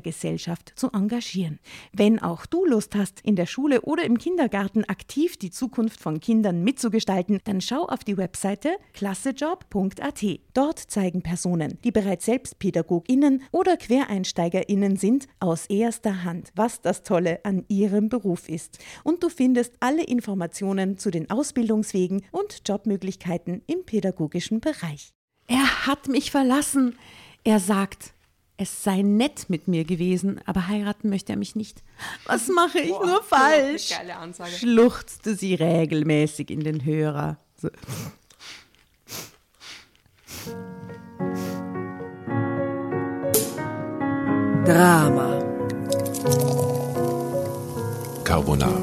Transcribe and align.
Gesellschaft 0.00 0.72
zu 0.76 0.90
engagieren. 0.92 1.58
Wenn 1.92 2.18
auch 2.18 2.46
du 2.46 2.64
Lust 2.64 2.94
hast, 2.94 3.20
in 3.20 3.36
der 3.36 3.46
Schule 3.46 3.82
oder 3.82 4.04
im 4.04 4.18
Kindergarten 4.18 4.84
aktiv 4.84 5.36
die 5.36 5.50
Zukunft 5.50 6.00
von 6.00 6.20
Kindern 6.20 6.62
mitzugestalten, 6.62 7.40
dann 7.44 7.60
schau 7.60 7.84
auf 7.84 8.04
die 8.04 8.16
Webseite 8.16 8.76
klassejob.at. 8.94 10.24
Dort 10.54 10.78
zeigen 10.78 11.22
Personen, 11.22 11.78
die 11.84 11.92
bereits 11.92 12.26
selbst 12.26 12.58
PädagogInnen 12.58 13.42
oder 13.52 13.76
QuereinsteigerInnen 13.76 14.96
sind, 14.96 15.26
aus 15.38 15.66
erster 15.66 16.24
Hand, 16.24 16.50
was 16.54 16.80
das 16.80 17.02
Tolle 17.02 17.40
an 17.44 17.64
ihrem 17.68 18.08
Beruf 18.08 18.48
ist. 18.48 18.78
Und 19.04 19.22
du 19.22 19.28
findest 19.28 19.74
alle 19.80 20.04
Informationen 20.04 20.98
zu 20.98 21.10
den 21.10 21.30
Ausbildungswegen 21.30 22.22
und 22.32 22.62
Jobmöglichkeiten 22.66 23.62
im 23.66 23.84
pädagogischen 23.84 24.60
Bereich. 24.60 25.12
Er 25.46 25.86
hat 25.86 26.08
mich 26.08 26.30
verlassen. 26.30 26.96
Er 27.42 27.58
sagt, 27.58 28.14
es 28.60 28.84
sei 28.84 29.00
nett 29.00 29.48
mit 29.48 29.68
mir 29.68 29.84
gewesen, 29.84 30.38
aber 30.44 30.68
heiraten 30.68 31.08
möchte 31.08 31.32
er 31.32 31.38
mich 31.38 31.56
nicht. 31.56 31.82
Was 32.26 32.48
mache 32.54 32.80
ich 32.80 32.90
Boah, 32.90 33.06
nur 33.06 33.22
falsch? 33.22 33.88
geile 33.88 34.16
Ansage. 34.16 34.50
Schluchzte 34.50 35.34
sie 35.34 35.54
regelmäßig 35.54 36.50
in 36.50 36.60
den 36.60 36.84
Hörer. 36.84 37.38
So. 37.56 37.70
Drama. 44.66 45.38
Carbonara. 48.24 48.78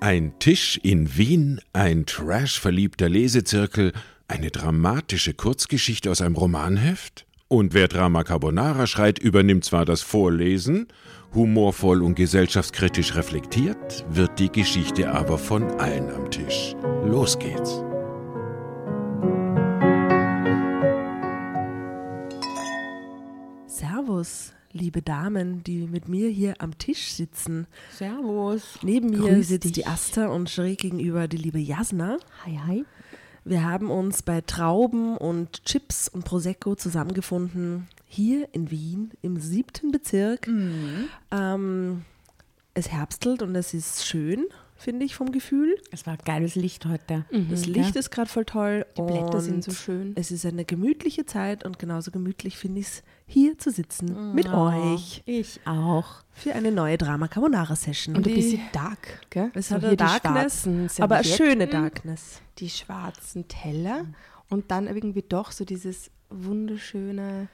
Ein 0.00 0.38
Tisch 0.38 0.78
in 0.82 1.16
Wien, 1.16 1.60
ein 1.72 2.04
trashverliebter 2.04 3.08
Lesezirkel, 3.08 3.92
eine 4.28 4.50
dramatische 4.50 5.32
Kurzgeschichte 5.32 6.10
aus 6.10 6.20
einem 6.20 6.36
Romanheft? 6.36 7.26
Und 7.48 7.72
wer 7.72 7.88
Drama 7.88 8.24
Carbonara 8.24 8.86
schreit, 8.86 9.18
übernimmt 9.18 9.64
zwar 9.64 9.86
das 9.86 10.02
Vorlesen, 10.02 10.86
humorvoll 11.34 12.02
und 12.02 12.14
gesellschaftskritisch 12.14 13.14
reflektiert, 13.14 14.04
wird 14.10 14.38
die 14.38 14.52
Geschichte 14.52 15.10
aber 15.12 15.38
von 15.38 15.64
allen 15.80 16.10
am 16.10 16.30
Tisch. 16.30 16.76
Los 17.06 17.38
geht's. 17.38 17.82
Servus, 23.66 24.52
liebe 24.72 25.00
Damen, 25.00 25.64
die 25.64 25.86
mit 25.86 26.08
mir 26.08 26.28
hier 26.28 26.56
am 26.58 26.76
Tisch 26.76 27.12
sitzen. 27.12 27.66
Servus. 27.94 28.78
Neben 28.82 29.08
mir 29.08 29.30
Grüß 29.36 29.48
sitzt 29.48 29.64
dich. 29.64 29.72
die 29.72 29.86
Asta 29.86 30.26
und 30.26 30.50
schräg 30.50 30.80
gegenüber 30.80 31.28
die 31.28 31.38
liebe 31.38 31.58
Jasna. 31.58 32.18
Hi, 32.44 32.60
hi. 32.66 32.84
Wir 33.44 33.64
haben 33.64 33.90
uns 33.90 34.22
bei 34.22 34.40
Trauben 34.40 35.16
und 35.16 35.64
Chips 35.64 36.08
und 36.08 36.24
Prosecco 36.24 36.74
zusammengefunden, 36.74 37.88
hier 38.06 38.48
in 38.52 38.70
Wien 38.70 39.12
im 39.22 39.38
siebten 39.38 39.90
Bezirk. 39.90 40.46
Ähm, 41.30 42.04
es 42.74 42.90
herbstelt 42.90 43.42
und 43.42 43.54
es 43.54 43.74
ist 43.74 44.06
schön, 44.06 44.46
finde 44.78 45.04
ich, 45.04 45.14
vom 45.16 45.32
Gefühl. 45.32 45.76
Es 45.90 46.06
war 46.06 46.16
geiles 46.16 46.54
Licht 46.54 46.86
heute. 46.86 47.24
Das 47.50 47.66
Licht 47.66 47.96
ist 47.96 48.10
gerade 48.10 48.30
voll 48.30 48.44
toll. 48.44 48.86
Die 48.96 49.02
Blätter 49.02 49.40
sind 49.40 49.62
so 49.64 49.72
schön. 49.72 50.12
Es 50.14 50.30
ist 50.30 50.46
eine 50.46 50.64
gemütliche 50.64 51.26
Zeit 51.26 51.64
und 51.64 51.78
genauso 51.78 52.10
gemütlich 52.10 52.56
finde 52.56 52.80
ich 52.80 52.86
es, 52.86 53.02
hier 53.26 53.58
zu 53.58 53.70
sitzen 53.70 54.34
mit 54.34 54.48
Oh, 54.48 54.70
euch 54.94 55.22
Ich 55.26 55.60
auch. 55.66 56.22
für 56.32 56.54
eine 56.54 56.72
neue 56.72 56.96
Drama 56.96 57.28
Carbonara 57.28 57.76
Session. 57.76 58.16
Und 58.16 58.26
ein 58.26 58.34
bisschen 58.34 58.62
dark, 58.72 59.26
gell? 59.30 59.50
es 59.54 59.68
So 59.68 59.74
hat 59.74 59.80
hier 59.82 59.90
die 59.90 59.96
Darkness, 59.96 60.66
aber 61.00 61.16
eine 61.16 61.24
schöne 61.24 61.66
Darkness. 61.66 62.40
Die 62.58 62.70
schwarzen 62.70 63.46
Teller 63.48 64.06
und 64.48 64.70
dann 64.70 64.86
irgendwie 64.86 65.22
doch 65.28 65.52
so 65.52 65.64
dieses 65.66 66.10
wunderschöne 66.30 67.48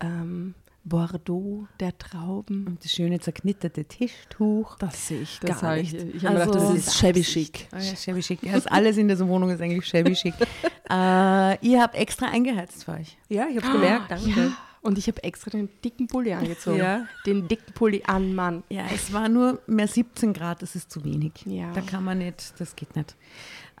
ähm, 0.00 0.54
Bordeaux 0.84 1.66
der 1.80 1.96
Trauben. 1.96 2.66
Und 2.66 2.84
das 2.84 2.90
schöne 2.92 3.20
zerknitterte 3.20 3.84
Tischtuch. 3.84 4.76
Das 4.78 5.08
sehe 5.08 5.22
ich 5.22 5.38
Das 5.40 5.60
gar 5.60 5.76
nicht. 5.76 5.94
ich- 5.94 6.14
ich 6.16 6.28
also, 6.28 6.50
gedacht, 6.50 6.54
das 6.54 6.68
das 6.68 6.86
ist 6.88 6.96
shabby 6.98 7.22
chic. 7.22 7.68
Oh 7.72 7.76
ja, 7.78 7.96
shabby 7.96 8.20
chic. 8.20 8.40
Das 8.52 8.66
alles 8.66 8.96
in 8.96 9.08
dieser 9.08 9.28
Wohnung 9.28 9.50
ist 9.50 9.60
eigentlich 9.60 9.86
shabby 9.86 10.14
chic. 10.14 10.34
äh, 10.90 11.66
ihr 11.66 11.80
habt 11.82 11.94
extra 11.94 12.26
eingeheizt 12.26 12.84
für 12.84 12.92
euch. 12.92 13.16
Ja, 13.28 13.46
ich 13.48 13.62
habe 13.62 13.72
gemerkt, 13.72 14.10
danke. 14.10 14.28
Ja. 14.30 14.52
Und 14.82 14.98
ich 14.98 15.06
habe 15.06 15.22
extra 15.22 15.50
den 15.50 15.68
dicken 15.84 16.08
Pulli 16.08 16.32
angezogen. 16.34 16.78
Ja. 16.78 17.06
Den 17.24 17.48
dicken 17.48 17.72
Pulli 17.72 18.02
an, 18.06 18.34
Mann. 18.34 18.64
Ja, 18.68 18.84
es 18.92 19.12
war 19.12 19.28
nur 19.28 19.60
mehr 19.66 19.88
17 19.88 20.32
Grad, 20.32 20.60
das 20.60 20.74
ist 20.74 20.90
zu 20.90 21.04
wenig. 21.04 21.32
Ja. 21.46 21.72
Da 21.72 21.80
kann 21.80 22.04
man 22.04 22.18
nicht, 22.18 22.54
das 22.58 22.76
geht 22.76 22.94
nicht. 22.96 23.16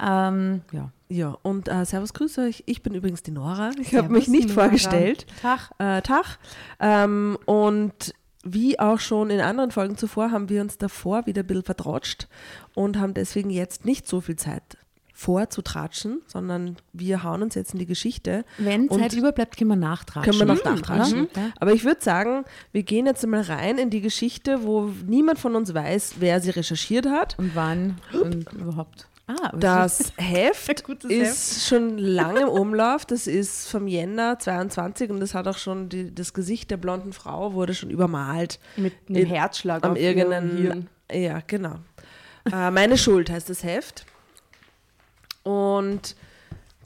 Ähm, 0.00 0.62
ja. 0.72 0.90
Ja, 1.08 1.36
und 1.42 1.68
äh, 1.68 1.84
Servus, 1.84 2.14
grüß 2.14 2.38
euch. 2.38 2.62
Ich 2.64 2.82
bin 2.82 2.94
übrigens 2.94 3.22
die 3.22 3.32
Nora. 3.32 3.70
Ich 3.78 3.94
habe 3.94 4.08
mich 4.08 4.28
nicht 4.28 4.48
Nora. 4.48 4.62
vorgestellt. 4.62 5.26
Tag. 5.42 5.70
Äh, 5.78 6.00
Tag. 6.00 6.38
Ähm, 6.80 7.36
und 7.44 8.14
wie 8.44 8.78
auch 8.78 8.98
schon 8.98 9.28
in 9.30 9.40
anderen 9.40 9.70
Folgen 9.70 9.96
zuvor 9.98 10.30
haben 10.30 10.48
wir 10.48 10.62
uns 10.62 10.78
davor 10.78 11.26
wieder 11.26 11.42
ein 11.42 11.46
bisschen 11.46 11.64
vertratscht 11.64 12.28
und 12.74 12.98
haben 12.98 13.14
deswegen 13.14 13.50
jetzt 13.50 13.84
nicht 13.84 14.08
so 14.08 14.20
viel 14.20 14.36
Zeit 14.36 14.78
vorzutratschen, 15.12 16.22
sondern 16.26 16.76
wir 16.92 17.22
hauen 17.22 17.42
uns 17.42 17.54
jetzt 17.54 17.72
in 17.72 17.78
die 17.78 17.86
Geschichte. 17.86 18.44
Wenn 18.58 18.88
Zeit 18.90 19.12
überbleibt, 19.14 19.56
können 19.56 19.70
wir 19.70 19.76
nachtragen. 19.76 20.24
Können 20.30 20.48
wir 20.48 20.54
noch 20.54 20.64
nachtratschen. 20.64 21.28
Ja. 21.36 21.50
Aber 21.60 21.72
ich 21.72 21.84
würde 21.84 22.00
sagen, 22.02 22.44
wir 22.72 22.82
gehen 22.82 23.06
jetzt 23.06 23.26
mal 23.26 23.42
rein 23.42 23.78
in 23.78 23.90
die 23.90 24.00
Geschichte, 24.00 24.64
wo 24.64 24.90
niemand 25.06 25.38
von 25.38 25.54
uns 25.56 25.72
weiß, 25.74 26.14
wer 26.18 26.40
sie 26.40 26.50
recherchiert 26.50 27.06
hat. 27.06 27.38
Und 27.38 27.54
wann 27.54 27.98
und 28.12 28.52
überhaupt. 28.52 29.08
Ah, 29.28 29.52
Das 29.56 30.12
Heft 30.16 30.82
ist 31.08 31.68
schon 31.68 31.96
lange 31.98 32.40
im 32.42 32.48
Umlauf. 32.48 33.06
Das 33.06 33.26
ist 33.26 33.68
vom 33.68 33.86
Jänner 33.86 34.38
22 34.38 35.10
und 35.10 35.20
das 35.20 35.34
hat 35.34 35.46
auch 35.46 35.58
schon 35.58 35.88
die, 35.88 36.12
das 36.12 36.34
Gesicht 36.34 36.70
der 36.70 36.76
blonden 36.76 37.12
Frau 37.12 37.52
wurde 37.52 37.74
schon 37.74 37.90
übermalt. 37.90 38.58
Mit 38.76 38.94
einem 39.08 39.18
In- 39.22 39.26
Herzschlag 39.28 39.84
am 39.84 39.92
auf 39.92 39.98
irgendeinen 39.98 40.56
Hirn. 40.56 40.88
Ja, 41.12 41.40
genau. 41.46 41.76
Äh, 42.50 42.70
Meine 42.72 42.98
Schuld 42.98 43.30
heißt 43.30 43.48
das 43.48 43.62
Heft. 43.62 44.04
Und 45.42 46.16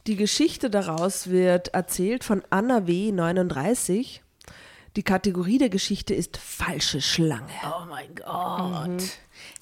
die 0.06 0.16
Geschichte 0.16 0.70
daraus 0.70 1.30
wird 1.30 1.68
erzählt 1.74 2.24
von 2.24 2.42
Anna 2.50 2.86
W. 2.86 3.12
39. 3.12 4.22
Die 4.96 5.02
Kategorie 5.02 5.58
der 5.58 5.68
Geschichte 5.68 6.14
ist 6.14 6.38
falsche 6.38 7.02
Schlange. 7.02 7.50
Oh 7.64 7.84
mein 7.88 8.14
Gott. 8.14 9.02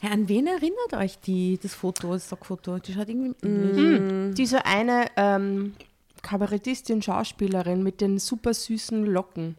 Ja, 0.03 0.11
an 0.11 0.29
wen 0.29 0.47
erinnert 0.47 0.93
euch 0.93 1.19
die, 1.19 1.59
das 1.61 1.75
Foto, 1.75 2.13
das 2.13 2.27
Stockfoto? 2.27 2.79
Die 2.79 2.93
schaut 2.93 3.09
irgendwie. 3.09 3.35
Hm. 3.43 4.35
Diese 4.35 4.65
eine 4.65 5.07
ähm, 5.17 5.75
Kabarettistin, 6.23 7.03
Schauspielerin 7.03 7.83
mit 7.83 8.01
den 8.01 8.19
super 8.19 8.55
süßen 8.55 9.07
Locken. 9.07 9.57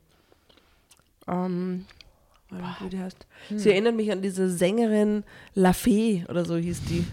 Ähm, 1.28 1.86
Wie 2.50 2.90
die 2.90 3.00
heißt. 3.00 3.26
Sie 3.50 3.72
erinnert 3.72 3.96
mich 3.96 4.12
an 4.12 4.22
diese 4.22 4.50
Sängerin 4.50 5.24
La 5.56 5.74
Fee 5.74 6.26
oder 6.30 6.46
so 6.46 6.56
hieß 6.56 6.84
die. 6.86 7.06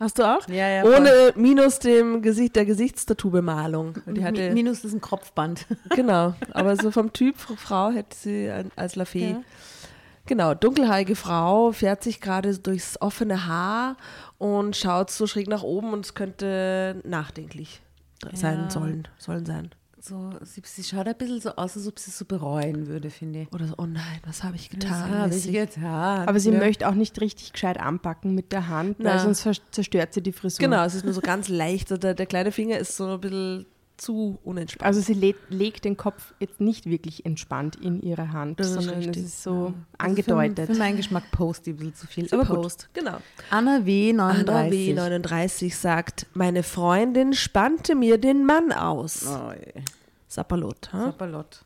Hast 0.00 0.18
du 0.18 0.22
auch? 0.24 0.48
Ja, 0.48 0.66
ja, 0.68 0.84
Ohne 0.84 1.32
minus 1.36 1.78
dem 1.78 2.22
Gesicht 2.22 2.56
der 2.56 2.64
Gesichtstattoo-Bemalung. 2.64 3.94
Die 4.06 4.24
hatte, 4.24 4.48
Mi- 4.48 4.54
Minus 4.54 4.82
ist 4.82 4.94
ein 4.94 5.00
Kopfband. 5.02 5.66
genau, 5.94 6.34
aber 6.52 6.74
so 6.76 6.90
vom 6.90 7.12
Typ 7.12 7.36
Frau 7.36 7.90
hätte 7.90 8.16
sie 8.16 8.50
als 8.76 8.96
La 8.96 9.04
Fee. 9.04 9.32
Ja. 9.32 9.42
Genau, 10.26 10.54
dunkelhaarige 10.54 11.16
Frau, 11.16 11.72
fährt 11.72 12.02
sich 12.02 12.20
gerade 12.20 12.56
durchs 12.58 13.00
offene 13.00 13.46
Haar 13.46 13.96
und 14.38 14.74
schaut 14.76 15.10
so 15.10 15.26
schräg 15.26 15.48
nach 15.48 15.62
oben 15.62 15.92
und 15.92 16.04
es 16.06 16.14
könnte 16.14 17.00
nachdenklich 17.04 17.82
sein 18.32 18.60
Ja. 18.64 18.70
sollen, 18.70 19.08
sollen 19.18 19.44
sein. 19.44 19.70
So, 20.02 20.30
sie, 20.42 20.62
sie 20.64 20.82
schaut 20.82 21.06
ein 21.06 21.14
bisschen 21.14 21.40
so 21.42 21.50
aus, 21.50 21.76
als 21.76 21.86
ob 21.86 21.98
sie 21.98 22.10
es 22.10 22.16
so 22.16 22.24
bereuen 22.24 22.86
würde, 22.86 23.10
finde 23.10 23.42
ich. 23.42 23.52
Oder 23.52 23.66
so, 23.66 23.74
oh 23.76 23.84
nein, 23.84 24.20
was 24.24 24.42
habe 24.42 24.56
ich 24.56 24.70
getan? 24.70 25.10
habe 25.10 25.34
ich 25.34 25.52
getan. 25.52 26.26
aber 26.26 26.40
sie 26.40 26.52
ja. 26.52 26.58
möchte 26.58 26.88
auch 26.88 26.94
nicht 26.94 27.20
richtig 27.20 27.52
gescheit 27.52 27.78
anpacken 27.78 28.34
mit 28.34 28.50
der 28.50 28.68
Hand, 28.68 28.96
Na. 28.98 29.10
weil 29.10 29.34
sonst 29.34 29.74
zerstört 29.74 30.14
sie 30.14 30.22
die 30.22 30.32
Frisur. 30.32 30.58
Genau, 30.58 30.82
es 30.84 30.94
ist 30.94 31.04
nur 31.04 31.12
so 31.12 31.20
ganz 31.20 31.48
leicht. 31.48 31.90
Der, 31.90 32.14
der 32.14 32.26
kleine 32.26 32.50
Finger 32.50 32.78
ist 32.78 32.96
so 32.96 33.08
ein 33.08 33.20
bisschen 33.20 33.66
zu 34.00 34.38
unentspannt. 34.44 34.86
Also 34.86 35.00
sie 35.00 35.14
le 35.14 35.34
legt 35.48 35.84
den 35.84 35.96
Kopf 35.96 36.32
jetzt 36.40 36.60
nicht 36.60 36.86
wirklich 36.86 37.26
entspannt 37.26 37.76
in 37.76 38.00
ihre 38.00 38.32
Hand, 38.32 38.58
Das 38.60 38.72
sondern 38.72 39.00
es 39.00 39.16
ist 39.16 39.42
so 39.42 39.50
Also 39.50 39.74
angedeutet. 39.98 40.66
Für, 40.66 40.74
für 40.74 40.78
meinen 40.78 40.96
Geschmack 40.96 41.30
Post 41.32 41.66
die 41.66 41.72
ein 41.72 41.76
bisschen 41.76 41.94
zu 41.94 42.06
viel. 42.06 42.28
Aber 42.32 42.44
gut. 42.44 42.62
Post, 42.62 42.88
genau. 42.92 43.18
Anna 43.50 43.84
W. 43.84 44.12
39. 44.12 44.48
Anna 44.48 44.70
W. 44.70 44.94
39 44.94 45.76
sagt, 45.76 46.26
meine 46.34 46.62
Freundin 46.62 47.32
spannte 47.34 47.94
mir 47.94 48.18
den 48.18 48.44
Mann 48.44 48.72
aus. 48.72 49.26
Oh, 49.26 49.52
Sapperlot. 50.28 50.92
Hm? 50.92 51.00
Sapperlot. 51.00 51.64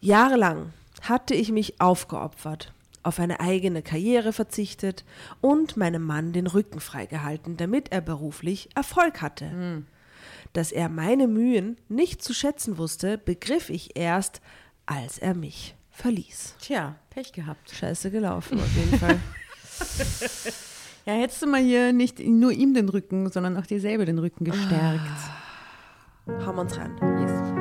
Jahrelang 0.00 0.72
hatte 1.02 1.34
ich 1.34 1.52
mich 1.52 1.80
aufgeopfert, 1.80 2.72
auf 3.02 3.20
eine 3.20 3.40
eigene 3.40 3.82
Karriere 3.82 4.32
verzichtet 4.32 5.04
und 5.40 5.76
meinem 5.76 6.02
Mann 6.02 6.32
den 6.32 6.46
Rücken 6.46 6.80
freigehalten, 6.80 7.56
damit 7.56 7.92
er 7.92 8.00
beruflich 8.00 8.70
Erfolg 8.74 9.22
hatte. 9.22 9.84
Dass 10.54 10.72
er 10.72 10.88
meine 10.88 11.28
Mühen 11.28 11.76
nicht 11.88 12.22
zu 12.22 12.32
schätzen 12.32 12.78
wusste, 12.78 13.18
begriff 13.18 13.68
ich 13.68 13.98
erst, 13.98 14.40
als 14.86 15.18
er 15.18 15.34
mich 15.34 15.74
verließ. 15.90 16.54
Tja, 16.60 16.96
Pech 17.10 17.32
gehabt. 17.32 17.70
Scheiße 17.70 18.10
gelaufen 18.10 18.58
auf 18.58 18.74
jeden 18.74 18.98
Fall. 18.98 19.20
Ja, 21.06 21.12
hättest 21.12 21.42
du 21.42 21.46
mal 21.46 21.60
hier 21.60 21.92
nicht 21.92 22.18
nur 22.18 22.50
ihm 22.52 22.72
den 22.72 22.88
Rücken, 22.88 23.30
sondern 23.30 23.58
auch 23.58 23.66
dir 23.66 23.78
selber 23.78 24.06
den 24.06 24.18
Rücken 24.18 24.44
gestärkt. 24.44 25.02
Hauen 26.26 26.56
wir 26.56 26.62
uns 26.62 26.76
ran. 26.78 27.53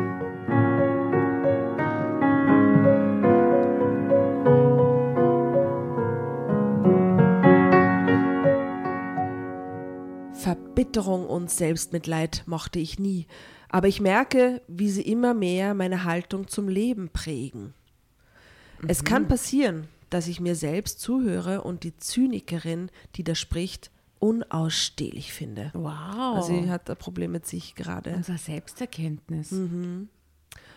Verbitterung 10.84 11.28
und 11.28 11.50
Selbstmitleid 11.50 12.44
mochte 12.46 12.78
ich 12.78 13.00
nie, 13.00 13.26
aber 13.70 13.88
ich 13.88 14.02
merke, 14.02 14.62
wie 14.68 14.90
sie 14.90 15.02
immer 15.04 15.34
mehr 15.34 15.74
meine 15.74 16.04
Haltung 16.04 16.50
zum 16.50 16.68
Leben 16.68 17.08
prägen. 17.08 17.74
Es 18.86 19.06
kann 19.06 19.30
passieren, 19.30 19.88
dass 20.10 20.28
ich 20.28 20.42
mir 20.42 20.56
selbst 20.56 21.00
zuhöre 21.00 21.62
und 21.62 21.86
die 21.86 21.96
Zynikerin, 21.96 22.92
die 23.16 23.24
da 23.24 23.34
spricht, 23.34 23.92
unausstehlich 24.20 25.32
finde. 25.32 25.72
Wow. 25.74 26.36
Also 26.36 26.48
sie 26.50 26.70
hat 26.70 26.90
ein 26.90 26.98
Problem 26.98 27.32
mit 27.32 27.46
sich 27.46 27.76
gerade. 27.76 28.14
Unser 28.14 28.38
Selbsterkenntnis. 28.38 29.56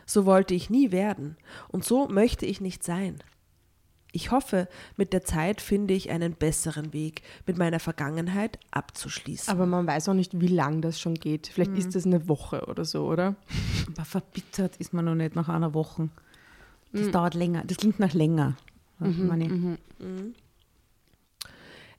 So 0.06 0.24
wollte 0.24 0.54
ich 0.54 0.70
nie 0.70 0.92
werden 0.92 1.36
und 1.66 1.84
so 1.84 2.06
möchte 2.06 2.46
ich 2.46 2.60
nicht 2.60 2.84
sein. 2.84 3.16
Ich 4.16 4.30
hoffe, 4.30 4.66
mit 4.96 5.12
der 5.12 5.24
Zeit 5.24 5.60
finde 5.60 5.92
ich 5.92 6.08
einen 6.10 6.32
besseren 6.32 6.94
Weg, 6.94 7.20
mit 7.46 7.58
meiner 7.58 7.80
Vergangenheit 7.80 8.58
abzuschließen. 8.70 9.52
Aber 9.52 9.66
man 9.66 9.86
weiß 9.86 10.08
auch 10.08 10.14
nicht, 10.14 10.40
wie 10.40 10.46
lang 10.48 10.80
das 10.80 10.98
schon 10.98 11.16
geht. 11.16 11.48
Vielleicht 11.48 11.72
ist 11.76 11.94
das 11.94 12.06
eine 12.06 12.26
Woche 12.26 12.64
oder 12.64 12.86
so, 12.86 13.06
oder? 13.06 13.36
Aber 13.94 14.06
verbittert 14.06 14.76
ist 14.78 14.94
man 14.94 15.04
noch 15.04 15.14
nicht 15.14 15.36
nach 15.36 15.50
einer 15.50 15.74
Woche. 15.74 16.08
Das 16.92 17.10
dauert 17.10 17.34
länger. 17.34 17.62
Das 17.66 17.76
klingt 17.76 18.00
nach 18.00 18.14
länger. 18.14 18.56
Meine- 19.28 19.76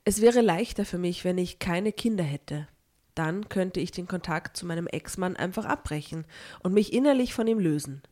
Es 0.04 0.20
wäre 0.20 0.40
leichter 0.40 0.84
für 0.84 0.98
mich, 0.98 1.24
wenn 1.24 1.38
ich 1.38 1.60
keine 1.60 1.92
Kinder 1.92 2.24
hätte. 2.24 2.66
Dann 3.14 3.48
könnte 3.48 3.78
ich 3.78 3.92
den 3.92 4.08
Kontakt 4.08 4.56
zu 4.56 4.66
meinem 4.66 4.88
Ex-Mann 4.88 5.36
einfach 5.36 5.66
abbrechen 5.66 6.24
und 6.64 6.72
mich 6.74 6.92
innerlich 6.92 7.32
von 7.32 7.46
ihm 7.46 7.58
lösen. 7.60 8.02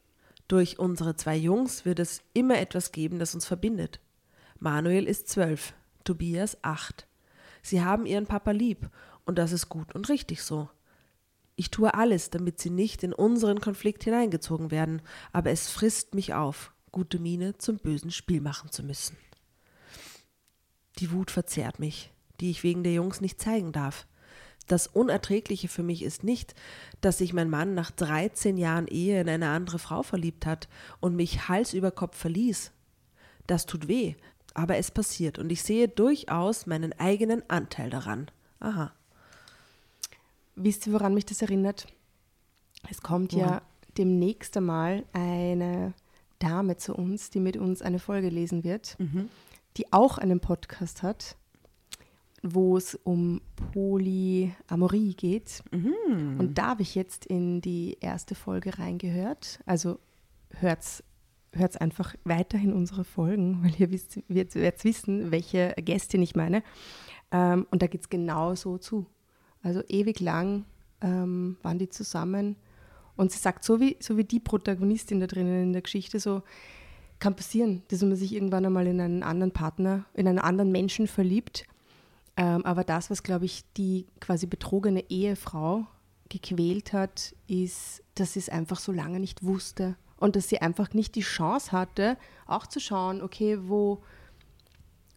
Durch 0.49 0.79
unsere 0.79 1.17
zwei 1.17 1.37
Jungs 1.37 1.85
wird 1.85 1.99
es 1.99 2.23
immer 2.33 2.59
etwas 2.59 2.93
geben, 2.93 3.19
das 3.19 3.35
uns 3.35 3.47
verbindet. 3.47 4.01
Manuel 4.59 5.07
ist 5.07 5.29
zwölf, 5.29 5.75
Tobias 6.05 6.57
acht. 6.63 7.07
Sie 7.63 7.83
haben 7.83 8.07
ihren 8.07 8.27
Papa 8.27 8.53
lieb 8.53 8.89
und 9.25 9.39
das 9.39 9.53
ist 9.53 9.69
gut 9.69 9.95
und 9.95 10.09
richtig 10.09 10.43
so. 10.43 10.69
Ich 11.57 11.71
tue 11.71 11.93
alles, 11.95 12.31
damit 12.31 12.61
sie 12.61 12.71
nicht 12.71 13.03
in 13.03 13.13
unseren 13.13 13.61
Konflikt 13.61 14.05
hineingezogen 14.05 14.71
werden, 14.71 15.03
aber 15.33 15.51
es 15.51 15.69
frisst 15.69 16.15
mich 16.15 16.35
auf, 16.35 16.73
gute 16.93 17.19
Miene 17.19 17.59
zum 17.59 17.79
bösen 17.79 18.11
Spiel 18.11 18.41
machen 18.41 18.71
zu 18.71 18.83
müssen. 18.83 19.17
Die 20.99 21.11
Wut 21.11 21.31
verzehrt 21.31 21.79
mich, 21.79 22.13
die 22.41 22.51
ich 22.51 22.63
wegen 22.63 22.85
der 22.85 22.93
Jungs 22.93 23.21
nicht 23.21 23.41
zeigen 23.41 23.73
darf. 23.73 24.07
Das 24.67 24.89
Unerträgliche 24.89 25.69
für 25.69 25.83
mich 25.83 26.03
ist 26.03 26.25
nicht, 26.25 26.55
dass 27.01 27.19
sich 27.19 27.33
mein 27.33 27.51
Mann 27.51 27.75
nach 27.75 27.91
13 27.91 28.57
Jahren 28.57 28.89
Ehe 28.89 29.21
in 29.21 29.29
eine 29.29 29.49
andere 29.49 29.79
Frau 29.79 30.03
verliebt 30.03 30.45
hat 30.45 30.69
und 31.01 31.15
mich 31.15 31.49
Hals 31.49 31.73
über 31.73 31.91
Kopf 31.91 32.17
verließ. 32.17 32.73
Das 33.47 33.67
tut 33.67 33.87
weh, 33.87 34.15
aber 34.55 34.77
es 34.77 34.91
passiert 34.91 35.39
und 35.39 35.51
ich 35.51 35.63
sehe 35.63 35.89
durchaus 35.89 36.67
meinen 36.67 36.93
eigenen 36.99 37.49
Anteil 37.49 37.91
daran. 37.91 38.31
Aha. 38.59 38.93
Wisst 40.57 40.87
ihr, 40.87 40.93
woran 40.95 41.15
mich 41.15 41.27
das 41.27 41.43
erinnert? 41.43 41.87
Es 42.91 43.03
kommt 43.03 43.33
ja 43.33 43.63
demnächst 43.99 44.57
einmal 44.57 45.05
eine 45.13 45.93
Dame 46.39 46.77
zu 46.77 46.95
uns, 46.95 47.31
die 47.31 47.41
mit 47.41 47.57
uns 47.57 47.83
eine 47.83 47.99
Folge 47.99 48.31
lesen 48.31 48.65
wird, 48.65 48.97
die 49.77 49.93
auch 49.93 50.19
einen 50.19 50.41
Podcast 50.41 51.03
hat, 51.03 51.37
wo 52.43 52.77
es 52.77 52.95
um 52.95 53.41
Polyamorie 53.73 55.15
geht. 55.15 55.63
Und 56.39 56.55
da 56.55 56.69
habe 56.69 56.83
ich 56.83 56.95
jetzt 56.95 57.27
in 57.27 57.61
die 57.61 57.97
erste 58.01 58.35
Folge 58.35 58.79
reingehört. 58.79 59.61
Also 59.67 59.99
hört's 60.61 61.03
hört's 61.59 61.77
einfach 61.77 62.15
weiterhin 62.25 62.73
unsere 62.73 63.05
Folgen, 63.05 63.63
weil 63.63 63.73
ihr 63.79 63.91
wisst, 63.91 64.21
werdet 64.29 64.85
wissen, 64.85 65.31
welche 65.31 65.75
Gästin 65.79 66.23
ich 66.23 66.35
meine. 66.35 66.63
Ähm, 67.31 67.67
und 67.71 67.83
da 67.83 67.87
geht 67.87 68.03
es 68.03 68.09
genau 68.09 68.55
so 68.55 68.79
zu. 68.79 69.07
Also 69.63 69.83
ewig 69.89 70.21
lang 70.21 70.65
ähm, 71.01 71.57
waren 71.63 71.79
die 71.79 71.89
zusammen. 71.89 72.57
Und 73.17 73.33
sie 73.33 73.39
sagt, 73.39 73.65
so 73.65 73.81
wie, 73.81 73.97
so 74.01 74.17
wie 74.17 74.25
die 74.25 74.41
Protagonistin 74.41 75.21
da 75.21 75.27
drinnen 75.27 75.63
in 75.63 75.73
der 75.73 75.83
Geschichte, 75.83 76.21
so 76.21 76.43
kann 77.19 77.35
passieren, 77.35 77.83
dass 77.89 78.03
man 78.03 78.15
sich 78.15 78.35
irgendwann 78.35 78.67
einmal 78.67 78.87
in 78.87 79.01
einen 79.01 79.23
anderen 79.23 79.53
Partner, 79.53 80.05
in 80.13 80.29
einen 80.29 80.39
anderen 80.39 80.71
Menschen 80.71 81.07
verliebt. 81.07 81.65
Ähm, 82.37 82.65
aber 82.65 82.85
das, 82.85 83.11
was, 83.11 83.23
glaube 83.23 83.47
ich, 83.47 83.65
die 83.77 84.07
quasi 84.21 84.47
betrogene 84.47 85.09
Ehefrau 85.09 85.87
gequält 86.29 86.93
hat, 86.93 87.35
ist, 87.47 88.03
dass 88.15 88.35
sie 88.35 88.41
es 88.41 88.49
einfach 88.49 88.79
so 88.79 88.93
lange 88.93 89.21
nicht 89.21 89.45
wusste. 89.45 89.97
Und 90.19 90.37
dass 90.37 90.49
sie 90.49 90.61
einfach 90.61 90.93
nicht 90.93 91.15
die 91.15 91.21
Chance 91.21 91.73
hatte, 91.73 92.17
auch 92.47 92.67
zu 92.67 92.81
schauen, 92.81 93.23
okay, 93.23 93.59
wo, 93.61 94.03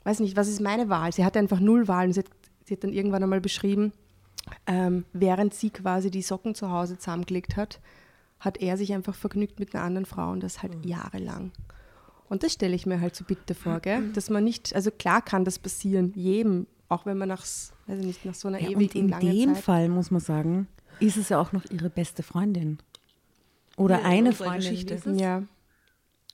weiß 0.04 0.19
nicht, 0.19 0.36
was 0.36 0.48
ist 0.48 0.62
meine 0.62 0.89
Wahl? 0.89 1.13
Sie 1.13 1.24
hatte 1.24 1.39
einfach 1.39 1.60
null 1.60 1.88
Wahlen. 1.88 2.12
Sie 2.13 2.19
hat, 2.19 2.27
sie 2.66 2.74
hat 2.75 2.83
dann 2.83 2.94
irgendwann 2.94 3.24
einmal 3.24 3.42
beschrieben, 3.42 3.94
ähm, 4.68 5.06
während 5.13 5.54
sie 5.54 5.69
quasi 5.69 6.12
die 6.12 6.21
Socken 6.21 6.56
zu 6.56 6.69
Hause 6.71 6.98
zusammengelegt 6.98 7.56
hat, 7.56 7.80
hat 8.39 8.57
er 8.57 8.77
sich 8.77 8.94
einfach 8.94 9.16
vergnügt 9.16 9.60
mit 9.60 9.74
einer 9.74 9.83
anderen 9.83 10.06
Frau 10.06 10.31
und 10.31 10.42
das 10.42 10.62
halt 10.62 10.86
jahrelang. 10.86 11.51
Und 12.30 12.44
das 12.44 12.54
stelle 12.54 12.75
ich 12.75 12.86
mir 12.86 13.01
halt 13.01 13.16
so 13.16 13.25
bitter 13.25 13.56
vor, 13.56 13.80
gell? 13.80 14.10
dass 14.13 14.30
man 14.30 14.44
nicht, 14.44 14.75
also 14.75 14.92
klar 14.92 15.21
kann 15.21 15.45
das 15.45 15.60
passieren, 15.60 16.13
jedem, 16.16 16.68
auch 16.90 17.06
wenn 17.06 17.18
man 17.18 17.30
nach, 17.30 17.46
ich 17.88 17.96
nicht, 17.96 18.26
nach 18.26 18.34
so 18.36 18.48
einer 18.48 18.60
Ja, 18.60 18.69
ewigen 18.69 18.81
und 18.81 18.96
in 18.96 19.10
langen 19.10 19.31
dem 19.31 19.54
Zeit. 19.56 19.64
Fall, 19.64 19.90
muss 19.90 20.12
man 20.12 20.19
sagen, 20.22 20.68
ist 21.00 21.18
es 21.18 21.30
ja 21.30 21.40
auch 21.40 21.52
noch 21.54 21.64
ihre 21.72 21.90
beste 21.90 22.24
Freundin. 22.24 22.80
Oder 23.78 24.00
Ja, 24.02 24.06
eine 24.06 24.34
Freundin. 24.34 24.60
Geschichte. 24.60 24.94
wie 24.96 24.98
ist 24.98 25.08
es? 25.08 25.22
Ja, 25.22 25.44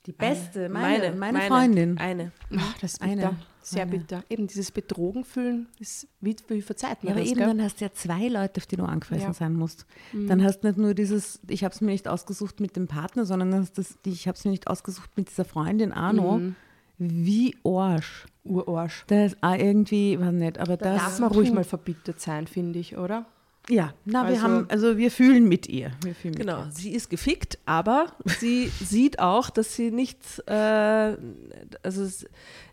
Die 0.06 0.12
beste, 0.12 0.68
meine, 0.68 1.12
meine, 1.16 1.40
Freundin. 1.42 1.98
Eine. 1.98 2.32
Ach, 2.56 2.78
das 2.80 2.94
ist 2.94 3.02
Eine. 3.02 3.16
bitter, 3.16 3.36
sehr 3.62 3.82
Eine. 3.82 3.90
bitter. 3.98 4.24
Eben 4.28 4.46
dieses 4.46 4.70
Betrogen 4.70 5.24
fühlen, 5.24 5.66
ist, 5.80 6.06
wie, 6.20 6.34
wie 6.48 6.62
verzeiht 6.62 6.98
Ja, 7.02 7.10
man 7.10 7.12
aber 7.14 7.20
das, 7.20 7.28
eben 7.30 7.38
gell? 7.38 7.46
dann 7.48 7.62
hast 7.62 7.80
du 7.80 7.84
ja 7.86 7.92
zwei 7.92 8.28
Leute, 8.28 8.60
auf 8.60 8.66
die 8.66 8.76
du 8.76 8.84
angefressen 8.84 9.26
Ja. 9.28 9.32
sein 9.34 9.54
musst. 9.54 9.84
Dann 10.12 10.42
hast 10.44 10.60
du 10.60 10.68
nicht 10.68 10.78
nur 10.78 10.94
dieses, 10.94 11.40
ich 11.48 11.64
habe 11.64 11.74
es 11.74 11.80
mir 11.80 11.90
nicht 11.90 12.06
ausgesucht 12.08 12.60
mit 12.60 12.76
dem 12.76 12.86
Partner, 12.88 13.26
sondern 13.26 13.52
hast 13.54 13.78
das, 13.78 13.98
ich 14.06 14.26
habe 14.28 14.36
es 14.38 14.44
mir 14.44 14.52
nicht 14.52 14.68
ausgesucht 14.68 15.10
mit 15.16 15.28
dieser 15.28 15.44
Freundin 15.44 15.92
Arno. 15.92 16.40
Wie 16.98 17.56
Arsch. 17.64 18.26
Urarsch. 18.44 19.04
Das 19.08 19.32
ist 19.32 19.42
auch 19.42 19.54
irgendwie, 19.54 20.18
weiß 20.20 20.32
nicht, 20.32 20.58
aber 20.58 20.76
Da 20.76 20.92
das. 20.94 21.02
darf 21.02 21.18
man 21.18 21.32
ruhig 21.32 21.52
mal 21.52 21.64
verbittert 21.64 22.20
sein, 22.20 22.46
finde 22.46 22.78
ich, 22.78 22.96
oder? 22.96 23.26
Ja, 23.68 23.92
na, 24.04 24.22
wir 24.22 24.34
Also- 24.34 24.42
haben, 24.42 24.66
also 24.70 24.96
wir 24.96 25.10
fühlen 25.10 25.48
mit 25.48 25.68
ihr. 25.68 25.90
Wir 26.04 26.14
fühlen 26.14 26.34
mit 26.34 26.40
Genau, 26.46 26.60
ihr. 26.60 26.70
sie 26.70 26.90
ist 26.92 27.10
gefickt, 27.10 27.58
aber 27.66 28.12
sie 28.38 28.68
sieht 28.80 29.18
auch, 29.18 29.50
dass 29.50 29.74
sie 29.74 29.90
nicht, 29.90 30.18
äh, 30.46 30.52
also 31.82 32.02
es, 32.04 32.24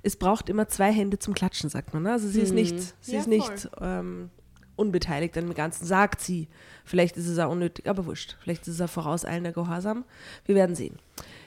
es 0.03 0.15
braucht 0.15 0.49
immer 0.49 0.67
zwei 0.67 0.91
Hände 0.91 1.17
zum 1.17 1.33
Klatschen, 1.33 1.71
sagt 1.71 1.95
man. 1.95 2.03
Ne? 2.03 2.11
Also 2.11 2.27
sie 2.27 2.41
ist 2.41 2.53
nicht, 2.53 2.75
sie 3.03 3.13
Ja, 3.15 3.21
ist 3.21 3.27
nicht 3.27 3.69
ähm, 3.81 4.29
unbeteiligt 4.75 5.35
an 5.39 5.45
dem 5.47 5.55
Ganzen, 5.55 5.85
sagt 5.85 6.21
sie. 6.21 6.47
Vielleicht 6.85 7.17
ist 7.17 7.27
es 7.27 7.39
auch 7.39 7.51
unnötig, 7.51 7.89
aber 7.89 8.05
wurscht. 8.05 8.37
Vielleicht 8.41 8.67
ist 8.67 8.75
es 8.75 8.81
auch 8.81 8.89
vorauseilender 8.89 9.51
Gehorsam. 9.53 10.05
Wir 10.45 10.53
werden 10.53 10.75
sehen. 10.75 10.99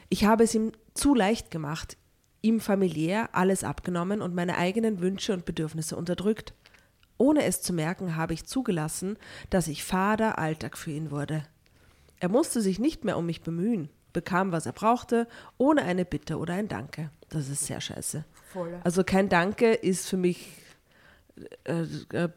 Ich 0.08 0.24
habe 0.24 0.42
es 0.42 0.54
ihm 0.56 0.72
zu 0.94 1.14
leicht 1.14 1.52
gemacht, 1.52 1.96
ihm 2.46 2.60
familiär 2.60 3.30
alles 3.32 3.64
abgenommen 3.64 4.22
und 4.22 4.34
meine 4.34 4.56
eigenen 4.56 5.00
Wünsche 5.00 5.32
und 5.32 5.44
Bedürfnisse 5.44 5.96
unterdrückt. 5.96 6.54
Ohne 7.18 7.44
es 7.44 7.60
zu 7.60 7.72
merken, 7.72 8.16
habe 8.16 8.34
ich 8.34 8.46
zugelassen, 8.46 9.18
dass 9.50 9.68
ich 9.68 9.84
fader 9.84 10.38
Alltag 10.38 10.78
für 10.78 10.92
ihn 10.92 11.10
wurde. 11.10 11.42
Er 12.20 12.28
musste 12.28 12.60
sich 12.60 12.78
nicht 12.78 13.04
mehr 13.04 13.18
um 13.18 13.26
mich 13.26 13.42
bemühen, 13.42 13.88
bekam, 14.12 14.52
was 14.52 14.66
er 14.66 14.72
brauchte, 14.72 15.26
ohne 15.58 15.82
eine 15.82 16.04
Bitte 16.04 16.38
oder 16.38 16.54
ein 16.54 16.68
Danke. 16.68 17.10
Das 17.28 17.48
ist 17.48 17.66
sehr 17.66 17.80
scheiße. 17.80 18.24
Voll. 18.52 18.78
Also 18.84 19.02
kein 19.02 19.28
Danke 19.28 19.72
ist 19.72 20.08
für 20.08 20.16
mich 20.16 20.52
äh, 21.64 21.82
äh, 22.12 22.28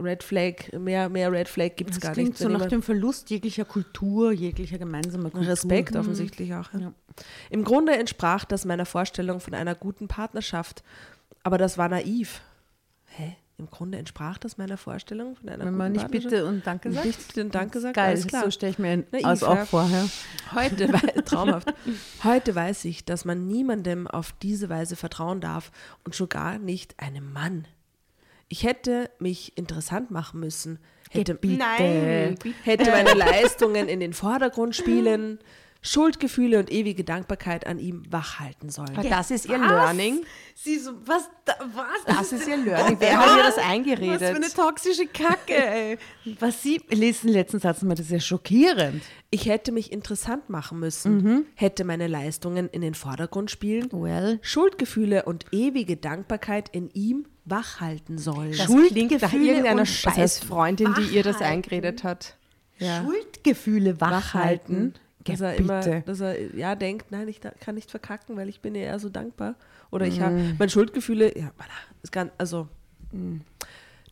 Red 0.00 0.22
Flag, 0.22 0.72
mehr, 0.78 1.08
mehr 1.08 1.30
Red 1.32 1.48
Flag 1.48 1.76
gibt 1.76 1.90
es 1.90 1.96
Das 1.96 2.02
gar 2.04 2.12
klingt 2.12 2.30
nicht. 2.30 2.38
so 2.38 2.48
Wenn 2.48 2.52
nach 2.58 2.66
dem 2.66 2.82
Verlust 2.82 3.30
jeglicher 3.30 3.64
Kultur, 3.64 4.32
jeglicher 4.32 4.78
gemeinsamer 4.78 5.30
Kultur. 5.30 5.48
Respekt 5.50 5.94
Mhm. 5.94 6.00
offensichtlich 6.00 6.54
auch. 6.54 6.72
Ja. 6.72 6.80
Ja. 6.80 6.92
Im 7.50 7.64
Grunde 7.64 7.96
entsprach 7.96 8.44
das 8.44 8.64
meiner 8.64 8.86
Vorstellung 8.86 9.40
von 9.40 9.54
einer 9.54 9.74
guten 9.74 10.06
Partnerschaft, 10.08 10.82
aber 11.42 11.58
das 11.58 11.78
war 11.78 11.88
naiv. 11.88 12.40
Hä? 13.06 13.36
Im 13.60 13.68
Grunde 13.70 13.98
entsprach 13.98 14.38
das 14.38 14.56
meiner 14.56 14.76
Vorstellung 14.76 15.34
von 15.34 15.48
einer 15.48 15.58
Wenn 15.58 15.66
guten 15.66 15.78
man 15.78 15.90
nicht 15.92 16.02
Partnerschaft? 16.02 16.30
bitte 16.30 16.46
und 16.46 16.64
Danke 16.64 16.92
sagt. 16.92 17.06
Nicht 17.06 17.26
bitte 17.26 17.40
und 17.44 17.54
Danke 17.56 17.80
sagt, 17.80 17.96
Geil, 17.96 18.22
klar. 18.22 18.44
so 18.44 18.50
stelle 18.52 18.70
ich 18.70 18.78
mir 18.78 18.98
Naiv, 19.10 19.24
also 19.24 19.46
ja. 19.46 19.62
auch 19.62 19.66
vorher. 19.66 20.08
Heute, 20.54 20.86
traumhaft. 21.24 21.74
Heute 22.22 22.54
weiß 22.54 22.84
ich, 22.84 23.04
dass 23.04 23.24
man 23.24 23.48
niemandem 23.48 24.06
auf 24.06 24.32
diese 24.42 24.68
Weise 24.68 24.94
vertrauen 24.94 25.40
darf 25.40 25.72
und 26.04 26.14
schon 26.14 26.28
gar 26.28 26.58
nicht 26.58 26.94
einem 27.00 27.32
Mann. 27.32 27.66
Ich 28.48 28.64
hätte 28.64 29.10
mich 29.18 29.56
interessant 29.56 30.10
machen 30.10 30.40
müssen, 30.40 30.78
hätte, 31.10 31.38
Nein, 31.42 32.38
hätte 32.64 32.90
meine 32.90 33.14
Leistungen 33.14 33.88
in 33.88 34.00
den 34.00 34.12
Vordergrund 34.12 34.74
spielen, 34.74 35.38
Schuldgefühle 35.80 36.58
und 36.58 36.72
ewige 36.72 37.04
Dankbarkeit 37.04 37.66
an 37.66 37.78
ihm 37.78 38.02
wachhalten 38.10 38.68
sollen. 38.68 38.96
Aber 38.96 39.08
das 39.08 39.30
ist 39.30 39.46
ihr 39.46 39.58
Learning. 39.58 40.24
Sie 40.54 40.76
so, 40.76 40.90
was, 41.04 41.30
da, 41.44 41.54
was? 41.72 42.16
Das 42.16 42.32
ist 42.32 42.48
ihr 42.48 42.56
Learning. 42.64 42.96
Wer 42.98 43.16
hat 43.16 43.36
ihr 43.36 43.42
das 43.44 43.56
Was 43.56 43.62
für 43.62 43.70
eingeredet? 43.70 44.22
eine 44.22 44.48
toxische 44.50 45.06
Kacke, 45.06 45.54
ey. 45.54 45.98
Was 46.40 46.62
Sie 46.62 46.80
lesen, 46.90 47.28
letzten 47.30 47.60
Satz 47.60 47.82
mal, 47.82 47.94
das 47.94 48.06
ist 48.06 48.12
ja 48.12 48.20
schockierend. 48.20 49.02
Ich 49.30 49.46
hätte 49.46 49.70
mich 49.70 49.92
interessant 49.92 50.50
machen 50.50 50.80
müssen, 50.80 51.46
hätte 51.54 51.84
meine 51.84 52.08
Leistungen 52.08 52.68
in 52.68 52.80
den 52.80 52.94
Vordergrund 52.94 53.50
spielen, 53.50 53.88
Well. 53.92 54.40
Schuldgefühle 54.42 55.24
und 55.24 55.46
ewige 55.52 55.96
Dankbarkeit 55.96 56.68
in 56.70 56.90
ihm 56.90 57.26
wachhalten 57.50 58.18
sollen. 58.18 58.50
Das 58.52 58.66
Schuldgefühle 58.66 59.06
klingt 59.08 59.22
nach 59.22 59.32
irgendeiner 59.32 59.86
Scheißfreundin, 59.86 60.94
die 60.98 61.14
ihr 61.16 61.22
das 61.22 61.36
wachhalten? 61.36 61.52
eingeredet 61.54 62.04
hat. 62.04 62.36
Ja. 62.78 63.02
Schuldgefühle 63.04 64.00
wachhalten. 64.00 64.94
Dass 65.24 65.40
Ja, 65.40 65.46
er 65.48 65.56
immer, 65.56 65.80
bitte. 65.80 66.02
dass 66.06 66.20
er 66.20 66.54
ja 66.54 66.74
denkt, 66.74 67.10
nein, 67.10 67.28
ich 67.28 67.40
kann 67.60 67.74
nicht 67.74 67.90
verkacken, 67.90 68.36
weil 68.36 68.48
ich 68.48 68.60
bin 68.60 68.74
ja 68.74 68.82
eher 68.82 68.98
so 68.98 69.08
dankbar. 69.10 69.56
Oder 69.90 70.06
ich 70.06 70.20
habe 70.20 70.54
meine 70.58 70.70
Schuldgefühle, 70.70 71.36
ja, 71.38 71.46
voilà, 71.48 71.76
ist 72.02 72.12
ganz, 72.12 72.30
also 72.38 72.68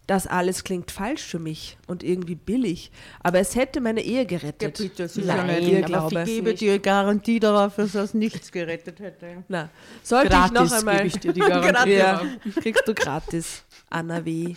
das 0.06 0.26
alles 0.28 0.62
klingt 0.62 0.90
falsch 0.90 1.22
für 1.22 1.38
mich 1.40 1.78
und 1.88 2.04
irgendwie 2.04 2.36
billig. 2.36 2.92
Aber 3.22 3.40
es 3.40 3.56
hätte 3.56 3.80
meine 3.80 4.02
Ehe 4.02 4.24
gerettet. 4.24 4.98
das 4.98 5.16
Nein, 5.16 5.62
ihr 5.62 5.68
ihr 5.68 5.82
glaubt 5.82 6.10
glaubt 6.10 6.28
ich 6.28 6.34
gebe 6.36 6.50
nicht. 6.50 6.60
dir 6.60 6.78
Garantie 6.78 7.40
darauf, 7.40 7.74
dass 7.76 7.92
das 7.92 8.14
nichts 8.14 8.52
gerettet 8.52 9.00
hätte. 9.00 9.44
Na, 9.48 9.70
sollte 10.02 10.28
Gratis 10.28 10.62
ich 10.62 10.70
noch 10.70 10.78
einmal, 10.78 10.96
gebe 10.96 11.06
ich 11.08 11.18
dir 11.18 11.32
die 11.32 11.40
Garantie. 11.40 11.90
ja, 11.92 12.22
kriegst 12.60 12.86
du 12.86 12.94
gratis, 12.94 13.64
Anna 13.90 14.24
W. 14.24 14.54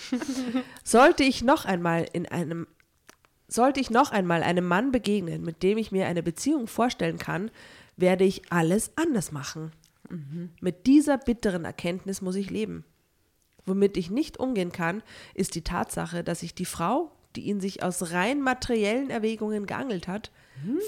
Sollte 0.84 1.24
ich 1.24 1.44
noch 1.44 1.66
einmal 1.66 2.06
in 2.14 2.28
einem, 2.28 2.68
sollte 3.48 3.80
ich 3.80 3.90
noch 3.90 4.12
einmal 4.12 4.44
einem 4.44 4.66
Mann 4.66 4.92
begegnen, 4.92 5.42
mit 5.44 5.64
dem 5.64 5.80
ich 5.80 5.92
mir 5.92 6.06
eine 6.06 6.22
Beziehung 6.22 6.68
vorstellen 6.68 7.18
kann, 7.18 7.50
werde 7.98 8.24
ich 8.24 8.52
alles 8.52 8.92
anders 8.96 9.32
machen. 9.32 9.72
Mit 10.60 10.88
dieser 10.88 11.18
bitteren 11.18 11.66
Erkenntnis 11.66 12.22
muss 12.22 12.36
ich 12.36 12.50
leben. 12.50 12.84
Womit 13.66 13.98
ich 13.98 14.10
nicht 14.10 14.40
umgehen 14.40 14.72
kann, 14.72 15.04
ist 15.34 15.56
die 15.56 15.62
Tatsache, 15.62 16.24
dass 16.24 16.44
ich 16.44 16.54
die 16.56 16.66
Frau, 16.66 17.12
die 17.36 17.42
ihn 17.42 17.60
sich 17.60 17.84
aus 17.84 18.12
rein 18.12 18.42
materiellen 18.42 19.10
Erwägungen 19.10 19.66
geangelt 19.68 20.08
hat, 20.08 20.32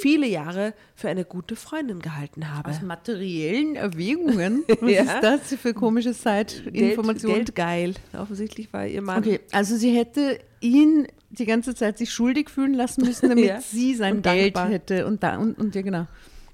viele 0.01 0.27
Jahre 0.27 0.73
für 0.95 1.07
eine 1.07 1.23
gute 1.23 1.55
Freundin 1.55 1.99
gehalten 1.99 2.53
habe. 2.53 2.69
Aus 2.71 2.81
materiellen 2.81 3.75
Erwägungen? 3.77 4.63
Was 4.81 4.91
Ja. 4.91 5.03
ist 5.03 5.23
das 5.23 5.59
für 5.59 5.73
komische 5.73 6.13
Zeitinformation? 6.13 7.33
Geld, 7.35 7.55
geldgeil. 7.55 7.93
Offensichtlich 8.17 8.73
war 8.73 8.85
ihr 8.85 9.01
Mann. 9.01 9.19
Okay, 9.19 9.39
also 9.51 9.77
sie 9.77 9.95
hätte 9.95 10.39
ihn 10.59 11.07
die 11.29 11.45
ganze 11.45 11.73
Zeit 11.73 11.97
sich 11.97 12.11
schuldig 12.11 12.49
fühlen 12.49 12.73
lassen 12.73 13.05
müssen, 13.05 13.29
damit 13.29 13.45
Ja. 13.45 13.61
sie 13.61 13.95
sein 13.95 14.17
Und 14.17 14.23
Geld 14.23 14.55
dankbar. 14.57 14.69
hätte 14.73 15.05
und 15.07 15.23
da 15.23 15.37
und, 15.37 15.57
und 15.57 15.73
ja 15.75 15.81
genau. 15.81 15.99
Und 16.01 16.07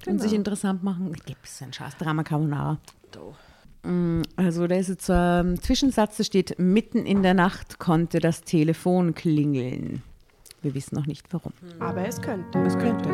Genau. 0.05 0.21
sich 0.23 0.33
interessant 0.33 0.83
machen. 0.83 1.11
Gibt 1.25 1.43
es 1.45 1.59
ein 1.61 1.73
Scheiß 1.73 1.97
Drama 1.97 2.23
Carbonara. 2.23 2.77
So. 3.13 3.35
Mm, 3.87 4.21
Also 4.35 4.67
da 4.67 4.75
ist 4.75 4.89
jetzt 4.89 5.09
ein 5.09 5.57
Zwischensatz, 5.61 6.17
da 6.17 6.23
steht, 6.23 6.59
mitten 6.59 7.05
in 7.05 7.23
der 7.23 7.33
Nacht 7.33 7.79
konnte 7.79 8.19
das 8.19 8.41
Telefon 8.41 9.15
klingeln. 9.15 10.03
Wir 10.61 10.73
wissen 10.75 10.95
noch 10.95 11.05
nicht 11.05 11.25
warum. 11.31 11.53
Aber 11.79 12.05
es 12.05 12.19
könnte. 12.21 12.59
Es 12.59 12.77
könnte. 12.77 13.09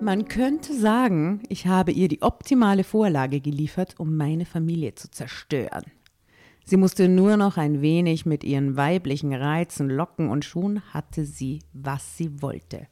Man 0.00 0.28
könnte 0.28 0.72
sagen, 0.72 1.42
ich 1.48 1.66
habe 1.66 1.90
ihr 1.90 2.06
die 2.08 2.22
optimale 2.22 2.84
Vorlage 2.84 3.40
geliefert, 3.40 3.94
um 3.98 4.16
meine 4.16 4.44
Familie 4.44 4.94
zu 4.94 5.10
zerstören. 5.10 5.84
Sie 6.68 6.76
musste 6.76 7.08
nur 7.08 7.36
noch 7.36 7.58
ein 7.58 7.80
wenig 7.80 8.26
mit 8.26 8.42
ihren 8.42 8.76
weiblichen 8.76 9.32
Reizen 9.32 9.88
locken 9.88 10.28
und 10.28 10.44
schon 10.44 10.82
hatte 10.92 11.24
sie, 11.24 11.60
was 11.72 12.16
sie 12.16 12.42
wollte. 12.42 12.88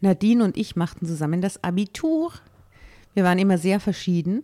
Nadine 0.00 0.42
und 0.42 0.56
ich 0.56 0.74
machten 0.74 1.06
zusammen 1.06 1.42
das 1.42 1.62
Abitur. 1.62 2.32
Wir 3.12 3.24
waren 3.24 3.38
immer 3.38 3.58
sehr 3.58 3.78
verschieden, 3.78 4.42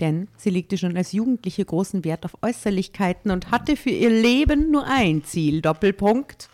denn 0.00 0.28
sie 0.36 0.50
legte 0.50 0.76
schon 0.76 0.98
als 0.98 1.12
Jugendliche 1.12 1.64
großen 1.64 2.04
Wert 2.04 2.26
auf 2.26 2.36
Äußerlichkeiten 2.42 3.30
und 3.30 3.50
hatte 3.50 3.74
für 3.74 3.90
ihr 3.90 4.10
Leben 4.10 4.70
nur 4.70 4.84
ein 4.86 5.24
Ziel, 5.24 5.62
Doppelpunkt, 5.62 6.50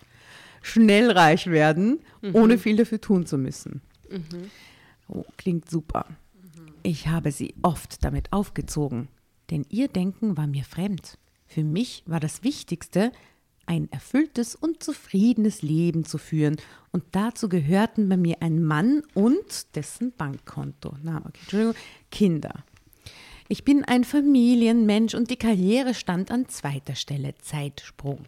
schnell 0.62 1.10
reich 1.10 1.48
werden, 1.48 1.98
ohne 2.32 2.58
viel 2.58 2.76
dafür 2.76 3.00
tun 3.00 3.26
zu 3.26 3.38
müssen. 3.38 3.82
Oh, 5.08 5.24
klingt 5.36 5.68
super. 5.68 6.06
Ich 6.84 7.08
habe 7.08 7.32
sie 7.32 7.54
oft 7.62 8.04
damit 8.04 8.32
aufgezogen, 8.32 9.08
denn 9.50 9.66
ihr 9.68 9.88
Denken 9.88 10.36
war 10.36 10.46
mir 10.46 10.64
fremd. 10.64 11.18
Für 11.46 11.64
mich 11.64 12.02
war 12.06 12.20
das 12.20 12.42
Wichtigste, 12.42 13.12
ein 13.66 13.90
erfülltes 13.90 14.54
und 14.54 14.82
zufriedenes 14.82 15.62
Leben 15.62 16.04
zu 16.04 16.18
führen. 16.18 16.56
Und 16.92 17.04
dazu 17.12 17.48
gehörten 17.48 18.08
bei 18.08 18.16
mir 18.16 18.36
ein 18.40 18.62
Mann 18.62 19.02
und 19.14 19.74
dessen 19.74 20.12
Bankkonto. 20.12 20.96
Na, 21.02 21.18
okay, 21.18 21.38
Entschuldigung, 21.40 21.74
Kinder. 22.10 22.64
Ich 23.48 23.64
bin 23.64 23.84
ein 23.84 24.04
Familienmensch 24.04 25.14
und 25.14 25.30
die 25.30 25.36
Karriere 25.36 25.94
stand 25.94 26.30
an 26.30 26.48
zweiter 26.48 26.94
Stelle. 26.94 27.34
Zeitsprung. 27.36 28.20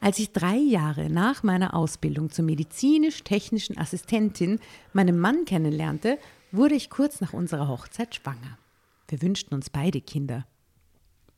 Als 0.00 0.18
ich 0.18 0.32
drei 0.32 0.56
Jahre 0.56 1.08
nach 1.10 1.42
meiner 1.42 1.74
Ausbildung 1.74 2.30
zur 2.30 2.44
medizinisch-technischen 2.44 3.78
Assistentin 3.78 4.60
meinen 4.92 5.18
Mann 5.18 5.44
kennenlernte, 5.44 6.18
wurde 6.52 6.74
ich 6.74 6.90
kurz 6.90 7.20
nach 7.20 7.32
unserer 7.32 7.68
Hochzeit 7.68 8.14
schwanger. 8.14 8.58
Wir 9.08 9.22
wünschten 9.22 9.54
uns 9.54 9.70
beide 9.70 10.00
Kinder. 10.00 10.46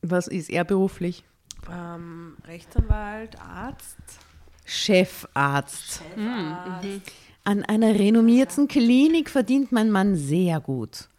Was 0.01 0.27
ist 0.27 0.49
er 0.49 0.63
beruflich? 0.63 1.23
Ähm, 1.71 2.37
Rechtsanwalt, 2.45 3.39
Arzt. 3.41 3.97
Chefarzt. 4.65 6.01
An 7.43 7.63
einer 7.63 7.95
renommierten 7.95 8.67
Klinik 8.67 9.29
verdient 9.29 9.71
mein 9.71 9.89
Mann 9.89 10.15
sehr 10.15 10.59
gut. 10.59 11.09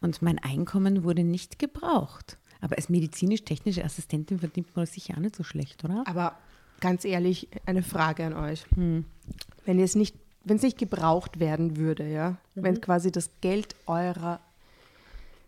Und 0.00 0.22
mein 0.22 0.38
Einkommen 0.38 1.04
wurde 1.04 1.24
nicht 1.24 1.58
gebraucht. 1.58 2.36
Aber 2.60 2.76
als 2.76 2.88
medizinisch-technische 2.88 3.84
Assistentin 3.84 4.38
verdient 4.38 4.74
man 4.76 4.84
das 4.84 4.94
sicher 4.94 5.14
auch 5.14 5.20
nicht 5.20 5.36
so 5.36 5.42
schlecht, 5.42 5.82
oder? 5.84 6.04
Aber 6.06 6.36
ganz 6.80 7.04
ehrlich, 7.04 7.48
eine 7.64 7.82
Frage 7.82 8.26
an 8.26 8.34
euch. 8.34 8.64
Wenn 8.76 9.78
ihr 9.78 9.84
es 9.84 9.94
nicht, 9.94 10.14
wenn 10.44 10.56
es 10.56 10.62
nicht 10.62 10.78
gebraucht 10.78 11.40
werden 11.40 11.76
würde, 11.76 12.06
ja, 12.08 12.36
wenn 12.54 12.80
quasi 12.80 13.10
das 13.10 13.30
Geld 13.40 13.74
eurer 13.86 14.40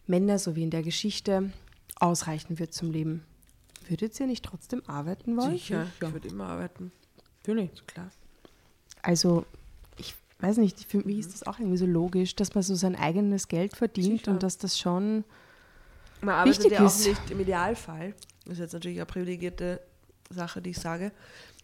Männer, 0.06 0.38
so 0.38 0.56
wie 0.56 0.62
in 0.62 0.70
der 0.70 0.82
Geschichte, 0.82 1.50
ausreichen 2.02 2.58
wird 2.58 2.74
zum 2.74 2.90
Leben, 2.90 3.24
würdet 3.88 4.18
ihr 4.20 4.26
nicht 4.26 4.44
trotzdem 4.44 4.82
arbeiten 4.86 5.36
wollen? 5.36 5.52
Sicher, 5.52 5.86
ich 6.00 6.12
würde 6.12 6.28
immer 6.28 6.48
arbeiten. 6.48 6.92
Natürlich. 7.40 7.70
Klar. 7.86 8.10
Also, 9.02 9.44
ich 9.96 10.14
weiß 10.40 10.58
nicht, 10.58 10.84
für 10.84 10.98
mich 10.98 11.18
ist 11.18 11.32
das 11.32 11.46
auch 11.46 11.58
irgendwie 11.58 11.76
so 11.78 11.86
logisch, 11.86 12.36
dass 12.36 12.54
man 12.54 12.62
so 12.62 12.74
sein 12.74 12.96
eigenes 12.96 13.48
Geld 13.48 13.76
verdient 13.76 14.20
Sicher. 14.20 14.32
und 14.32 14.42
dass 14.42 14.58
das 14.58 14.78
schon. 14.78 15.24
Man 16.20 16.34
arbeitet 16.36 16.60
Wichtig 16.64 16.78
ja 16.78 16.84
auch 16.84 16.86
ist- 16.86 17.06
nicht 17.06 17.30
im 17.30 17.40
Idealfall. 17.40 18.14
Das 18.44 18.54
ist 18.54 18.58
jetzt 18.60 18.72
natürlich 18.74 18.98
eine 18.98 19.06
privilegierte 19.06 19.80
Sache, 20.30 20.62
die 20.62 20.70
ich 20.70 20.78
sage. 20.78 21.12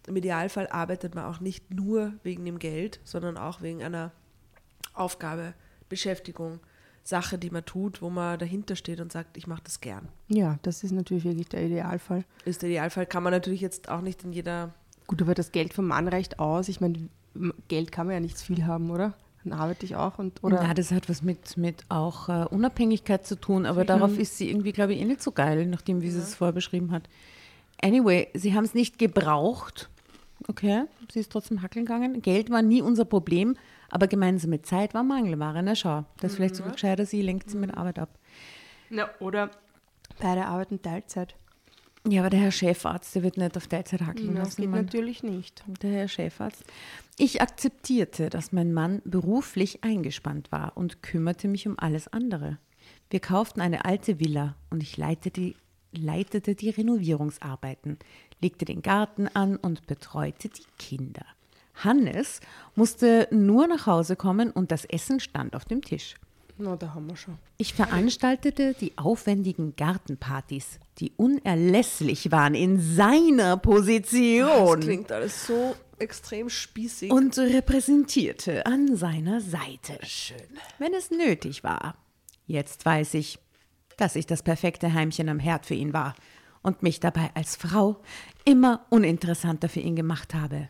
Im 0.07 0.17
Idealfall 0.17 0.67
arbeitet 0.69 1.15
man 1.15 1.25
auch 1.27 1.41
nicht 1.41 1.73
nur 1.73 2.13
wegen 2.23 2.45
dem 2.45 2.59
Geld, 2.59 2.99
sondern 3.05 3.37
auch 3.37 3.61
wegen 3.63 3.83
einer 3.83 4.11
Aufgabe, 4.95 5.55
Beschäftigung, 5.89 6.61
Sache, 7.09 7.39
die 7.39 7.51
man 7.51 7.65
tut, 7.65 8.03
wo 8.03 8.11
man 8.11 8.39
dahinter 8.39 8.77
steht 8.77 9.01
und 9.01 9.13
sagt, 9.13 9.37
ich 9.37 9.47
mache 9.47 9.63
das 9.65 9.81
gern. 9.81 10.09
Ja, 10.29 10.59
das 10.63 10.85
ist 10.85 10.93
natürlich 10.93 11.25
wirklich 11.25 11.49
der 11.49 11.65
Idealfall. 11.65 12.25
Ist 12.45 12.63
der 12.63 12.69
Idealfall, 12.69 13.07
kann 13.07 13.23
man 13.23 13.33
natürlich 13.33 13.61
jetzt 13.61 13.89
auch 13.89 14.01
nicht 14.01 14.25
in 14.25 14.33
jeder 14.33 14.75
Gut, 15.07 15.23
aber 15.23 15.35
das 15.35 15.53
Geld 15.53 15.73
vom 15.73 15.87
Mann 15.87 16.07
reicht 16.07 16.39
aus. 16.39 16.69
Ich 16.69 16.83
meine, 16.83 17.09
Geld 17.69 17.93
kann 17.93 18.07
man 18.07 18.15
ja 18.15 18.21
nicht 18.21 18.39
viel 18.39 18.67
haben, 18.67 18.91
oder? 18.91 19.15
Dann 19.43 19.59
arbeite 19.59 19.87
ich 19.87 19.97
auch 19.97 20.19
und 20.19 20.45
oder. 20.45 20.63
Ja, 20.63 20.75
das 20.75 20.91
hat 20.91 21.09
was 21.09 21.23
mit, 21.23 21.57
mit 21.57 21.85
auch 21.89 22.29
äh, 22.29 22.45
Unabhängigkeit 22.51 23.27
zu 23.27 23.37
tun, 23.37 23.65
aber 23.65 23.87
darauf 23.87 24.19
ist 24.19 24.37
sie 24.37 24.51
irgendwie, 24.51 24.73
glaube 24.73 24.93
ich, 24.93 25.01
eh 25.01 25.05
nicht 25.07 25.23
so 25.23 25.33
geil, 25.33 25.65
nachdem 25.67 26.03
wie 26.03 26.11
sie 26.11 26.19
es 26.19 26.35
vorher 26.35 26.53
beschrieben 26.53 26.91
hat. 26.93 27.09
Anyway, 27.81 28.29
sie 28.35 28.53
haben 28.55 28.65
es 28.65 28.75
nicht 28.75 28.99
gebraucht, 28.99 29.89
Okay, 30.47 30.85
sie 31.13 31.21
ist 31.21 31.33
trotzdem 31.33 31.63
hackeln 31.63 31.85
gegangen. 31.85 32.23
Geld 32.23 32.51
war 32.51 32.63
nie 32.63 32.81
unser 32.81 33.05
Problem, 33.05 33.57
aber 33.91 34.07
gemeinsame 34.07 34.63
Zeit 34.63 34.95
war 34.95 35.03
Mangelware. 35.03 35.63
Na 35.63 35.75
schau, 35.75 36.05
das 36.21 36.33
ist 36.33 36.37
vielleicht 36.37 36.57
sogar 36.57 36.73
gescheiter, 36.73 37.07
sie 37.07 37.23
lenkt 37.23 37.51
sie 37.51 37.57
mit 37.57 37.77
Arbeit 37.77 37.99
ab. 37.99 38.11
Ja, 38.91 39.11
oder 39.21 39.51
beide 40.21 40.47
arbeiten 40.47 40.81
Teilzeit. 40.83 41.35
Ja, 42.07 42.23
aber 42.23 42.31
der 42.31 42.41
Herr 42.41 42.53
Chefarzt, 42.53 43.15
der 43.15 43.23
wird 43.23 43.37
nicht 43.37 43.57
auf 43.57 43.67
Teilzeit 43.67 44.01
hackeln 44.03 44.35
Das 44.35 44.49
lassen. 44.49 44.63
geht 44.63 44.71
Mann. 44.71 44.85
natürlich 44.85 45.23
nicht. 45.23 45.65
Der 45.83 45.91
Herr 45.91 46.09
Chefarzt. 46.09 46.65
Ich 47.19 47.43
akzeptierte, 47.43 48.31
dass 48.31 48.53
mein 48.53 48.73
Mann 48.73 49.03
beruflich 49.05 49.85
eingespannt 49.85 50.51
war 50.53 50.77
und 50.77 51.03
kümmerte 51.03 51.49
mich 51.49 51.67
um 51.67 51.79
alles 51.79 52.09
andere. 52.09 52.59
Wir 53.11 53.21
kauften 53.21 53.61
eine 53.61 53.85
alte 53.85 54.21
Villa 54.21 54.55
und 54.71 54.83
ich 54.83 54.97
leitete 54.97 55.55
leitete 55.91 56.55
die 56.55 56.69
Renovierungsarbeiten, 56.71 57.99
legte 58.41 58.65
den 58.67 58.83
Garten 58.83 59.27
an 59.29 59.57
und 59.57 59.87
betreute 59.87 60.49
die 60.51 60.67
Kinder. 60.79 61.25
Hannes 61.85 62.41
musste 62.75 63.29
nur 63.31 63.67
nach 63.67 63.87
Hause 63.87 64.17
kommen 64.17 64.51
und 64.51 64.71
das 64.73 64.85
Essen 64.85 65.21
stand 65.21 65.55
auf 65.55 65.65
dem 65.65 65.83
Tisch. 65.83 66.15
Na, 66.61 66.75
da 66.75 66.93
haben 66.95 67.09
wir 67.09 67.17
schon. 67.17 67.39
Ich 67.57 67.73
veranstaltete 67.75 68.75
die 68.81 68.99
aufwendigen 68.99 69.77
Gartenpartys, 69.77 70.81
die 70.99 71.13
unerlässlich 71.17 72.33
waren 72.33 72.55
in 72.55 72.81
seiner 72.81 73.57
Position 73.57 74.77
Das 74.81 74.81
klingt 74.81 75.13
alles 75.13 75.47
so 75.47 75.77
extrem 76.01 76.49
spießig. 76.49 77.13
und 77.13 77.39
repräsentierte 77.39 78.67
an 78.67 78.97
seiner 78.97 79.41
Seite. 79.41 79.99
Schön. 80.05 80.37
Wenn 80.79 80.95
es 80.95 81.11
nötig 81.13 81.63
war. 81.63 81.95
Jetzt 82.47 82.85
weiß 82.85 83.15
ich, 83.15 83.39
dass 83.97 84.17
ich 84.17 84.27
das 84.27 84.43
perfekte 84.43 84.93
Heimchen 84.95 85.29
am 85.29 85.39
Herd 85.39 85.67
für 85.67 85.75
ihn 85.75 85.93
war 85.93 86.15
und 86.63 86.83
mich 86.83 86.99
dabei 86.99 87.31
als 87.35 87.55
Frau 87.57 88.01
immer 88.45 88.85
uninteressanter 88.91 89.69
für 89.69 89.81
ihn 89.81 89.95
gemacht 89.97 90.35
habe. 90.35 90.69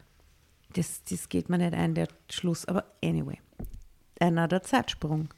Das, 0.78 1.02
das 1.10 1.28
geht 1.28 1.48
mir 1.48 1.58
nicht 1.58 1.74
ein, 1.74 1.94
der 1.94 2.06
Schluss, 2.30 2.64
aber 2.64 2.84
anyway. 3.04 3.38
Another 4.20 4.62
Zeitsprung. 4.62 5.28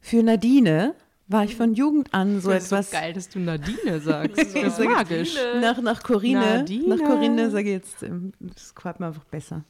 Für 0.00 0.22
Nadine 0.24 0.96
war 1.28 1.44
ich 1.44 1.54
von 1.54 1.72
Jugend 1.74 2.12
an 2.12 2.40
so 2.40 2.50
Das 2.50 2.64
ist 2.64 2.72
etwas. 2.72 2.90
so 2.90 2.96
geil, 2.96 3.12
dass 3.12 3.28
du 3.28 3.38
Nadine 3.38 4.00
sagst. 4.04 4.36
Das 4.36 4.54
ist 4.54 4.80
magisch. 4.80 5.36
Nach, 5.60 5.80
nach 5.80 6.02
Corinne, 6.02 6.40
Nadine. 6.58 6.96
nach 6.96 6.98
Corinne 7.06 7.50
sage 7.50 7.68
ich 7.68 7.74
jetzt, 7.74 8.02
ähm, 8.02 8.32
das 8.40 8.74
gefällt 8.74 8.98
mir 8.98 9.06
einfach 9.06 9.24
besser. 9.24 9.64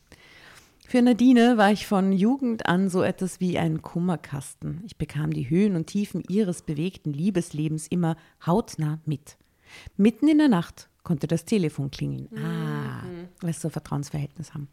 Für 0.89 1.03
Nadine 1.03 1.59
war 1.59 1.71
ich 1.71 1.87
von 1.87 2.11
Jugend 2.13 2.65
an 2.67 2.89
so 2.89 3.03
etwas 3.03 3.39
wie 3.39 3.59
ein 3.59 3.83
Kummerkasten. 3.83 4.83
Ich 4.87 4.97
bekam 4.97 5.33
die 5.33 5.51
Höhen 5.51 5.77
und 5.77 5.89
Tiefen 5.89 6.23
ihres 6.29 6.63
bewegten 6.63 7.13
Liebeslebens 7.13 7.87
immer 7.89 8.17
hautnah 8.47 8.99
mit. 9.05 9.37
Mitten 9.99 10.27
in 10.27 10.39
der 10.39 10.49
Nacht 10.49 10.89
konnte 11.05 11.27
das 11.27 11.45
Telefon 11.45 11.91
klingeln. 11.91 12.29
Ah, 12.37 13.03
weil 13.41 13.53
sie 13.53 13.61
so 13.61 13.69
ein 13.69 13.73
Vertrauensverhältnis 13.73 14.53
haben. 14.55 14.69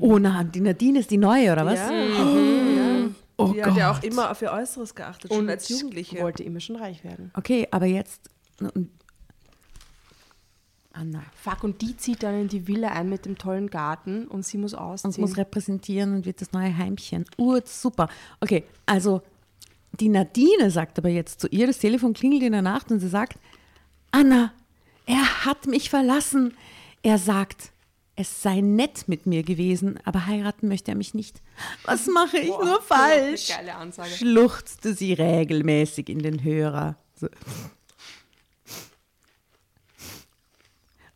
Oh 0.00 0.18
na, 0.18 0.44
die 0.44 0.60
Nadine 0.60 1.00
ist 1.00 1.10
die 1.10 1.18
neue, 1.18 1.52
oder 1.52 1.66
was? 1.66 1.78
ja. 1.78 1.92
ja. 1.92 3.10
Oh 3.38 3.52
Die 3.52 3.64
hat 3.64 3.76
ja 3.76 3.90
auch 3.90 4.02
immer 4.02 4.30
auf 4.30 4.42
ihr 4.42 4.52
Äußeres 4.52 4.94
geachtet, 4.94 5.32
schon 5.32 5.40
Und 5.44 5.50
als 5.50 5.68
Jugendliche. 5.68 6.20
wollte 6.20 6.42
immer 6.42 6.60
schon 6.60 6.76
reich 6.76 7.02
werden. 7.02 7.30
Okay, 7.34 7.66
aber 7.70 7.86
jetzt. 7.86 8.28
Anna. 10.92 11.22
Fuck, 11.34 11.64
und 11.64 11.80
die 11.80 11.96
zieht 11.96 12.22
dann 12.22 12.42
in 12.42 12.48
die 12.48 12.68
Villa 12.68 12.88
ein 12.88 13.08
mit 13.08 13.24
dem 13.24 13.38
tollen 13.38 13.70
Garten 13.70 14.26
und 14.26 14.44
sie 14.44 14.58
muss 14.58 14.74
und 14.74 14.80
ausziehen. 14.80 15.14
muss 15.22 15.38
repräsentieren 15.38 16.14
und 16.14 16.26
wird 16.26 16.42
das 16.42 16.52
neue 16.52 16.76
Heimchen. 16.76 17.24
Ur, 17.38 17.62
super. 17.64 18.08
Okay, 18.40 18.64
also 18.84 19.22
die 19.98 20.10
Nadine 20.10 20.70
sagt 20.70 20.98
aber 20.98 21.08
jetzt 21.08 21.40
zu 21.40 21.48
ihr, 21.48 21.66
das 21.66 21.78
Telefon 21.78 22.12
klingelt 22.12 22.42
in 22.42 22.52
der 22.52 22.62
Nacht 22.62 22.90
und 22.92 23.00
sie 23.00 23.08
sagt, 23.08 23.38
Anna, 24.10 24.52
er 25.06 25.46
hat 25.46 25.66
mich 25.66 25.88
verlassen. 25.88 26.54
Er 27.02 27.16
sagt, 27.18 27.72
es 28.14 28.42
sei 28.42 28.60
nett 28.60 29.08
mit 29.08 29.26
mir 29.26 29.42
gewesen, 29.42 29.98
aber 30.04 30.26
heiraten 30.26 30.68
möchte 30.68 30.90
er 30.90 30.96
mich 30.96 31.14
nicht. 31.14 31.42
Was 31.84 32.06
mache 32.12 32.38
ich 32.38 32.48
Boah, 32.48 32.64
nur 32.64 32.82
falsch? 32.82 33.52
Schluchzte 34.16 34.94
sie 34.94 35.14
regelmäßig 35.14 36.08
in 36.08 36.18
den 36.18 36.42
Hörer. 36.44 36.96
So. 37.16 37.28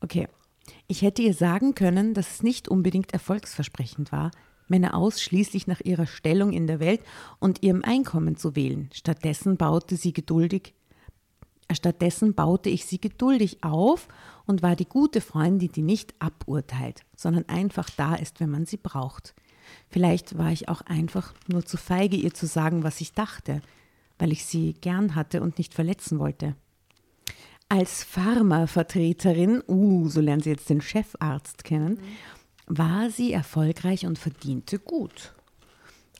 Okay. 0.00 0.28
Ich 0.88 1.02
hätte 1.02 1.22
ihr 1.22 1.34
sagen 1.34 1.74
können, 1.74 2.14
dass 2.14 2.34
es 2.34 2.42
nicht 2.44 2.68
unbedingt 2.68 3.12
erfolgsversprechend 3.12 4.12
war, 4.12 4.30
Männer 4.68 4.94
ausschließlich 4.94 5.66
nach 5.66 5.80
ihrer 5.80 6.06
Stellung 6.06 6.52
in 6.52 6.68
der 6.68 6.78
Welt 6.78 7.00
und 7.40 7.64
ihrem 7.64 7.82
Einkommen 7.82 8.36
zu 8.36 8.54
wählen. 8.54 8.88
Stattdessen 8.92 9.56
baute 9.56 9.96
sie 9.96 10.12
geduldig 10.12 10.74
Stattdessen 11.72 12.34
baute 12.34 12.70
ich 12.70 12.86
sie 12.86 13.00
geduldig 13.00 13.64
auf 13.64 14.06
und 14.46 14.62
war 14.62 14.76
die 14.76 14.88
gute 14.88 15.20
Freundin, 15.20 15.72
die 15.72 15.82
nicht 15.82 16.14
aburteilt, 16.18 17.02
sondern 17.16 17.48
einfach 17.48 17.90
da 17.90 18.14
ist, 18.14 18.40
wenn 18.40 18.50
man 18.50 18.66
sie 18.66 18.76
braucht. 18.76 19.34
Vielleicht 19.88 20.38
war 20.38 20.52
ich 20.52 20.68
auch 20.68 20.80
einfach 20.82 21.34
nur 21.48 21.64
zu 21.64 21.76
feige, 21.76 22.16
ihr 22.16 22.32
zu 22.32 22.46
sagen, 22.46 22.82
was 22.82 23.00
ich 23.00 23.12
dachte, 23.12 23.62
weil 24.18 24.32
ich 24.32 24.44
sie 24.44 24.74
gern 24.74 25.14
hatte 25.14 25.42
und 25.42 25.58
nicht 25.58 25.74
verletzen 25.74 26.18
wollte. 26.18 26.54
Als 27.68 28.04
Pharmavertreterin, 28.04 29.62
uh, 29.66 30.08
so 30.08 30.20
lernen 30.20 30.42
Sie 30.42 30.50
jetzt 30.50 30.70
den 30.70 30.80
Chefarzt 30.80 31.64
kennen, 31.64 31.98
war 32.66 33.10
sie 33.10 33.32
erfolgreich 33.32 34.06
und 34.06 34.18
verdiente 34.18 34.78
gut. 34.78 35.34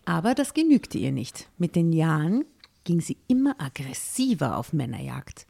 Aber 0.05 0.35
das 0.35 0.55
genügte 0.55 0.99
ihr 0.99 1.13
nicht. 1.13 1.49
Mit 1.57 1.77
den 1.77 1.93
Jahren 1.93 2.45
ging 2.85 3.01
sie 3.01 3.19
immer 3.27 3.61
aggressiver 3.61 4.57
auf 4.57 4.73
Männerjagd. 4.73 5.47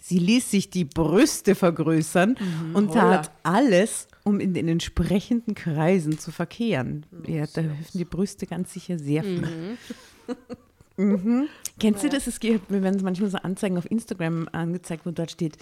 Sie 0.00 0.18
ließ 0.18 0.50
sich 0.50 0.70
die 0.70 0.84
Brüste 0.84 1.54
vergrößern 1.54 2.36
und 2.74 2.94
tat 2.94 3.30
alles, 3.42 4.08
um 4.24 4.40
in 4.40 4.54
den 4.54 4.68
entsprechenden 4.68 5.54
Kreisen 5.54 6.18
zu 6.18 6.32
verkehren. 6.32 7.06
Ja, 7.26 7.46
da 7.46 7.60
helfen 7.60 7.98
die 7.98 8.04
Brüste 8.04 8.46
ganz 8.46 8.72
sicher 8.72 8.98
sehr 8.98 9.22
viel. 9.22 9.76
Mhm. 10.96 11.48
Kennst 11.78 12.04
du 12.04 12.08
das? 12.08 12.26
Es 12.26 12.40
gibt, 12.40 12.70
mir 12.70 12.82
werden 12.82 13.00
manchmal 13.02 13.30
so 13.30 13.38
Anzeigen 13.38 13.78
auf 13.78 13.90
Instagram 13.90 14.48
angezeigt, 14.52 15.06
wo 15.06 15.10
dort 15.10 15.30
steht, 15.30 15.56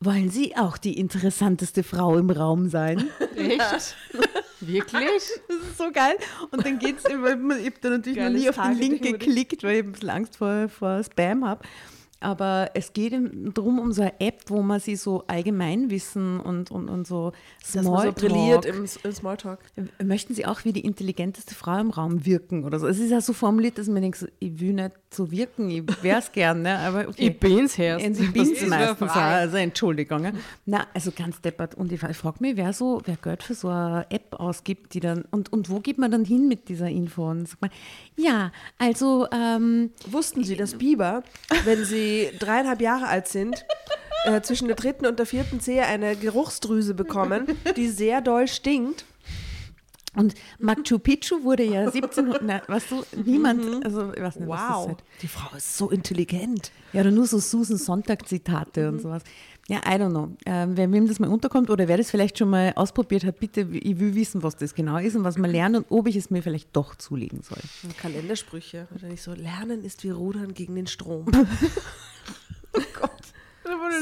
wollen 0.00 0.30
Sie 0.30 0.56
auch 0.56 0.78
die 0.78 0.98
interessanteste 0.98 1.82
Frau 1.82 2.18
im 2.18 2.30
Raum 2.30 2.68
sein? 2.68 3.08
Echt? 3.36 3.96
Wirklich? 4.60 5.22
Das 5.48 5.56
ist 5.56 5.78
so 5.78 5.90
geil. 5.92 6.16
Und 6.50 6.64
dann 6.64 6.78
geht 6.78 6.98
es, 6.98 7.04
ich 7.04 7.12
habe 7.14 7.72
da 7.80 7.90
natürlich 7.90 8.18
noch 8.18 8.24
Geiles 8.24 8.42
nie 8.42 8.48
auf 8.48 8.56
den 8.56 8.78
Link 8.78 9.02
geklickt, 9.02 9.62
weil 9.62 9.76
ich 9.76 9.84
ein 9.84 9.92
bisschen 9.92 10.10
Angst 10.10 10.36
vor, 10.36 10.68
vor 10.68 11.02
Spam 11.02 11.44
habe. 11.44 11.64
Aber 12.22 12.70
es 12.74 12.92
geht 12.92 13.12
darum, 13.12 13.78
um 13.78 13.92
so 13.92 14.02
eine 14.02 14.20
App, 14.20 14.42
wo 14.46 14.62
man 14.62 14.80
sich 14.80 15.00
so 15.00 15.24
Allgemeinwissen 15.26 16.40
und, 16.40 16.70
und, 16.70 16.88
und 16.88 17.06
so 17.06 17.32
Dass 17.60 17.74
man 17.74 17.84
so 17.84 17.90
Smalltalk 17.90 18.14
brilliert 18.16 18.64
im, 18.64 18.86
im 19.02 19.12
Smalltalk. 19.12 19.58
möchten 20.02 20.34
Sie 20.34 20.46
auch 20.46 20.64
wie 20.64 20.72
die 20.72 20.84
intelligenteste 20.84 21.54
Frau 21.54 21.78
im 21.78 21.90
Raum 21.90 22.24
wirken 22.24 22.64
oder 22.64 22.78
so. 22.78 22.86
Es 22.86 22.98
ist 22.98 23.10
ja 23.10 23.20
so 23.20 23.32
formuliert, 23.32 23.78
dass 23.78 23.88
man 23.88 24.02
denkt, 24.02 24.18
so, 24.18 24.26
ich 24.38 24.60
will 24.60 24.72
nicht 24.72 24.92
so 25.10 25.30
wirken, 25.30 25.70
ich 25.70 25.82
wäre 26.02 26.18
es 26.20 26.32
gern, 26.32 26.62
ne? 26.62 26.78
aber 26.78 27.00
okay. 27.08 27.28
Ich 27.28 27.40
bin's 27.40 27.78
erst. 27.78 28.06
Und 28.06 28.20
ich 28.20 28.32
bin's 28.32 28.50
ist 28.50 28.68
meistens 28.68 29.10
auch, 29.10 29.16
also 29.16 29.56
Entschuldigung. 29.56 30.24
ja. 30.24 30.32
Na, 30.66 30.86
also 30.94 31.10
ganz 31.10 31.40
deppert. 31.40 31.74
Und 31.74 31.92
ich, 31.92 32.02
ich 32.02 32.16
frage 32.16 32.38
mich, 32.40 32.56
wer 32.56 32.72
so, 32.72 33.02
wer 33.04 33.16
Geld 33.16 33.42
für 33.42 33.54
so 33.54 33.68
eine 33.68 34.06
App 34.10 34.34
ausgibt, 34.34 34.94
die 34.94 35.00
dann, 35.00 35.24
und, 35.30 35.52
und 35.52 35.70
wo 35.70 35.80
geht 35.80 35.98
man 35.98 36.10
dann 36.10 36.24
hin 36.24 36.48
mit 36.48 36.68
dieser 36.68 36.88
Info? 36.88 37.28
Und 37.28 37.48
sagt 37.48 37.62
man, 37.62 37.70
ja, 38.16 38.52
also, 38.78 39.26
ähm, 39.32 39.90
Wussten 40.10 40.44
Sie, 40.44 40.56
dass 40.56 40.74
Biber, 40.74 41.22
wenn 41.64 41.84
sie 41.84 42.11
dreieinhalb 42.38 42.80
Jahre 42.80 43.06
alt 43.06 43.28
sind, 43.28 43.64
äh, 44.24 44.40
zwischen 44.42 44.68
der 44.68 44.76
dritten 44.76 45.06
und 45.06 45.18
der 45.18 45.26
vierten 45.26 45.60
Zehe 45.60 45.84
eine 45.86 46.16
Geruchsdrüse 46.16 46.94
bekommen, 46.94 47.46
die 47.76 47.88
sehr 47.88 48.20
doll 48.20 48.48
stinkt? 48.48 49.04
und 50.14 50.34
Machu 50.58 50.98
Picchu 50.98 51.42
wurde 51.42 51.64
ja 51.64 51.80
1700, 51.86 52.42
na, 52.42 52.62
weißt 52.66 52.90
du, 52.90 53.02
niemand, 53.24 53.84
also, 53.84 54.12
ich 54.12 54.20
weiß 54.22 54.36
nicht, 54.36 54.48
was 54.48 54.60
das 54.60 54.70
Wow, 54.70 54.86
halt. 54.88 54.98
die 55.22 55.28
Frau 55.28 55.56
ist 55.56 55.76
so 55.76 55.90
intelligent. 55.90 56.70
Ja, 56.92 57.00
oder 57.00 57.10
nur 57.10 57.26
so 57.26 57.38
Susan 57.38 57.78
Sonntag-Zitate 57.78 58.88
und 58.88 59.00
sowas. 59.00 59.22
Ja, 59.68 59.78
I 59.78 59.94
don't 59.96 60.10
know. 60.10 60.30
Ähm, 60.44 60.76
wer 60.76 60.90
wem 60.90 61.06
das 61.06 61.20
mal 61.20 61.28
unterkommt 61.30 61.70
oder 61.70 61.86
wer 61.86 61.96
das 61.96 62.10
vielleicht 62.10 62.36
schon 62.36 62.50
mal 62.50 62.72
ausprobiert 62.74 63.24
hat, 63.24 63.38
bitte, 63.38 63.60
ich 63.60 63.98
will 63.98 64.14
wissen, 64.14 64.42
was 64.42 64.56
das 64.56 64.74
genau 64.74 64.98
ist 64.98 65.14
und 65.14 65.24
was 65.24 65.38
man 65.38 65.50
lernt 65.50 65.76
und 65.76 65.86
ob 65.88 66.08
ich 66.08 66.16
es 66.16 66.30
mir 66.30 66.42
vielleicht 66.42 66.74
doch 66.74 66.96
zulegen 66.96 67.42
soll. 67.42 67.58
Kalendersprüche. 68.00 68.88
Oder 68.94 69.08
nicht 69.08 69.22
so, 69.22 69.32
Lernen 69.34 69.84
ist 69.84 70.02
wie 70.02 70.10
Rudern 70.10 70.52
gegen 70.52 70.74
den 70.74 70.86
Strom. 70.88 71.26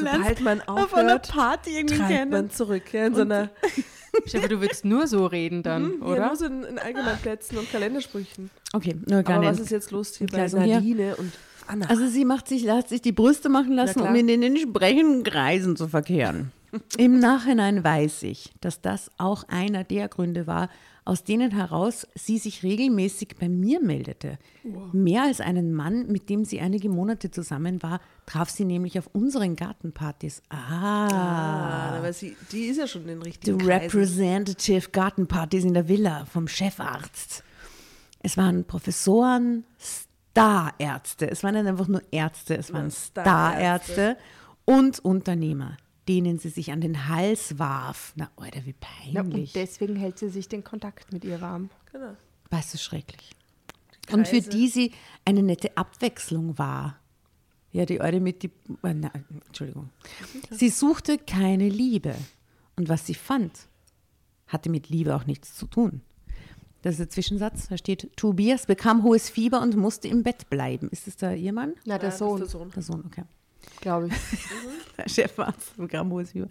Sobald 0.01 0.41
man 0.41 0.63
auf 0.63 0.95
einer 0.95 1.17
aufhört, 1.17 1.29
Party 1.29 1.77
irgendwie 1.77 1.97
treibt 1.99 2.11
kennen. 2.11 2.31
man 2.31 2.51
zurück. 2.51 2.93
Ja, 2.93 3.07
in 3.07 3.15
so 3.15 3.21
einer, 3.23 3.51
Aber 4.35 4.49
du 4.49 4.61
würdest 4.61 4.85
nur 4.85 5.07
so 5.07 5.27
reden 5.27 5.63
dann, 5.63 6.01
ja, 6.01 6.07
oder? 6.07 6.27
nur 6.27 6.37
so 6.37 6.47
in, 6.47 6.65
in 6.65 6.79
Allgemeinplätzen 6.79 7.59
und 7.59 7.71
Kalendersprüchen. 7.71 8.51
Okay, 8.73 8.97
nur 9.07 9.23
gar 9.23 9.37
Aber 9.37 9.51
nicht. 9.51 9.59
was 9.59 9.67
ist 9.67 9.71
jetzt 9.71 9.91
los 9.91 10.17
hier 10.17 10.27
bei. 10.27 10.47
Nadine 10.47 11.17
und 11.17 11.33
Anna? 11.71 11.87
Also 11.89 12.07
sie 12.09 12.25
macht 12.25 12.49
sich, 12.49 12.63
lässt 12.65 12.89
sich 12.89 13.03
die 13.03 13.13
Brüste 13.13 13.49
machen 13.49 13.73
lassen, 13.73 14.01
um 14.01 14.15
in 14.15 14.27
den 14.27 14.43
entsprechenden 14.43 15.23
Kreisen 15.23 15.77
zu 15.77 15.89
verkehren. 15.89 16.53
Im 16.99 17.19
Nachhinein 17.19 17.83
weiß 17.83 18.23
ich, 18.25 18.53
dass 18.61 18.81
das 18.81 19.11
auch 19.19 19.45
einer 19.49 19.83
der 19.85 20.09
Gründe 20.09 20.47
war, 20.47 20.69
aus 21.05 21.25
denen 21.25 21.51
heraus 21.51 22.07
sie 22.15 22.39
sich 22.39 22.63
regelmäßig 22.63 23.35
bei 23.41 23.49
mir 23.49 23.81
meldete. 23.83 24.39
Mehr 24.93 25.25
als 25.25 25.41
einen 25.41 25.73
Mann, 25.75 26.07
mit 26.07 26.29
dem 26.29 26.45
sie 26.45 26.61
einige 26.61 26.89
Monate 26.89 27.31
zusammen 27.33 27.83
war, 27.83 28.01
traf 28.27 28.51
sie 28.51 28.65
nämlich 28.65 28.99
auf 28.99 29.09
unseren 29.13 29.57
Gartenpartys. 29.57 30.43
Ah, 30.51 31.09
Ah, 31.09 31.97
aber 31.99 32.13
sie, 32.13 32.37
die 32.53 32.67
ist 32.67 32.77
ja 32.77 32.87
schon 32.87 33.03
in 33.03 33.09
den 33.09 33.23
the 33.23 33.29
richtigen 33.29 33.59
Kreisen. 33.59 33.71
Representative 33.83 34.91
Gartenpartys 34.91 35.65
in 35.65 35.75
der 35.75 35.89
Villa 35.89 36.27
vom 36.27 36.47
Chefarzt. 36.47 37.43
Es 38.23 38.37
waren 38.37 38.65
Professoren, 38.65 39.65
Starärzte. 40.33 41.31
Es 41.31 41.43
waren 41.43 41.55
nicht 41.55 41.67
einfach 41.67 41.89
nur 41.89 42.03
Ärzte, 42.13 42.57
es 42.57 42.73
waren 42.73 42.91
Starärzte. 42.91 44.17
Und 44.65 45.01
Unternehmer, 45.01 45.77
denen 46.09 46.39
sie 46.39 46.49
sich 46.51 46.71
an 46.71 46.81
den 46.81 47.09
Hals 47.09 47.59
warf. 47.59 48.13
Na, 48.17 48.31
Alter, 48.37 48.65
wie 48.65 48.75
Ja, 49.11 49.23
und 49.23 49.31
peinlich. 49.31 49.53
deswegen 49.53 49.97
hält 49.97 50.19
sie 50.19 50.29
sich 50.29 50.49
den 50.49 50.63
Kontakt 50.63 51.13
mit 51.13 51.25
ihr 51.25 51.41
warm. 51.41 51.71
Genau. 51.91 52.13
Weißt 52.51 52.75
du, 52.75 52.79
schrecklich. 52.79 53.31
Und 54.13 54.29
für 54.29 54.41
die 54.41 54.69
sie 54.69 54.93
eine 55.25 55.43
nette 55.43 55.77
Abwechslung 55.77 56.59
war. 56.59 56.97
Ja, 57.73 57.87
die 57.87 58.01
Eure 58.01 58.19
mit 58.21 58.43
die. 58.43 58.51
Äh, 58.83 58.95
nein, 58.95 59.25
Entschuldigung. 59.47 59.91
Sie 60.51 60.69
suchte 60.69 61.19
keine 61.19 61.69
Liebe. 61.69 62.15
Und 62.77 62.89
was 62.89 63.07
sie 63.07 63.15
fand, 63.15 63.53
hatte 64.49 64.71
mit 64.71 64.89
Liebe 64.89 65.15
auch 65.15 65.27
nichts 65.27 65.55
zu 65.55 65.67
tun. 65.67 66.01
Das 66.83 66.93
ist 66.93 66.99
der 67.01 67.11
Zwischensatz. 67.11 67.69
Da 67.69 67.77
steht: 67.77 68.11
Tobias 68.17 68.67
bekam 68.67 69.03
hohes 69.03 69.29
Fieber 69.29 69.61
und 69.61 69.77
musste 69.77 70.09
im 70.09 70.23
Bett 70.23 70.49
bleiben. 70.51 70.89
Ist 70.91 71.07
das 71.07 71.17
der 71.17 71.37
Ihr 71.37 71.53
Mann? 71.53 71.75
Na, 71.85 71.99
der 71.99 72.09
das 72.09 72.15
ist 72.15 72.19
Sohn, 72.19 72.39
der 72.39 72.49
Sohn. 72.49 72.71
Der 72.75 72.83
Sohn, 72.83 73.05
okay. 73.07 73.25
glaube 73.81 74.09
ich. 74.09 74.15
Der 74.97 75.09
Chefarzt 75.09 75.77
bekam 75.77 76.11
hohes 76.11 76.33
Fieber. 76.33 76.49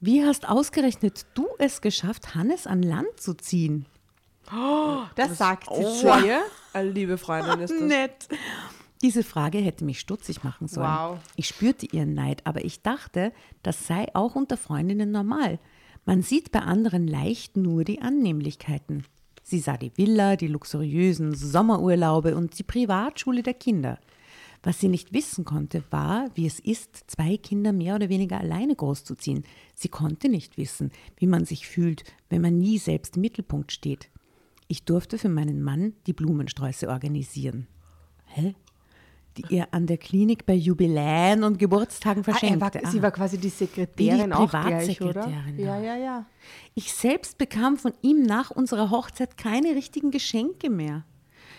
Wie 0.00 0.24
hast 0.24 0.48
ausgerechnet 0.48 1.26
du 1.34 1.48
es 1.58 1.80
geschafft, 1.80 2.34
Hannes 2.34 2.66
an 2.66 2.82
Land 2.82 3.18
zu 3.18 3.34
ziehen? 3.34 3.86
Das 5.16 5.38
sagt 5.38 5.68
sie 5.74 5.84
Oh. 5.84 6.40
Eine 6.72 6.90
liebe 6.90 7.18
Freundin 7.18 7.60
ist 7.60 7.72
das. 7.72 7.80
Nett. 7.80 8.28
Diese 9.02 9.22
Frage 9.22 9.58
hätte 9.58 9.84
mich 9.84 10.00
stutzig 10.00 10.44
machen 10.44 10.68
sollen. 10.68 10.86
Wow. 10.86 11.18
Ich 11.36 11.48
spürte 11.48 11.86
ihren 11.86 12.14
Neid, 12.14 12.42
aber 12.44 12.64
ich 12.64 12.82
dachte, 12.82 13.32
das 13.62 13.86
sei 13.86 14.06
auch 14.14 14.34
unter 14.34 14.56
Freundinnen 14.56 15.10
normal. 15.10 15.58
Man 16.06 16.22
sieht 16.22 16.52
bei 16.52 16.60
anderen 16.60 17.08
leicht 17.08 17.56
nur 17.56 17.82
die 17.82 18.00
Annehmlichkeiten. 18.00 19.02
Sie 19.42 19.58
sah 19.58 19.76
die 19.76 19.90
Villa, 19.96 20.36
die 20.36 20.46
luxuriösen 20.46 21.34
Sommerurlaube 21.34 22.36
und 22.36 22.56
die 22.56 22.62
Privatschule 22.62 23.42
der 23.42 23.54
Kinder. 23.54 23.98
Was 24.62 24.78
sie 24.78 24.86
nicht 24.86 25.12
wissen 25.12 25.44
konnte, 25.44 25.82
war, 25.90 26.30
wie 26.34 26.46
es 26.46 26.60
ist, 26.60 27.10
zwei 27.10 27.36
Kinder 27.36 27.72
mehr 27.72 27.96
oder 27.96 28.08
weniger 28.08 28.38
alleine 28.38 28.76
großzuziehen. 28.76 29.44
Sie 29.74 29.88
konnte 29.88 30.28
nicht 30.28 30.56
wissen, 30.56 30.92
wie 31.16 31.26
man 31.26 31.44
sich 31.44 31.66
fühlt, 31.66 32.04
wenn 32.30 32.40
man 32.40 32.56
nie 32.56 32.78
selbst 32.78 33.16
im 33.16 33.22
Mittelpunkt 33.22 33.72
steht. 33.72 34.08
Ich 34.68 34.84
durfte 34.84 35.18
für 35.18 35.28
meinen 35.28 35.60
Mann 35.60 35.94
die 36.06 36.12
Blumensträuße 36.12 36.88
organisieren. 36.88 37.66
Hä? 38.26 38.54
Die 39.38 39.54
er 39.56 39.68
an 39.72 39.86
der 39.86 39.98
Klinik 39.98 40.46
bei 40.46 40.54
Jubiläen 40.54 41.44
und 41.44 41.58
Geburtstagen 41.58 42.22
Ah, 42.26 42.28
er 42.30 42.34
verschenkte. 42.34 42.60
war, 42.60 42.90
sie 42.90 42.98
Ah. 42.98 43.02
war 43.02 43.10
quasi 43.10 43.38
die 43.38 43.48
Sekretärin 43.50 44.32
auch 44.32 44.48
gleich, 44.50 45.00
oder? 45.00 45.22
Privatsekretärin, 45.22 45.58
Ja, 45.58 45.78
ja. 45.80 45.96
ja. 45.96 46.26
Ich 46.74 46.92
selbst 46.92 47.38
bekam 47.38 47.76
von 47.76 47.92
ihm 48.02 48.22
nach 48.22 48.50
unserer 48.50 48.90
Hochzeit 48.90 49.36
keine 49.36 49.74
richtigen 49.74 50.10
Geschenke 50.10 50.70
mehr. 50.70 51.04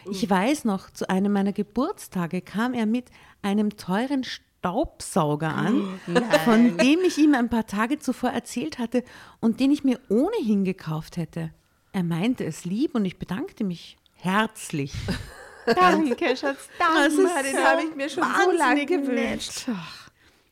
Ich 0.09 0.29
weiß 0.29 0.63
noch, 0.65 0.89
zu 0.89 1.09
einem 1.09 1.33
meiner 1.33 1.51
Geburtstage 1.53 2.41
kam 2.41 2.73
er 2.73 2.85
mit 2.85 3.05
einem 3.41 3.75
teuren 3.75 4.23
Staubsauger 4.23 5.53
an, 5.53 5.99
von 6.45 6.77
dem 6.77 6.99
ich 7.05 7.17
ihm 7.17 7.33
ein 7.35 7.49
paar 7.49 7.67
Tage 7.67 7.99
zuvor 7.99 8.29
erzählt 8.29 8.79
hatte 8.79 9.03
und 9.39 9.59
den 9.59 9.71
ich 9.71 9.83
mir 9.83 9.99
ohnehin 10.09 10.63
gekauft 10.63 11.17
hätte. 11.17 11.51
Er 11.91 12.03
meinte 12.03 12.45
es 12.45 12.63
lieb 12.65 12.95
und 12.95 13.05
ich 13.05 13.19
bedankte 13.19 13.63
mich 13.63 13.97
herzlich. 14.13 14.93
Danke, 15.75 16.35
Schatz. 16.35 16.69
Danke. 16.79 17.15
Den 17.15 17.57
habe 17.57 17.83
ich 17.83 17.95
mir 17.95 18.09
schon 18.09 18.23
so 18.23 18.51
lange 18.51 18.85
gewünscht. 18.85 19.67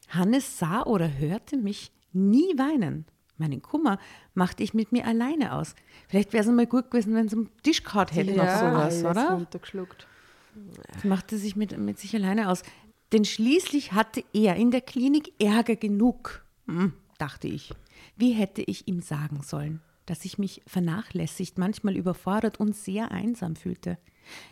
Hannes 0.09 0.59
sah 0.59 0.83
oder 0.83 1.17
hörte 1.17 1.57
mich 1.57 1.91
nie 2.13 2.57
weinen. 2.57 3.05
Meinen 3.37 3.61
Kummer 3.61 3.99
machte 4.33 4.63
ich 4.63 4.73
mit 4.73 4.91
mir 4.91 5.05
alleine 5.05 5.53
aus. 5.53 5.75
Vielleicht 6.07 6.31
wäre 6.31 6.43
es 6.43 6.49
mal 6.49 6.67
gut 6.67 6.89
gewesen, 6.89 7.13
wenn 7.15 7.27
sie 7.27 7.35
am 7.35 7.49
Tisch 7.63 7.83
gehauen 7.83 8.07
hätten 8.07 8.35
noch 8.37 8.47
sowas, 8.47 9.03
oder? 9.03 9.31
runtergeschluckt. 9.31 10.07
Sie 11.01 11.07
machte 11.07 11.37
sich 11.37 11.57
mit, 11.57 11.77
mit 11.77 11.99
sich 11.99 12.15
alleine 12.15 12.49
aus. 12.49 12.63
Denn 13.11 13.25
schließlich 13.25 13.91
hatte 13.91 14.23
er 14.33 14.55
in 14.55 14.71
der 14.71 14.81
Klinik 14.81 15.33
Ärger 15.39 15.75
genug, 15.75 16.45
hm, 16.65 16.93
dachte 17.17 17.47
ich. 17.47 17.73
Wie 18.15 18.31
hätte 18.31 18.61
ich 18.61 18.87
ihm 18.87 19.01
sagen 19.01 19.41
sollen, 19.43 19.81
dass 20.05 20.23
ich 20.23 20.37
mich 20.37 20.61
vernachlässigt, 20.65 21.57
manchmal 21.57 21.97
überfordert 21.97 22.59
und 22.59 22.75
sehr 22.75 23.11
einsam 23.11 23.55
fühlte? 23.57 23.97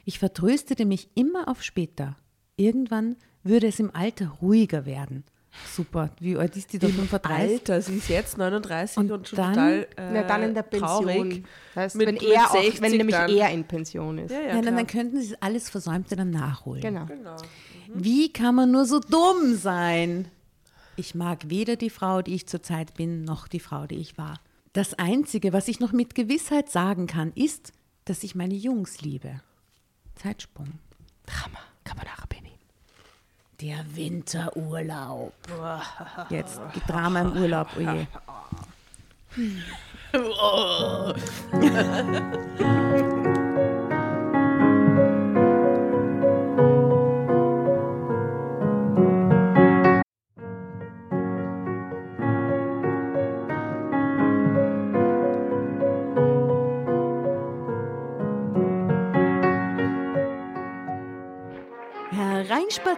Ich 0.05 0.19
vertröstete 0.19 0.85
mich 0.85 1.09
immer 1.15 1.47
auf 1.47 1.63
später. 1.63 2.15
Irgendwann 2.55 3.15
würde 3.43 3.67
es 3.67 3.79
im 3.79 3.93
Alter 3.95 4.27
ruhiger 4.41 4.85
werden. 4.85 5.23
Super, 5.71 6.09
wie 6.19 6.35
alt 6.35 6.55
ist 6.57 6.73
die 6.73 6.79
da? 6.79 6.87
35? 6.87 7.51
Alter, 7.51 7.81
sie 7.81 7.97
ist 7.97 8.09
jetzt 8.09 8.37
39 8.39 8.97
und, 8.97 9.11
Und 9.11 9.27
schon 9.27 9.37
dann- 9.37 9.53
total 9.53 9.87
äh, 9.97 10.11
Na, 10.13 10.23
dann 10.23 10.41
in 10.43 10.53
der 10.55 10.63
Pension. 10.63 11.03
traurig. 11.05 11.43
Heißt, 11.75 11.95
Mit- 11.95 12.07
wenn, 12.07 12.13
mit 12.15 12.23
er 12.23 12.45
auch, 12.47 12.53
60 12.53 12.81
wenn 12.81 12.91
nämlich 12.97 13.15
dann. 13.15 13.29
er 13.29 13.51
in 13.51 13.63
Pension 13.63 14.17
ist. 14.17 14.31
Ja, 14.31 14.39
ja, 14.41 14.47
Ja, 14.55 14.61
dann, 14.63 14.75
dann 14.75 14.87
könnten 14.87 15.21
sie 15.21 15.35
alles 15.41 15.69
Versäumte 15.69 16.15
dann 16.15 16.31
nachholen. 16.31 16.81
Genau. 16.81 17.05
Genau. 17.05 17.35
Wie 17.93 18.33
kann 18.33 18.55
man 18.55 18.71
nur 18.71 18.85
so 18.85 18.99
dumm 18.99 19.55
sein? 19.55 20.27
Ich 20.95 21.13
mag 21.13 21.49
weder 21.49 21.75
die 21.75 21.91
Frau, 21.91 22.23
die 22.23 22.33
ich 22.33 22.47
zurzeit 22.47 22.95
bin, 22.95 23.23
noch 23.23 23.47
die 23.47 23.59
Frau, 23.59 23.85
die 23.85 23.97
ich 23.97 24.17
war. 24.17 24.39
Das 24.73 24.95
Einzige, 24.95 25.53
was 25.53 25.67
ich 25.67 25.79
noch 25.79 25.91
mit 25.91 26.15
Gewissheit 26.15 26.69
sagen 26.71 27.05
kann, 27.05 27.31
ist, 27.35 27.73
dass 28.05 28.23
ich 28.23 28.33
meine 28.33 28.55
Jungs 28.55 29.01
liebe. 29.01 29.41
Zeitsprung. 30.15 30.79
Drama, 31.25 31.59
Carbonara 31.83 32.25
Baby. 32.29 32.51
Der 33.61 33.85
Winterurlaub. 33.95 35.33
Jetzt 36.29 36.59
Drama 36.87 37.21
im 37.21 37.37
Urlaub, 37.37 37.67
oje. 37.77 38.07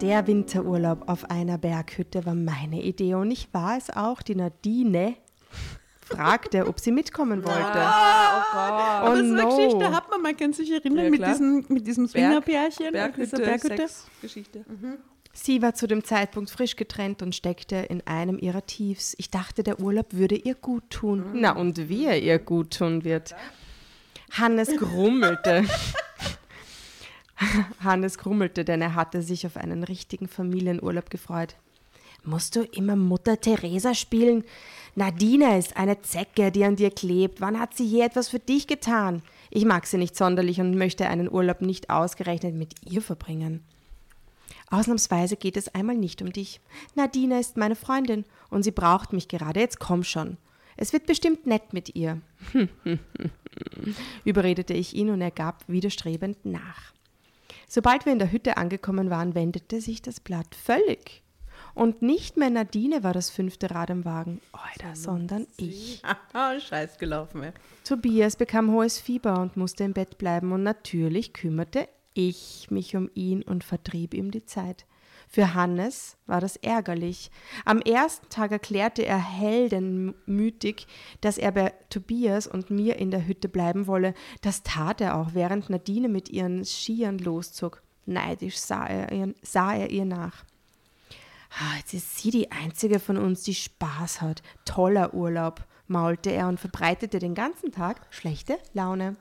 Der 0.00 0.26
Winterurlaub 0.26 1.08
auf 1.08 1.30
einer 1.30 1.58
Berghütte 1.58 2.26
war 2.26 2.34
meine 2.34 2.82
Idee 2.82 3.14
und 3.14 3.30
ich 3.30 3.48
war 3.52 3.78
es 3.78 3.88
auch. 3.90 4.20
Die 4.22 4.34
Nadine 4.34 5.14
fragte, 6.02 6.66
ob 6.68 6.78
sie 6.78 6.92
mitkommen 6.92 7.42
wollte. 7.44 7.78
Ah, 7.80 9.02
oh 9.04 9.06
das 9.10 9.20
ist 9.20 9.32
eine 9.32 9.42
no. 9.42 9.56
Geschichte, 9.56 9.90
hat 9.90 10.10
man, 10.10 10.22
man 10.22 10.36
kann 10.36 10.52
sich 10.52 10.70
erinnern, 10.70 11.04
Ja, 11.06 11.10
mit, 11.10 11.20
klar. 11.20 11.32
diesem, 11.32 11.64
mit 11.68 11.86
diesem 11.86 12.06
Swingerpärchen. 12.06 12.92
Berghütte, 12.92 13.36
dieser 13.36 13.38
Berghütte. 13.38 13.88
Sexgeschichte. 13.88 14.64
Sie 15.32 15.60
war 15.62 15.74
zu 15.74 15.86
dem 15.86 16.04
Zeitpunkt 16.04 16.50
frisch 16.50 16.76
getrennt 16.76 17.22
und 17.22 17.34
steckte 17.34 17.76
in 17.76 18.06
einem 18.06 18.38
ihrer 18.38 18.64
Tiefs. 18.64 19.14
Ich 19.18 19.30
dachte, 19.30 19.62
der 19.62 19.80
Urlaub 19.80 20.12
würde 20.12 20.36
ihr 20.36 20.54
gut 20.54 20.88
tun. 20.90 21.24
Na, 21.34 21.52
und 21.56 21.88
wie 21.88 22.04
er 22.06 22.22
ihr 22.22 22.38
gut 22.38 22.78
tun 22.78 23.02
wird. 23.04 23.34
Hannes 24.30 24.76
grummelte. 24.76 25.64
Hannes 27.80 28.18
grummelte, 28.18 28.64
denn 28.64 28.82
er 28.82 28.94
hatte 28.94 29.22
sich 29.22 29.46
auf 29.46 29.56
einen 29.56 29.84
richtigen 29.84 30.28
Familienurlaub 30.28 31.10
gefreut. 31.10 31.56
Musst 32.24 32.56
du 32.56 32.62
immer 32.62 32.96
Mutter 32.96 33.40
Teresa 33.40 33.94
spielen? 33.94 34.42
Nadine 34.96 35.58
ist 35.58 35.76
eine 35.76 36.02
Zecke, 36.02 36.50
die 36.50 36.64
an 36.64 36.74
dir 36.74 36.90
klebt. 36.90 37.40
Wann 37.40 37.60
hat 37.60 37.76
sie 37.76 37.84
je 37.84 38.00
etwas 38.00 38.28
für 38.28 38.40
dich 38.40 38.66
getan? 38.66 39.22
Ich 39.50 39.64
mag 39.64 39.86
sie 39.86 39.98
nicht 39.98 40.16
sonderlich 40.16 40.60
und 40.60 40.76
möchte 40.76 41.06
einen 41.06 41.30
Urlaub 41.30 41.60
nicht 41.60 41.88
ausgerechnet 41.88 42.54
mit 42.54 42.74
ihr 42.90 43.00
verbringen. 43.00 43.62
Ausnahmsweise 44.70 45.36
geht 45.36 45.56
es 45.56 45.72
einmal 45.74 45.96
nicht 45.96 46.20
um 46.20 46.32
dich. 46.32 46.60
Nadine 46.96 47.38
ist 47.38 47.56
meine 47.56 47.76
Freundin 47.76 48.24
und 48.50 48.64
sie 48.64 48.72
braucht 48.72 49.12
mich 49.12 49.28
gerade. 49.28 49.60
Jetzt 49.60 49.78
komm 49.78 50.02
schon. 50.02 50.36
Es 50.76 50.92
wird 50.92 51.06
bestimmt 51.06 51.46
nett 51.46 51.72
mit 51.72 51.94
ihr. 51.94 52.20
Überredete 54.24 54.74
ich 54.74 54.94
ihn 54.94 55.10
und 55.10 55.20
er 55.20 55.30
gab 55.30 55.62
widerstrebend 55.68 56.44
nach. 56.44 56.95
Sobald 57.68 58.06
wir 58.06 58.12
in 58.12 58.18
der 58.18 58.32
Hütte 58.32 58.56
angekommen 58.56 59.10
waren, 59.10 59.34
wendete 59.34 59.80
sich 59.80 60.02
das 60.02 60.20
Blatt 60.20 60.54
völlig. 60.54 61.22
Und 61.74 62.00
nicht 62.00 62.36
mehr 62.36 62.50
Nadine 62.50 63.02
war 63.02 63.12
das 63.12 63.30
fünfte 63.30 63.70
Rad 63.70 63.90
im 63.90 64.04
Wagen, 64.04 64.40
Oida, 64.52 64.94
sondern 64.94 65.46
ich. 65.56 66.02
Scheiß 66.68 66.98
gelaufen, 66.98 67.42
ey. 67.42 67.52
Tobias 67.84 68.36
bekam 68.36 68.72
hohes 68.72 68.98
Fieber 68.98 69.40
und 69.40 69.56
musste 69.56 69.84
im 69.84 69.92
Bett 69.92 70.18
bleiben 70.18 70.52
und 70.52 70.62
natürlich 70.62 71.32
kümmerte 71.32 71.88
ich 72.14 72.70
mich 72.70 72.96
um 72.96 73.10
ihn 73.14 73.42
und 73.42 73.62
vertrieb 73.62 74.14
ihm 74.14 74.30
die 74.30 74.46
Zeit. 74.46 74.86
Für 75.36 75.52
Hannes 75.52 76.16
war 76.24 76.40
das 76.40 76.56
ärgerlich. 76.56 77.30
Am 77.66 77.82
ersten 77.82 78.30
Tag 78.30 78.52
erklärte 78.52 79.04
er 79.04 79.18
heldenmütig, 79.18 80.86
dass 81.20 81.36
er 81.36 81.52
bei 81.52 81.74
Tobias 81.90 82.46
und 82.46 82.70
mir 82.70 82.96
in 82.96 83.10
der 83.10 83.26
Hütte 83.26 83.50
bleiben 83.50 83.86
wolle. 83.86 84.14
Das 84.40 84.62
tat 84.62 85.02
er 85.02 85.14
auch, 85.14 85.34
während 85.34 85.68
Nadine 85.68 86.08
mit 86.08 86.30
ihren 86.30 86.64
Skiern 86.64 87.18
loszog. 87.18 87.82
Neidisch 88.06 88.56
sah 88.56 88.86
er 88.86 89.12
ihr, 89.12 89.34
sah 89.42 89.74
er 89.74 89.90
ihr 89.90 90.06
nach. 90.06 90.46
Ah, 91.50 91.76
jetzt 91.80 91.92
ist 91.92 92.16
sie 92.16 92.30
die 92.30 92.50
einzige 92.50 92.98
von 92.98 93.18
uns, 93.18 93.42
die 93.42 93.54
Spaß 93.54 94.22
hat. 94.22 94.42
Toller 94.64 95.12
Urlaub, 95.12 95.66
maulte 95.86 96.30
er 96.30 96.48
und 96.48 96.60
verbreitete 96.60 97.18
den 97.18 97.34
ganzen 97.34 97.72
Tag 97.72 98.06
schlechte 98.08 98.56
Laune. 98.72 99.16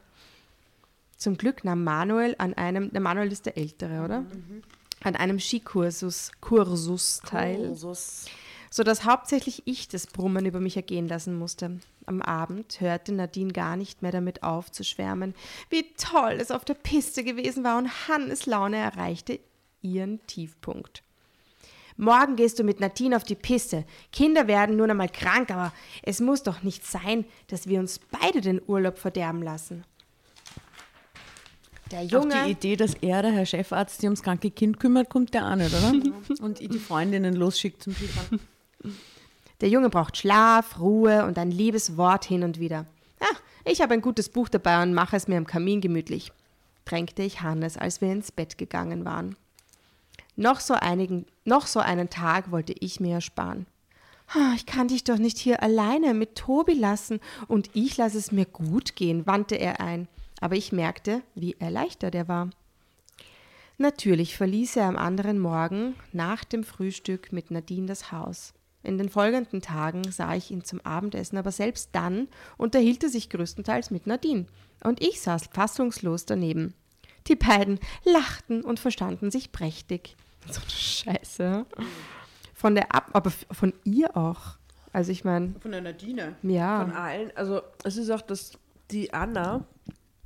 Zum 1.17 1.36
Glück 1.36 1.65
nahm 1.65 1.84
Manuel 1.84 2.36
an 2.38 2.54
einem, 2.54 2.93
der 2.93 3.01
Manuel 3.01 3.34
ist 3.34 3.45
der 3.47 3.58
Ältere, 3.58 4.06
oder? 4.06 4.21
Mhm. 4.21 4.63
An 5.05 5.15
einem 5.15 5.39
Skikursus 5.39 6.31
Kursus 6.41 7.21
teil, 7.23 7.67
Kursus. 7.67 8.25
sodass 8.71 9.05
hauptsächlich 9.05 9.61
ich 9.65 9.87
das 9.87 10.07
Brummen 10.07 10.47
über 10.47 10.59
mich 10.59 10.77
ergehen 10.77 11.07
lassen 11.07 11.37
musste. 11.37 11.79
Am 12.07 12.23
Abend 12.23 12.81
hörte 12.81 13.13
Nadine 13.13 13.53
gar 13.53 13.75
nicht 13.75 14.01
mehr 14.01 14.11
damit 14.11 14.41
auf 14.41 14.71
zu 14.71 14.83
schwärmen, 14.83 15.35
wie 15.69 15.93
toll 15.95 16.39
es 16.41 16.49
auf 16.49 16.65
der 16.65 16.73
Piste 16.73 17.23
gewesen 17.23 17.63
war 17.63 17.77
und 17.77 18.07
Hannes 18.07 18.47
Laune 18.47 18.77
erreichte 18.77 19.39
ihren 19.83 20.25
Tiefpunkt. 20.25 21.03
Morgen 21.97 22.35
gehst 22.35 22.57
du 22.57 22.63
mit 22.63 22.79
Nadine 22.79 23.15
auf 23.15 23.23
die 23.23 23.35
Piste. 23.35 23.85
Kinder 24.11 24.47
werden 24.47 24.75
nun 24.75 24.89
einmal 24.89 25.09
krank, 25.09 25.51
aber 25.51 25.71
es 26.01 26.19
muss 26.19 26.41
doch 26.41 26.63
nicht 26.63 26.83
sein, 26.83 27.25
dass 27.45 27.67
wir 27.67 27.79
uns 27.79 27.99
beide 27.99 28.41
den 28.41 28.59
Urlaub 28.65 28.97
verderben 28.97 29.43
lassen. 29.43 29.85
Der 31.91 32.04
Junge. 32.04 32.36
Auch 32.36 32.45
die 32.45 32.52
Idee, 32.52 32.76
dass 32.76 32.95
er, 32.95 33.21
der 33.21 33.32
Herr 33.32 33.45
Chefarzt, 33.45 34.02
sich 34.02 34.06
ums 34.06 34.24
kranke 34.24 34.50
Kind 34.50 34.80
kümmert, 34.80 35.10
kommt 35.10 35.34
der 35.34 35.50
auch 35.50 35.56
nicht, 35.56 35.74
oder? 35.74 35.93
und 36.41 36.60
die 36.60 36.80
Freundinnen 36.80 37.36
losschickt 37.36 37.84
zum 37.84 37.93
Skifahren. 37.93 38.39
Der 39.62 39.69
Junge 39.69 39.89
braucht 39.89 40.17
Schlaf, 40.17 40.80
Ruhe 40.80 41.26
und 41.26 41.38
ein 41.38 41.52
liebes 41.52 41.95
Wort 41.95 42.26
hin 42.26 42.43
und 42.43 42.60
wieder. 42.60 42.86
Ah, 43.19 43.36
ich 43.63 43.82
habe 43.82 43.93
ein 43.93 44.02
gutes 44.02 44.30
Buch 44.30 44.50
dabei 44.50 44.82
und 44.84 44.93
mache 44.93 45.15
es 45.15 45.28
mir 45.28 45.38
am 45.38 45.48
Kamin 45.48 45.80
gemütlich, 45.80 46.32
drängte 46.86 47.24
ich 47.24 47.41
Hannes, 47.41 47.78
als 47.78 48.02
wir 48.02 48.12
ins 48.12 48.32
Bett 48.32 48.58
gegangen 48.58 49.06
waren. 49.06 49.36
Noch 50.36 50.60
so, 50.60 50.74
einigen, 50.74 51.26
noch 51.45 51.67
so 51.67 51.80
einen 51.80 52.10
Tag 52.10 52.52
wollte 52.52 52.74
ich 52.80 53.00
mir 53.00 53.15
ersparen. 53.15 53.67
Ich 54.56 54.65
kann 54.65 54.88
dich 54.88 55.04
doch 55.04 55.19
nicht 55.19 55.38
hier 55.38 55.62
alleine 55.62 56.13
mit 56.13 56.36
Tobi 56.36 56.74
lassen 56.74 57.19
und 57.48 57.69
ich 57.74 57.95
lasse 57.95 58.17
es 58.17 58.32
mir 58.32 58.45
gut 58.45 58.95
gehen, 58.95 59.28
wandte 59.28 59.56
er 59.56 59.80
ein 59.80 60.08
aber 60.41 60.56
ich 60.56 60.71
merkte, 60.71 61.21
wie 61.34 61.56
erleichtert 61.60 62.15
er 62.15 62.28
war. 62.28 62.50
Natürlich 63.78 64.38
verließ 64.38 64.78
er 64.78 64.86
am 64.86 64.95
anderen 64.95 65.39
Morgen 65.39 65.95
nach 66.13 66.43
dem 66.43 66.63
Frühstück 66.63 67.34
mit 67.34 67.52
Nadine 67.52 67.88
das 67.88 68.12
Haus. 68.12 68.54
In 68.84 68.98
den 68.98 69.10
folgenden 69.10 69.62
Tagen 69.62 70.10
sah 70.12 70.36
ich 70.36 70.52
ihn 70.52 70.63
zum 70.63 70.80
Abendessen, 70.82 71.38
aber 71.38 71.52
selbst 71.52 71.89
dann 71.91 72.28
unterhielt 72.58 73.04
er 73.04 73.10
sich 73.10 73.30
größtenteils 73.30 73.91
mit 73.91 74.08
Nadine, 74.08 74.45
und 74.84 75.02
ich 75.02 75.21
saß 75.21 75.48
fassungslos 75.52 76.26
daneben. 76.26 76.74
Die 77.28 77.36
beiden 77.36 77.80
lachten 78.04 78.62
und 78.62 78.80
verstanden 78.80 79.32
sich 79.32 79.52
prächtig. 79.52 80.15
So 80.48 80.62
eine 80.62 80.69
Scheiße. 80.69 81.65
Von 82.54 82.76
der 82.76 82.93
Ab, 82.93 83.10
aber 83.13 83.32
von 83.32 83.74
ihr 83.84 84.15
auch. 84.15 84.60
Also 84.93 85.12
ich 85.12 85.24
meine. 85.24 85.56
Von 85.60 85.71
der 85.71 85.82
Nadine. 85.82 86.36
Ja. 86.43 86.86
Von 86.86 86.91
allen. 86.91 87.36
Also 87.36 87.63
es 87.84 87.98
ist 87.98 88.12
auch, 88.12 88.21
dass 88.21 88.52
die 88.91 89.12
Anna 89.12 89.65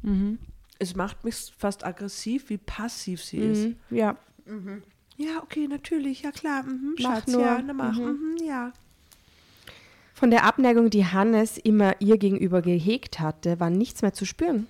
Mhm. 0.02 0.40
Es 0.80 0.96
macht 0.96 1.24
mich 1.24 1.54
fast 1.58 1.86
aggressiv, 1.86 2.50
wie 2.50 2.58
passiv 2.58 3.24
sie 3.24 3.40
mhm. 3.40 3.52
ist. 3.52 3.68
Ja. 3.90 4.16
Mhm. 4.46 4.84
Ja, 5.18 5.44
okay, 5.44 5.68
natürlich, 5.68 6.22
ja 6.22 6.32
klar. 6.32 6.64
Mhm, 6.64 6.96
Schatz, 6.98 7.28
nur. 7.28 7.42
ja, 7.42 7.62
na 7.62 7.74
mach, 7.74 7.98
mhm. 7.98 8.06
mhm. 8.06 8.38
ja. 8.46 8.72
Von 10.14 10.32
der 10.32 10.46
Abneigung, 10.46 10.90
die 10.90 11.06
Hannes 11.06 11.58
immer 11.58 11.96
ihr 12.00 12.18
gegenüber 12.18 12.62
gehegt 12.62 13.20
hatte, 13.20 13.60
war 13.60 13.70
nichts 13.70 14.02
mehr 14.02 14.14
zu 14.14 14.26
spüren. 14.26 14.68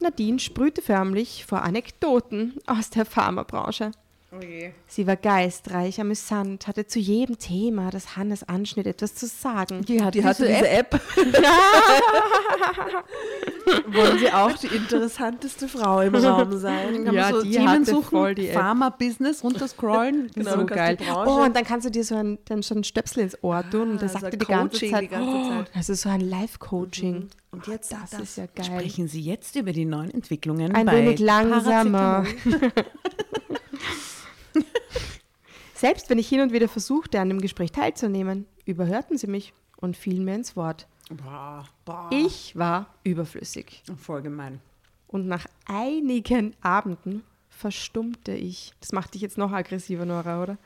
Nadine 0.00 0.38
sprühte 0.38 0.82
förmlich 0.82 1.46
vor 1.46 1.62
Anekdoten 1.62 2.54
aus 2.66 2.90
der 2.90 3.04
Pharmabranche. 3.04 3.92
Oh 4.36 4.40
Sie 4.88 5.06
war 5.06 5.14
geistreich, 5.16 6.00
amüsant, 6.00 6.66
hatte 6.66 6.86
zu 6.86 6.98
jedem 6.98 7.38
Thema, 7.38 7.90
das 7.90 8.16
Hannes 8.16 8.48
anschnitt, 8.48 8.86
etwas 8.86 9.14
zu 9.14 9.26
sagen. 9.26 9.84
Die, 9.84 10.02
hat 10.02 10.14
die 10.14 10.24
hatte 10.24 10.46
diese 10.46 10.66
App. 10.68 10.94
App. 10.94 11.00
Wollen 13.86 14.18
Sie 14.18 14.32
auch 14.32 14.52
die 14.52 14.68
interessanteste 14.68 15.68
Frau 15.68 16.00
im 16.00 16.14
Raum 16.16 16.58
sein? 16.58 17.04
Kann 17.04 17.14
ja, 17.14 17.30
so 17.30 17.42
die 17.42 17.50
Themen 17.52 17.68
hatte 17.68 17.84
suchen, 17.84 18.04
voll 18.04 18.34
die 18.34 18.48
App. 18.48 18.54
Pharma-Business 18.54 19.44
runterscrollen. 19.44 20.30
genau, 20.34 20.58
so 20.58 20.66
geil. 20.66 20.96
Oh, 21.26 21.42
und 21.44 21.54
dann 21.54 21.64
kannst 21.64 21.86
du 21.86 21.90
dir 21.90 22.04
so 22.04 22.16
ein, 22.16 22.38
dann 22.46 22.62
schon 22.62 22.78
ein 22.78 22.84
Stöpsel 22.84 23.24
ins 23.24 23.42
Ohr 23.42 23.62
tun 23.68 23.90
und 23.92 24.00
der 24.00 24.08
ah, 24.08 24.12
sagt 24.12 24.32
dir 24.32 24.38
die 24.38 24.46
ganze 24.46 24.90
Zeit. 24.90 25.02
Die 25.02 25.08
ganze 25.08 25.48
Zeit. 25.48 25.70
Oh, 25.72 25.76
also 25.76 25.94
so 25.94 26.08
ein 26.08 26.20
Live-Coaching. 26.20 27.14
Mhm. 27.14 27.28
Und 27.52 27.66
jetzt 27.68 27.92
das, 27.92 28.10
das 28.10 28.20
ist 28.20 28.36
ja 28.36 28.46
geil. 28.46 28.64
Sprechen 28.64 29.06
Sie 29.06 29.20
jetzt 29.20 29.54
über 29.54 29.72
die 29.72 29.84
neuen 29.84 30.10
Entwicklungen 30.10 30.74
Ein 30.74 30.88
wenig 30.88 31.20
langsamer. 31.20 32.26
Selbst 35.74 36.08
wenn 36.08 36.18
ich 36.18 36.28
hin 36.28 36.40
und 36.40 36.52
wieder 36.52 36.68
versuchte, 36.68 37.20
an 37.20 37.28
dem 37.28 37.40
Gespräch 37.40 37.72
teilzunehmen, 37.72 38.46
überhörten 38.64 39.18
sie 39.18 39.26
mich 39.26 39.52
und 39.76 39.96
fielen 39.96 40.24
mir 40.24 40.34
ins 40.34 40.56
Wort. 40.56 40.86
Boah, 41.10 41.64
boah. 41.84 42.08
Ich 42.10 42.56
war 42.56 42.94
überflüssig. 43.02 43.82
Voll 43.96 44.22
gemein. 44.22 44.60
Und 45.06 45.26
nach 45.26 45.46
einigen 45.66 46.54
Abenden 46.62 47.22
verstummte 47.48 48.32
ich. 48.32 48.72
Das 48.80 48.92
macht 48.92 49.14
dich 49.14 49.22
jetzt 49.22 49.38
noch 49.38 49.52
aggressiver, 49.52 50.06
Nora, 50.06 50.42
oder? 50.42 50.58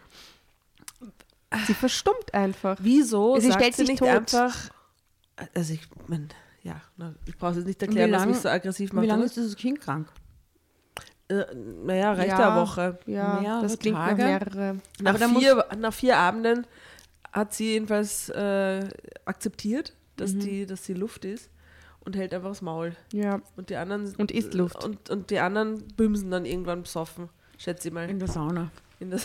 Sie 1.66 1.74
verstummt 1.74 2.32
einfach. 2.34 2.78
Wieso? 2.80 3.38
Sie 3.40 3.52
stellt 3.52 3.74
sich 3.74 3.88
nicht 3.88 3.98
tot. 3.98 4.08
einfach. 4.08 4.70
Also 5.54 5.74
ich 5.74 5.82
mein, 6.06 6.28
ja, 6.62 6.80
ich 7.26 7.36
brauche 7.36 7.58
es 7.58 7.64
nicht 7.64 7.80
erklären, 7.80 8.10
lang, 8.10 8.20
was 8.20 8.26
mich 8.28 8.36
so 8.38 8.48
aggressiv 8.48 8.92
macht. 8.92 9.04
Wie 9.04 9.08
lange 9.08 9.24
ist 9.24 9.36
dieses 9.36 9.56
Kind 9.56 9.80
krank? 9.80 10.08
Äh, 11.28 11.44
naja, 11.54 12.12
reicht 12.12 12.38
ja, 12.38 12.52
eine 12.52 12.60
Woche. 12.62 12.98
Ja, 13.06 13.40
mehrere 13.40 13.62
das 13.62 13.78
klingt 13.78 13.96
Tage. 13.96 14.22
nach 14.22 14.28
mehrere. 14.28 14.76
Nach 15.00 15.18
vier, 15.18 15.66
nach 15.78 15.92
vier 15.92 16.16
Abenden 16.16 16.66
hat 17.32 17.52
sie 17.52 17.72
jedenfalls 17.72 18.30
äh, 18.30 18.88
akzeptiert, 19.24 19.92
dass, 20.16 20.32
mhm. 20.32 20.40
die, 20.40 20.66
dass 20.66 20.82
die 20.82 20.94
Luft 20.94 21.24
ist 21.24 21.50
und 22.00 22.16
hält 22.16 22.32
einfach 22.32 22.48
das 22.48 22.62
Maul. 22.62 22.96
Ja. 23.12 23.40
Und 23.56 23.68
die 23.68 23.76
anderen. 23.76 24.14
Und 24.16 24.30
isst 24.30 24.54
Luft. 24.54 24.82
Und, 24.82 25.10
und 25.10 25.30
die 25.30 25.38
anderen 25.38 25.86
bümsen 25.96 26.30
dann 26.30 26.46
irgendwann 26.46 26.82
besoffen, 26.82 27.28
schätze 27.58 27.88
ich 27.88 27.94
mal. 27.94 28.08
In 28.08 28.18
der 28.18 28.28
Sauna. 28.28 28.70
In 28.98 29.10
der, 29.10 29.20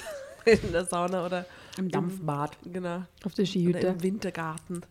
in 0.46 0.72
der 0.74 0.86
Sauna 0.86 1.26
oder 1.26 1.46
im 1.78 1.90
Dampfbad. 1.90 2.58
Im, 2.66 2.74
genau. 2.74 3.04
Auf 3.24 3.34
der 3.34 3.46
Skihütte. 3.46 3.80
Oder 3.80 3.90
im 3.90 4.04
Wintergarten. 4.04 4.82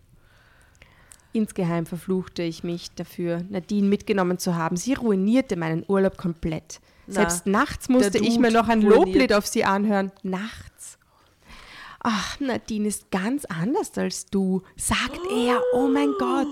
Insgeheim 1.35 1.87
verfluchte 1.87 2.43
ich 2.43 2.63
mich 2.63 2.95
dafür, 2.95 3.43
Nadine 3.49 3.89
mitgenommen 3.89 4.39
zu 4.39 4.55
haben. 4.55 4.77
Sie 4.77 4.95
ruinierte 4.95 5.57
meinen 5.57 5.85
Urlaub 5.89 6.19
komplett. 6.19 6.81
Na, 7.07 7.15
Selbst 7.15 7.47
nachts 7.47 7.89
musste 7.89 8.19
ich 8.19 8.39
mir 8.39 8.51
noch 8.51 8.69
ein. 8.69 8.83
Loblied 8.83 9.33
auf 9.33 9.47
sie 9.47 9.65
anhören. 9.65 10.13
Nachts. 10.23 10.99
Ach, 12.01 12.41
Nadine 12.41 12.89
ist 12.89 13.11
ganz 13.11 13.45
anders 13.45 13.97
als 13.97 14.27
du, 14.27 14.63
sagt 14.77 15.21
oh. 15.31 15.47
er. 15.47 15.61
Oh 15.75 15.89
mein 15.89 16.13
Gott. 16.19 16.49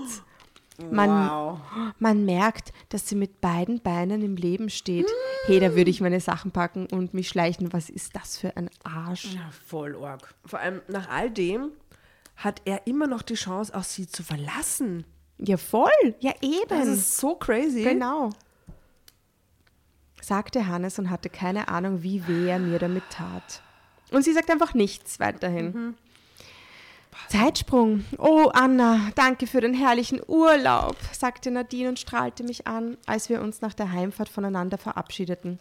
Man, 0.89 1.59
man 1.99 2.25
merkt, 2.25 2.73
dass 2.89 3.07
sie 3.07 3.15
mit 3.15 3.39
beiden 3.41 3.81
Beinen 3.81 4.23
im 4.23 4.35
Leben 4.35 4.69
steht. 4.69 5.07
Hey, 5.45 5.59
da 5.59 5.75
würde 5.75 5.91
ich 5.91 6.01
meine 6.01 6.19
Sachen 6.19 6.51
packen 6.51 6.87
und 6.87 7.13
mich 7.13 7.29
schleichen. 7.29 7.71
Was 7.73 7.89
ist 7.89 8.15
das 8.15 8.37
für 8.37 8.57
ein 8.57 8.69
Arsch? 8.83 9.33
Ja, 9.33 9.49
voll 9.67 9.95
arg. 10.03 10.33
Vor 10.45 10.59
allem 10.59 10.81
nach 10.87 11.09
all 11.09 11.29
dem 11.29 11.71
hat 12.35 12.61
er 12.65 12.87
immer 12.87 13.05
noch 13.05 13.21
die 13.21 13.35
Chance, 13.35 13.75
auch 13.75 13.83
sie 13.83 14.07
zu 14.07 14.23
verlassen. 14.23 15.05
Ja, 15.37 15.57
voll. 15.57 16.15
Ja, 16.19 16.33
eben. 16.41 16.69
Das 16.69 16.87
ist 16.87 17.17
so 17.17 17.35
crazy. 17.35 17.83
Genau. 17.83 18.29
Sagte 20.21 20.67
Hannes 20.67 20.99
und 20.99 21.09
hatte 21.09 21.29
keine 21.29 21.67
Ahnung, 21.67 22.03
wie 22.03 22.25
weh 22.27 22.49
er 22.49 22.59
mir 22.59 22.79
damit 22.79 23.03
tat. 23.09 23.61
Und 24.11 24.23
sie 24.23 24.33
sagt 24.33 24.49
einfach 24.49 24.73
nichts 24.73 25.19
weiterhin. 25.19 25.95
Zeitsprung. 27.27 28.05
Oh, 28.17 28.49
Anna, 28.53 29.11
danke 29.15 29.47
für 29.47 29.61
den 29.61 29.73
herrlichen 29.73 30.21
Urlaub, 30.27 30.97
sagte 31.11 31.51
Nadine 31.51 31.89
und 31.89 31.99
strahlte 31.99 32.43
mich 32.43 32.67
an, 32.67 32.97
als 33.05 33.29
wir 33.29 33.41
uns 33.41 33.61
nach 33.61 33.73
der 33.73 33.91
Heimfahrt 33.91 34.29
voneinander 34.29 34.77
verabschiedeten. 34.77 35.59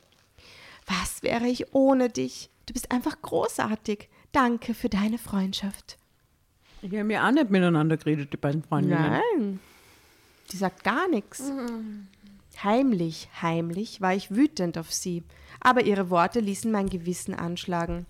Was 0.86 1.22
wäre 1.22 1.46
ich 1.46 1.74
ohne 1.74 2.08
dich? 2.08 2.50
Du 2.66 2.72
bist 2.72 2.90
einfach 2.90 3.20
großartig. 3.22 4.08
Danke 4.32 4.74
für 4.74 4.88
deine 4.88 5.18
Freundschaft. 5.18 5.96
Wir 6.82 7.00
haben 7.00 7.10
ja 7.10 7.26
auch 7.26 7.32
nicht 7.32 7.50
miteinander 7.50 7.96
geredet, 7.96 8.32
die 8.32 8.36
beiden 8.36 8.62
Freundinnen. 8.62 9.20
Nein. 9.36 9.60
Die 10.50 10.56
sagt 10.56 10.82
gar 10.82 11.08
nichts. 11.08 11.52
Heimlich, 12.62 13.30
heimlich 13.40 14.02
war 14.02 14.14
ich 14.14 14.34
wütend 14.34 14.76
auf 14.76 14.92
sie, 14.92 15.22
aber 15.60 15.84
ihre 15.84 16.10
Worte 16.10 16.40
ließen 16.40 16.70
mein 16.70 16.90
Gewissen 16.90 17.32
anschlagen. 17.32 18.04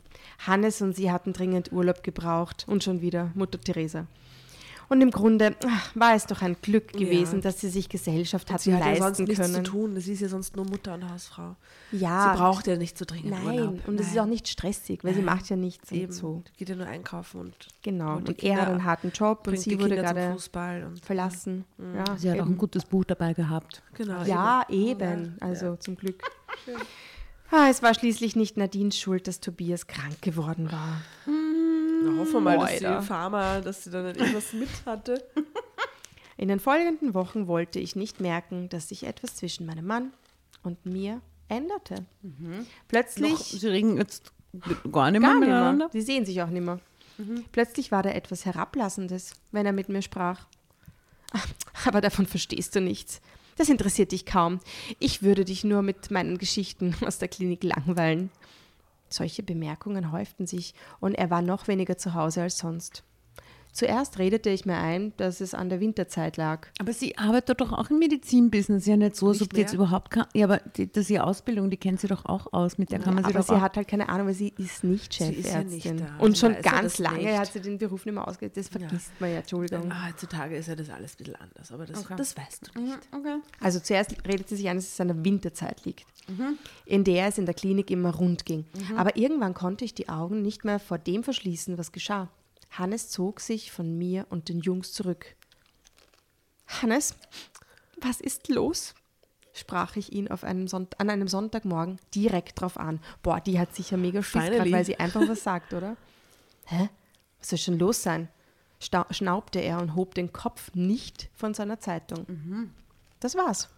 Hannes 0.44 0.82
und 0.82 0.96
sie 0.96 1.12
hatten 1.12 1.32
dringend 1.32 1.70
Urlaub 1.70 2.02
gebraucht 2.02 2.64
und 2.66 2.82
schon 2.82 3.00
wieder 3.00 3.30
Mutter 3.36 3.60
Teresa. 3.60 4.08
Und 4.90 5.00
im 5.02 5.10
Grunde 5.12 5.54
ach, 5.66 5.90
war 5.94 6.14
es 6.16 6.26
doch 6.26 6.42
ein 6.42 6.56
Glück 6.60 6.92
gewesen, 6.92 7.36
Ja. 7.36 7.40
dass 7.42 7.60
sie 7.60 7.68
sich 7.70 7.88
Gesellschaft 7.88 8.50
hatten 8.50 8.60
Sie 8.60 8.74
hat 8.74 8.80
ja 8.80 8.86
sonst 8.96 9.00
leisten 9.20 9.24
nichts 9.24 9.40
können. 9.40 9.64
zu 9.64 9.70
tun. 9.70 10.00
Sie 10.00 10.12
ist 10.12 10.20
ja 10.20 10.28
sonst 10.28 10.56
nur 10.56 10.64
Mutter 10.66 10.94
und 10.94 11.08
Hausfrau. 11.08 11.54
Ja, 11.92 12.32
Sie 12.32 12.38
braucht 12.38 12.66
ja 12.66 12.76
nicht 12.76 12.98
so 12.98 13.04
dringend 13.04 13.30
nein, 13.30 13.44
Urlaub. 13.60 13.86
und 13.88 14.00
es 14.00 14.08
ist 14.08 14.18
auch 14.18 14.26
nicht 14.26 14.48
stressig, 14.48 15.04
weil 15.04 15.14
sie 15.14 15.22
macht 15.22 15.48
ja 15.48 15.54
nichts 15.54 15.92
Eben. 15.92 16.06
und 16.06 16.12
so. 16.12 16.42
Die 16.48 16.56
geht 16.58 16.68
ja 16.70 16.74
nur 16.74 16.86
einkaufen 16.86 17.40
und 17.40 17.54
Genau. 17.82 18.16
Und 18.16 18.28
Und, 18.28 18.42
die 18.42 18.46
er 18.48 18.62
hat 18.62 18.68
einen 18.68 18.84
harten 18.84 19.10
Job 19.12 19.46
und 19.46 19.58
sie 19.58 19.78
wurde 19.80 19.94
gerade 19.94 20.32
Fußball. 20.32 20.82
Und, 20.84 21.04
verlassen. 21.04 21.64
Ja, 21.78 22.16
Sie 22.18 22.28
hat 22.28 22.38
auch 22.38 22.42
eben. 22.42 22.54
ein 22.54 22.58
gutes 22.58 22.84
Buch 22.84 23.04
dabei 23.04 23.32
gehabt. 23.32 23.82
genau, 23.94 24.24
Ja, 24.24 24.66
eben. 24.68 25.36
Also 25.40 25.76
zum 25.76 25.94
Glück. 25.96 26.20
Ah, 27.52 27.66
es 27.68 27.82
war 27.82 27.94
schließlich 27.94 28.36
nicht 28.36 28.56
Nadines 28.56 28.96
Schuld, 28.96 29.26
dass 29.26 29.40
Tobias 29.40 29.88
krank 29.88 30.22
geworden 30.22 30.70
war. 30.70 31.02
Na, 32.02 32.18
hoffen 32.18 32.32
wir 32.34 32.40
mal, 32.40 32.58
dass 32.58 32.70
Alter. 32.70 33.00
die 33.00 33.06
Pharma, 33.06 33.60
dass 33.60 33.84
sie 33.84 33.90
da 33.90 34.02
nicht 34.02 34.16
irgendwas 34.18 34.52
mit 34.52 34.68
hatte. 34.86 35.24
In 36.36 36.48
den 36.48 36.60
folgenden 36.60 37.12
Wochen 37.14 37.46
wollte 37.46 37.78
ich 37.80 37.96
nicht 37.96 38.20
merken, 38.20 38.68
dass 38.70 38.88
sich 38.88 39.04
etwas 39.04 39.36
zwischen 39.36 39.66
meinem 39.66 39.86
Mann 39.86 40.12
und 40.62 40.86
mir 40.86 41.20
änderte. 41.48 42.06
Plötzlich. 42.88 43.32
Noch, 43.32 43.40
sie 43.40 43.66
reden 43.68 43.98
jetzt 43.98 44.32
gar 44.90 45.10
nicht 45.10 45.20
mehr 45.20 45.30
Gar 45.30 45.40
nicht 45.40 45.48
miteinander. 45.48 45.84
mehr. 45.86 45.88
Sie 45.92 46.00
sehen 46.00 46.24
sich 46.24 46.40
auch 46.42 46.48
nicht 46.48 46.64
mehr. 46.64 46.80
Plötzlich 47.52 47.92
war 47.92 48.02
da 48.02 48.10
etwas 48.10 48.46
Herablassendes, 48.46 49.34
wenn 49.52 49.66
er 49.66 49.72
mit 49.72 49.90
mir 49.90 50.00
sprach. 50.00 50.46
Ach, 51.32 51.46
Aber 51.86 52.00
davon 52.00 52.24
verstehst 52.26 52.74
du 52.74 52.80
nichts. 52.80 53.20
Das 53.56 53.68
interessiert 53.68 54.12
dich 54.12 54.24
kaum. 54.24 54.60
Ich 54.98 55.22
würde 55.22 55.44
dich 55.44 55.64
nur 55.64 55.82
mit 55.82 56.10
meinen 56.10 56.38
Geschichten 56.38 56.94
aus 57.04 57.18
der 57.18 57.28
Klinik 57.28 57.62
langweilen. 57.62 58.30
Solche 59.12 59.42
Bemerkungen 59.42 60.12
häuften 60.12 60.46
sich 60.46 60.74
und 61.00 61.14
er 61.14 61.30
war 61.30 61.42
noch 61.42 61.68
weniger 61.68 61.98
zu 61.98 62.14
Hause 62.14 62.42
als 62.42 62.58
sonst. 62.58 63.04
Zuerst 63.72 64.18
redete 64.18 64.50
ich 64.50 64.66
mir 64.66 64.76
ein, 64.76 65.12
dass 65.16 65.40
es 65.40 65.54
an 65.54 65.68
der 65.68 65.80
Winterzeit 65.80 66.36
lag. 66.36 66.66
Aber 66.80 66.92
sie 66.92 67.16
arbeitet 67.16 67.60
doch 67.60 67.72
auch 67.72 67.90
im 67.90 67.98
Medizinbusiness. 67.98 68.86
Ja, 68.86 68.96
nicht 68.96 69.16
so, 69.16 69.28
als 69.28 69.40
ob 69.42 69.52
die 69.52 69.60
jetzt 69.60 69.74
überhaupt 69.74 70.10
kann. 70.10 70.26
Ja, 70.34 70.46
aber 70.46 70.58
die, 70.76 70.90
das 70.90 71.04
ist 71.04 71.10
ihre 71.10 71.24
Ausbildung, 71.24 71.70
die 71.70 71.76
kennt 71.76 72.00
sie 72.00 72.06
doch 72.08 72.26
auch 72.26 72.52
aus. 72.52 72.78
Mit 72.78 72.90
der 72.90 72.98
kann 72.98 73.14
man 73.14 73.24
sie 73.24 73.30
Aber 73.30 73.40
doch 73.40 73.46
sie 73.54 73.60
hat 73.60 73.76
halt 73.76 73.88
keine 73.88 74.08
Ahnung, 74.08 74.26
weil 74.26 74.34
sie 74.34 74.52
ist 74.58 74.84
nicht 74.84 75.12
Sie 75.12 75.24
ist 75.32 75.48
ja 75.52 75.62
nicht 75.62 75.82
Chefärztin. 75.82 76.06
da. 76.18 76.22
Und 76.24 76.34
Sie 76.36 76.40
schon 76.40 76.54
ja 76.54 76.60
ganz 76.60 76.98
lange 76.98 77.18
nicht. 77.24 77.38
hat 77.38 77.52
sie 77.52 77.60
den 77.60 77.78
Beruf 77.78 78.04
nicht 78.04 78.14
mehr 78.14 78.26
ausgeübt. 78.26 78.56
Das 78.56 78.68
vergisst 78.68 79.12
man 79.20 79.30
ja, 79.32 79.38
Entschuldigung. 79.38 79.90
Ah, 79.92 80.08
heutzutage 80.08 80.56
ist 80.56 80.68
ja 80.68 80.74
das 80.76 80.90
alles 80.90 81.14
ein 81.14 81.16
bisschen 81.18 81.36
anders, 81.36 81.72
aber 81.72 81.86
das, 81.86 82.04
das 82.16 82.36
weißt 82.36 82.70
du 82.74 82.80
nicht. 82.80 82.98
Okay. 83.12 83.36
Also 83.60 83.80
zuerst 83.80 84.14
redet 84.26 84.48
sie 84.48 84.56
sich 84.56 84.68
ein, 84.68 84.76
dass 84.76 84.86
es 84.86 85.00
an 85.00 85.08
der 85.08 85.24
Winterzeit 85.24 85.84
liegt, 85.84 86.06
Mhm. 86.28 86.58
in 86.86 87.04
der 87.04 87.26
es 87.28 87.38
in 87.38 87.46
der 87.46 87.54
Klinik 87.54 87.90
immer 87.90 88.14
rund 88.14 88.44
ging. 88.46 88.64
Aber 88.96 89.16
irgendwann 89.16 89.54
konnte 89.54 89.84
ich 89.84 89.94
die 89.94 90.08
Augen 90.08 90.42
nicht 90.42 90.64
mehr 90.64 90.78
vor 90.78 90.98
dem 90.98 91.22
verschließen, 91.24 91.76
was 91.78 91.92
geschah. 91.92 92.28
Hannes 92.70 93.10
zog 93.10 93.40
sich 93.40 93.72
von 93.72 93.98
mir 93.98 94.26
und 94.30 94.48
den 94.48 94.60
Jungs 94.60 94.92
zurück. 94.92 95.36
Hannes, 96.66 97.14
was 98.00 98.20
ist 98.20 98.48
los? 98.48 98.94
sprach 99.52 99.96
ich 99.96 100.12
ihn 100.12 100.28
einem 100.28 100.68
an 100.98 101.10
einem 101.10 101.28
Sonntagmorgen 101.28 101.98
direkt 102.14 102.60
drauf 102.60 102.78
an. 102.78 103.00
Boah, 103.22 103.40
die 103.40 103.58
hat 103.58 103.74
sicher 103.74 103.96
mega 103.96 104.22
Schiss 104.22 104.44
gerade, 104.44 104.72
weil 104.72 104.84
sie 104.84 104.98
einfach 104.98 105.26
was 105.28 105.42
sagt, 105.42 105.74
oder? 105.74 105.96
Hä? 106.66 106.88
Was 107.38 107.50
soll 107.50 107.58
schon 107.58 107.78
los 107.78 108.02
sein? 108.02 108.28
Stau 108.78 109.04
schnaubte 109.10 109.58
er 109.60 109.80
und 109.80 109.94
hob 109.94 110.14
den 110.14 110.32
Kopf 110.32 110.70
nicht 110.74 111.28
von 111.34 111.52
seiner 111.52 111.80
Zeitung. 111.80 112.72
Das 113.18 113.34
war's. 113.34 113.68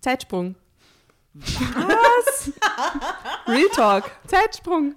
Zeitsprung. 0.00 0.56
Was? 1.32 2.52
Real 3.46 3.68
Talk. 3.72 4.10
Zeitsprung. 4.26 4.94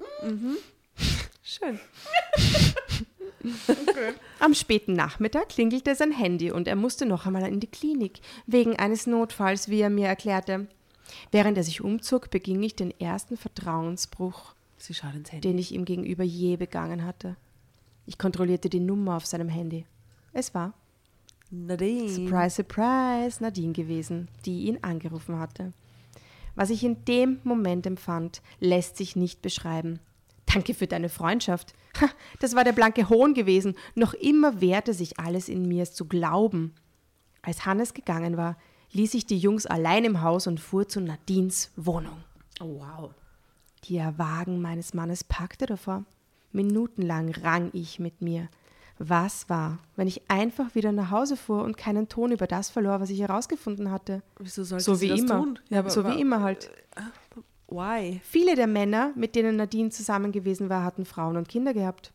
Schön. 1.42 1.80
Am 4.40 4.54
späten 4.54 4.94
Nachmittag 4.94 5.50
klingelte 5.50 5.96
sein 5.96 6.12
Handy 6.12 6.52
und 6.52 6.68
er 6.68 6.76
musste 6.76 7.06
noch 7.06 7.26
einmal 7.26 7.48
in 7.48 7.60
die 7.60 7.68
Klinik, 7.68 8.20
wegen 8.46 8.78
eines 8.78 9.08
Notfalls, 9.08 9.70
wie 9.70 9.82
er 9.82 9.90
mir 9.90 10.08
erklärte. 10.08 10.68
Während 11.32 11.58
er 11.58 11.64
sich 11.64 11.82
umzog, 11.82 12.30
beging 12.30 12.64
ich 12.64 12.76
den 12.76 12.98
ersten 13.00 13.38
Vertrauensbruch, 13.38 14.56
den 15.44 15.58
ich 15.58 15.74
ihm 15.74 15.86
gegenüber 15.86 16.24
je 16.24 16.58
begangen 16.58 17.06
hatte. 17.06 17.36
Ich 18.06 18.18
kontrollierte 18.18 18.70
die 18.70 18.80
Nummer 18.80 19.18
auf 19.18 19.26
seinem 19.26 19.50
Handy. 19.50 19.86
Es 20.34 20.54
war, 20.54 20.74
Nadine. 21.50 22.10
surprise, 22.10 22.56
surprise, 22.56 23.42
Nadine 23.42 23.74
gewesen, 23.74 24.28
die 24.46 24.64
ihn 24.64 24.80
angerufen 24.82 25.40
hatte. 25.40 25.74
Was 26.56 26.70
ich 26.70 26.84
in 26.84 27.04
dem 27.06 27.40
Moment 27.44 27.86
empfand, 27.86 28.42
lässt 28.60 28.98
sich 28.98 29.16
nicht 29.16 29.42
beschreiben. 29.42 30.00
Danke 30.54 30.74
für 30.74 30.88
deine 30.88 31.10
Freundschaft. 31.10 31.74
Ha, 32.02 32.08
das 32.40 32.56
war 32.56 32.64
der 32.64 32.72
blanke 32.74 33.10
Hohn 33.10 33.34
gewesen. 33.34 33.76
Noch 33.96 34.14
immer 34.14 34.62
wehrte 34.62 34.94
sich 34.94 35.20
alles 35.20 35.50
in 35.50 35.68
mir, 35.68 35.84
es 35.84 35.94
zu 35.94 36.06
glauben. 36.06 36.74
Als 37.42 37.66
Hannes 37.66 37.94
gegangen 37.94 38.38
war, 38.38 38.58
ließ 38.92 39.14
ich 39.16 39.26
die 39.26 39.38
Jungs 39.38 39.66
allein 39.66 40.06
im 40.06 40.22
Haus 40.22 40.48
und 40.48 40.60
fuhr 40.60 40.88
zu 40.88 41.02
Nadines 41.02 41.72
Wohnung. 41.76 42.24
Oh, 42.62 42.80
wow. 42.80 43.12
Der 43.90 44.18
Wagen 44.18 44.62
meines 44.62 44.94
Mannes 44.94 45.24
packte 45.24 45.66
davor. 45.66 46.06
Minutenlang 46.52 47.32
rang 47.44 47.70
ich 47.74 48.00
mit 48.00 48.22
mir. 48.22 48.48
Was 49.00 49.50
war, 49.50 49.80
wenn 49.96 50.08
ich 50.08 50.30
einfach 50.30 50.76
wieder 50.76 50.92
nach 50.92 51.10
Hause 51.10 51.36
fuhr 51.36 51.64
und 51.64 51.78
keinen 51.78 52.08
Ton 52.10 52.32
über 52.32 52.46
das 52.46 52.70
verlor, 52.70 53.02
was 53.02 53.10
ich 53.10 53.20
herausgefunden 53.20 53.90
hatte? 53.92 54.22
Wieso 54.40 54.64
sollte 54.64 54.84
So 54.86 55.02
wie 55.02 55.08
das 55.10 55.20
immer. 55.22 55.40
tun? 55.40 55.60
Ja, 55.70 55.80
aber 55.80 55.90
so 55.90 56.04
wa- 56.04 56.16
wie 56.16 56.22
immer 56.22 56.42
halt. 56.42 56.70
Why? 57.74 58.22
Viele 58.24 58.56
der 58.56 58.68
Männer, 58.68 59.12
mit 59.16 59.36
denen 59.36 59.56
Nadine 59.56 59.90
zusammen 59.90 60.32
gewesen 60.32 60.70
war, 60.70 60.84
hatten 60.84 61.06
Frauen 61.06 61.38
und 61.38 61.48
Kinder 61.50 61.74
gehabt. 61.74 62.14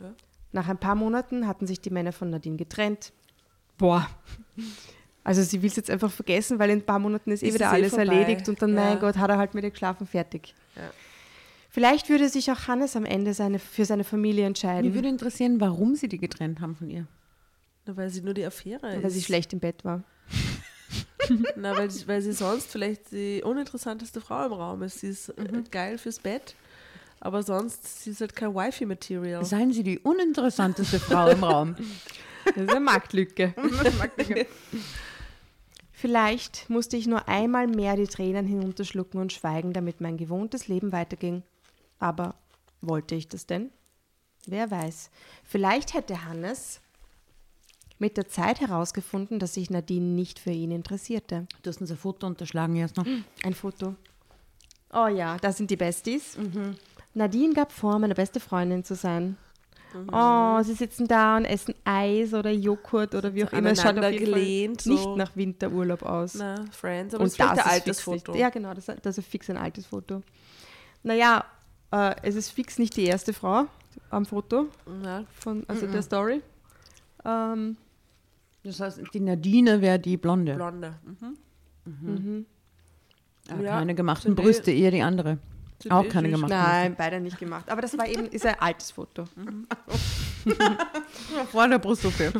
Ja. 0.00 0.12
Nach 0.52 0.68
ein 0.68 0.78
paar 0.78 0.94
Monaten 0.94 1.46
hatten 1.46 1.66
sich 1.66 1.80
die 1.80 1.90
Männer 1.90 2.12
von 2.12 2.30
Nadine 2.30 2.56
getrennt. 2.56 3.12
Boah. 3.78 4.06
Also 5.24 5.42
sie 5.42 5.62
will 5.62 5.68
es 5.68 5.76
jetzt 5.76 5.90
einfach 5.90 6.10
vergessen, 6.10 6.58
weil 6.58 6.70
in 6.70 6.78
ein 6.78 6.86
paar 6.86 6.98
Monaten 6.98 7.30
ist, 7.30 7.42
eh 7.42 7.48
Ist 7.48 7.54
wieder 7.54 7.66
eh 7.66 7.74
alles 7.74 7.90
vorbei. 7.94 8.04
erledigt 8.06 8.48
und 8.48 8.60
dann, 8.62 8.74
Ja. 8.74 8.84
mein 8.84 8.98
Gott, 9.00 9.16
hat 9.18 9.30
er 9.30 9.38
halt 9.38 9.54
mit 9.54 9.64
ihr 9.64 9.70
geschlafen, 9.70 10.06
fertig. 10.06 10.54
Ja. 10.76 10.82
Vielleicht 11.70 12.08
würde 12.08 12.28
sich 12.28 12.50
auch 12.50 12.66
Hannes 12.66 12.96
am 12.96 13.04
Ende 13.04 13.34
seine, 13.34 13.58
für 13.58 13.84
seine 13.84 14.04
Familie 14.04 14.46
entscheiden, 14.46 14.86
Mich 14.86 14.94
würde 14.94 15.08
interessieren, 15.08 15.60
warum 15.60 15.94
sie 15.96 16.08
die 16.08 16.18
getrennt 16.18 16.60
haben 16.60 16.74
von 16.76 16.88
ihr. 16.90 17.06
Na, 17.86 17.96
weil 17.96 18.08
sie 18.10 18.22
nur 18.22 18.34
die 18.34 18.44
Affäre 18.44 18.94
ist. 18.96 19.02
weil 19.02 19.10
sie 19.10 19.22
schlecht 19.22 19.52
im 19.52 19.60
Bett 19.60 19.84
war. 19.84 20.02
Na, 21.56 21.76
weil, 21.76 21.90
sie- 21.90 22.06
weil 22.08 22.22
sie 22.22 22.32
sonst 22.32 22.70
vielleicht 22.70 23.10
die 23.12 23.42
uninteressanteste 23.44 24.20
Frau 24.20 24.46
im 24.46 24.52
Raum 24.52 24.82
ist. 24.82 25.00
Sie 25.00 25.08
ist 25.08 25.28
äh, 25.30 25.62
geil 25.70 25.98
fürs 25.98 26.18
Bett, 26.18 26.54
aber 27.20 27.42
sonst 27.42 28.02
sie 28.02 28.10
ist 28.10 28.20
halt 28.20 28.34
kein 28.36 28.54
Wifi-Material. 28.54 29.44
Seien 29.44 29.72
sie 29.72 29.82
die 29.82 29.98
uninteressanteste 29.98 30.98
Frau 31.00 31.28
im 31.28 31.44
Raum. 31.44 31.76
Das 32.44 32.56
ist 32.64 32.70
eine 32.70 32.80
Marktlücke. 32.80 33.52
Vielleicht 35.92 36.70
musste 36.70 36.96
ich 36.96 37.06
nur 37.06 37.28
einmal 37.28 37.66
mehr 37.66 37.96
die 37.96 38.06
Tränen 38.06 38.46
hinunterschlucken 38.46 39.20
und 39.20 39.32
schweigen, 39.32 39.72
damit 39.72 40.00
mein 40.00 40.16
gewohntes 40.16 40.68
Leben 40.68 40.92
weiterging. 40.92 41.42
Aber 41.98 42.36
wollte 42.80 43.16
ich 43.16 43.28
das 43.28 43.46
denn? 43.46 43.70
Wer 44.46 44.70
weiß. 44.70 45.10
Vielleicht 45.44 45.94
hätte 45.94 46.24
Hannes 46.24 46.80
mit 47.98 48.16
der 48.16 48.28
Zeit 48.28 48.60
herausgefunden, 48.60 49.38
dass 49.38 49.54
sich 49.54 49.70
Nadine 49.70 50.06
nicht 50.06 50.38
für 50.38 50.50
ihn 50.50 50.70
interessierte. 50.70 51.46
Du 51.62 51.70
hast 51.70 51.80
uns 51.80 51.90
ein 51.90 51.96
Foto 51.96 52.26
unterschlagen 52.26 52.76
erst 52.76 52.96
noch. 52.96 53.06
Ein 53.42 53.54
Foto. 53.54 53.94
Oh 54.92 55.06
ja, 55.06 55.36
das 55.38 55.56
sind 55.58 55.70
die 55.70 55.76
Besties. 55.76 56.38
Nadine 57.14 57.52
gab 57.52 57.72
vor, 57.72 57.98
meine 57.98 58.14
beste 58.14 58.40
Freundin 58.40 58.84
zu 58.84 58.94
sein. 58.94 59.36
Oh, 60.12 60.62
sie 60.62 60.74
sitzen 60.74 61.08
da 61.08 61.36
und 61.38 61.44
essen 61.46 61.74
Eis 61.84 62.34
oder 62.34 62.50
Joghurt 62.50 63.14
oder 63.14 63.34
wie 63.34 63.44
auch 63.44 63.52
immer. 63.52 63.70
Es 63.70 63.80
schaut 63.82 63.98
auf 63.98 64.10
jeden 64.10 64.26
Fall 64.30 64.40
gelehnt, 64.40 64.82
so. 64.82 64.90
nicht 64.90 65.06
nach 65.16 65.34
Winterurlaub 65.34 66.02
aus. 66.02 66.34
Na, 66.34 66.56
Friends, 66.70 67.14
aber 67.14 67.22
und 67.22 67.28
es 67.28 67.32
ist 67.32 67.40
das 67.40 67.50
ein 67.58 67.58
altes 67.60 68.00
Foto. 68.00 68.32
Nicht. 68.32 68.40
Ja, 68.40 68.50
genau, 68.50 68.74
das, 68.74 68.86
das 69.02 69.18
ist 69.18 69.26
fix 69.26 69.48
ein 69.48 69.56
altes 69.56 69.86
Foto. 69.86 70.22
Naja, 71.02 71.44
äh, 71.90 72.14
es 72.22 72.34
ist 72.34 72.50
fix 72.50 72.78
nicht 72.78 72.96
die 72.96 73.04
erste 73.04 73.32
Frau 73.32 73.66
am 74.10 74.26
Foto, 74.26 74.66
Ja. 75.02 75.24
von, 75.32 75.64
also 75.68 75.86
der 75.86 76.02
Story. 76.02 76.42
Ähm, 77.24 77.76
Das 78.68 78.80
heißt, 78.80 79.00
die 79.14 79.20
Nadine 79.20 79.80
wäre 79.80 79.98
die 79.98 80.18
Blonde. 80.18 80.54
Blonde. 80.54 80.94
Mhm. 81.84 82.44
Ja, 83.48 83.60
Ja. 83.60 83.78
Keine 83.78 83.94
gemachten 83.94 84.34
Brüste, 84.34 84.70
eher 84.70 84.90
die 84.90 85.00
andere. 85.00 85.38
Auch 85.88 86.06
keine 86.08 86.28
gemachten 86.28 86.58
nein, 86.58 86.94
beide 86.98 87.18
nicht 87.18 87.38
gemacht. 87.38 87.70
Aber 87.70 87.80
das 87.80 87.96
war 87.96 88.06
eben 88.06 88.26
ist 88.26 88.44
ein 88.44 88.56
altes 88.60 88.90
Foto. 88.90 89.24
Brüste. 90.44 90.76
Vor 91.50 91.66
der 91.66 91.78
Brust-OP. 91.78 92.20
Äh, 92.20 92.32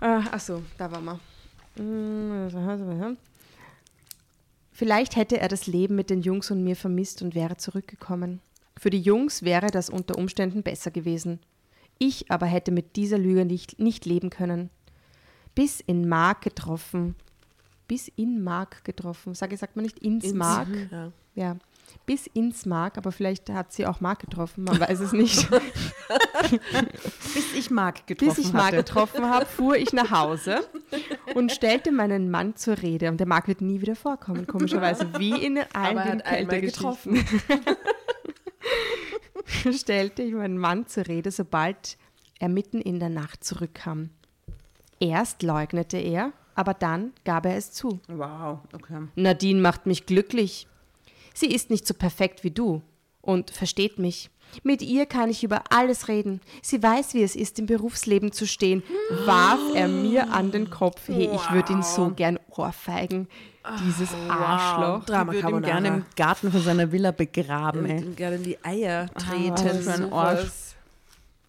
achso, 0.00 0.62
da 0.76 0.90
waren 0.92 1.04
wir. 1.04 1.20
Vielleicht 4.72 5.16
hätte 5.16 5.40
er 5.40 5.48
das 5.48 5.66
Leben 5.66 5.94
mit 5.94 6.10
den 6.10 6.20
Jungs 6.20 6.50
und 6.50 6.62
mir 6.64 6.76
vermisst 6.76 7.22
und 7.22 7.34
wäre 7.34 7.56
zurückgekommen. 7.56 8.40
Für 8.76 8.90
die 8.90 9.00
Jungs 9.00 9.42
wäre 9.42 9.68
das 9.68 9.88
unter 9.88 10.18
Umständen 10.18 10.62
besser 10.62 10.90
gewesen. 10.90 11.38
Ich 12.02 12.30
aber 12.30 12.46
hätte 12.46 12.72
mit 12.72 12.96
dieser 12.96 13.18
Lüge 13.18 13.44
nicht, 13.44 13.78
nicht 13.78 14.06
leben 14.06 14.30
können. 14.30 14.70
Bis 15.54 15.80
in 15.80 16.08
Mark 16.08 16.40
getroffen. 16.40 17.14
Bis 17.88 18.08
in 18.08 18.42
Mark 18.42 18.84
getroffen. 18.84 19.34
Sage 19.34 19.56
sagt 19.58 19.76
man 19.76 19.84
nicht 19.84 19.98
ins, 19.98 20.24
Ins- 20.24 20.34
Mark. 20.34 20.68
Ja. 20.90 21.12
Ja. 21.34 21.56
Bis 22.06 22.26
ins 22.28 22.64
Mark, 22.66 22.96
aber 22.96 23.12
vielleicht 23.12 23.50
hat 23.50 23.72
sie 23.72 23.84
auch 23.86 24.00
Mark 24.00 24.20
getroffen, 24.20 24.64
man 24.64 24.78
weiß 24.80 25.00
es 25.00 25.12
nicht. 25.12 25.48
Bis 27.34 27.52
ich 27.54 27.70
Marc 27.70 28.06
getroffen 28.06 28.34
Bis 28.36 28.38
ich 28.46 28.52
Marc 28.52 28.66
hatte. 28.66 28.76
getroffen 28.78 29.28
habe, 29.28 29.44
fuhr 29.46 29.76
ich 29.76 29.92
nach 29.92 30.10
Hause 30.10 30.60
und 31.34 31.52
stellte 31.52 31.90
meinen 31.92 32.30
Mann 32.30 32.56
zur 32.56 32.80
Rede. 32.80 33.08
Und 33.08 33.18
der 33.18 33.26
Marc 33.26 33.48
wird 33.48 33.60
nie 33.60 33.80
wieder 33.80 33.96
vorkommen, 33.96 34.46
komischerweise, 34.46 35.18
wie 35.18 35.32
in 35.44 35.58
allen 35.58 35.98
Aber 35.98 36.00
er 36.00 36.10
den 36.10 36.18
hat 36.20 36.26
einmal 36.26 36.60
Kältegeschichten. 36.60 37.24
stellte 39.72 40.22
ich 40.22 40.32
meinen 40.32 40.58
Mann 40.58 40.86
zur 40.86 41.06
Rede, 41.06 41.30
sobald 41.30 41.96
er 42.38 42.48
mitten 42.48 42.80
in 42.80 43.00
der 43.00 43.08
Nacht 43.08 43.44
zurückkam. 43.44 44.10
Erst 44.98 45.42
leugnete 45.42 45.98
er, 45.98 46.32
aber 46.54 46.74
dann 46.74 47.12
gab 47.24 47.46
er 47.46 47.56
es 47.56 47.72
zu. 47.72 48.00
Wow, 48.08 48.60
okay. 48.72 49.08
Nadine 49.14 49.60
macht 49.60 49.86
mich 49.86 50.06
glücklich. 50.06 50.66
Sie 51.34 51.52
ist 51.52 51.70
nicht 51.70 51.86
so 51.86 51.94
perfekt 51.94 52.44
wie 52.44 52.50
du 52.50 52.82
und 53.22 53.50
versteht 53.50 53.98
mich. 53.98 54.30
Mit 54.62 54.82
ihr 54.82 55.06
kann 55.06 55.30
ich 55.30 55.44
über 55.44 55.62
alles 55.70 56.08
reden. 56.08 56.40
Sie 56.62 56.82
weiß, 56.82 57.14
wie 57.14 57.22
es 57.22 57.36
ist, 57.36 57.58
im 57.58 57.66
Berufsleben 57.66 58.32
zu 58.32 58.46
stehen. 58.46 58.82
Warf 59.24 59.60
er 59.74 59.88
mir 59.88 60.32
an 60.32 60.50
den 60.50 60.70
Kopf. 60.70 61.08
Hey, 61.08 61.30
ich 61.34 61.50
würde 61.52 61.72
ihn 61.72 61.82
so 61.82 62.10
gern 62.10 62.38
ohrfeigen. 62.50 63.28
Dieses 63.86 64.08
Arschloch. 64.28 65.04
Drama 65.04 65.32
Ich 65.32 65.42
würde 65.42 65.56
ihn 65.58 65.62
gerne 65.62 65.88
im 65.88 66.04
Garten 66.16 66.50
von 66.50 66.62
seiner 66.62 66.90
Villa 66.90 67.10
begraben. 67.10 67.80
Und 67.84 67.90
Ey. 67.90 68.02
ihm 68.02 68.16
gerne 68.16 68.36
in 68.36 68.42
die 68.42 68.58
Eier 68.64 69.08
was 69.14 69.24
treten. 69.24 69.82
für 69.82 69.92
ein. 69.92 70.12
Arsch. 70.12 70.48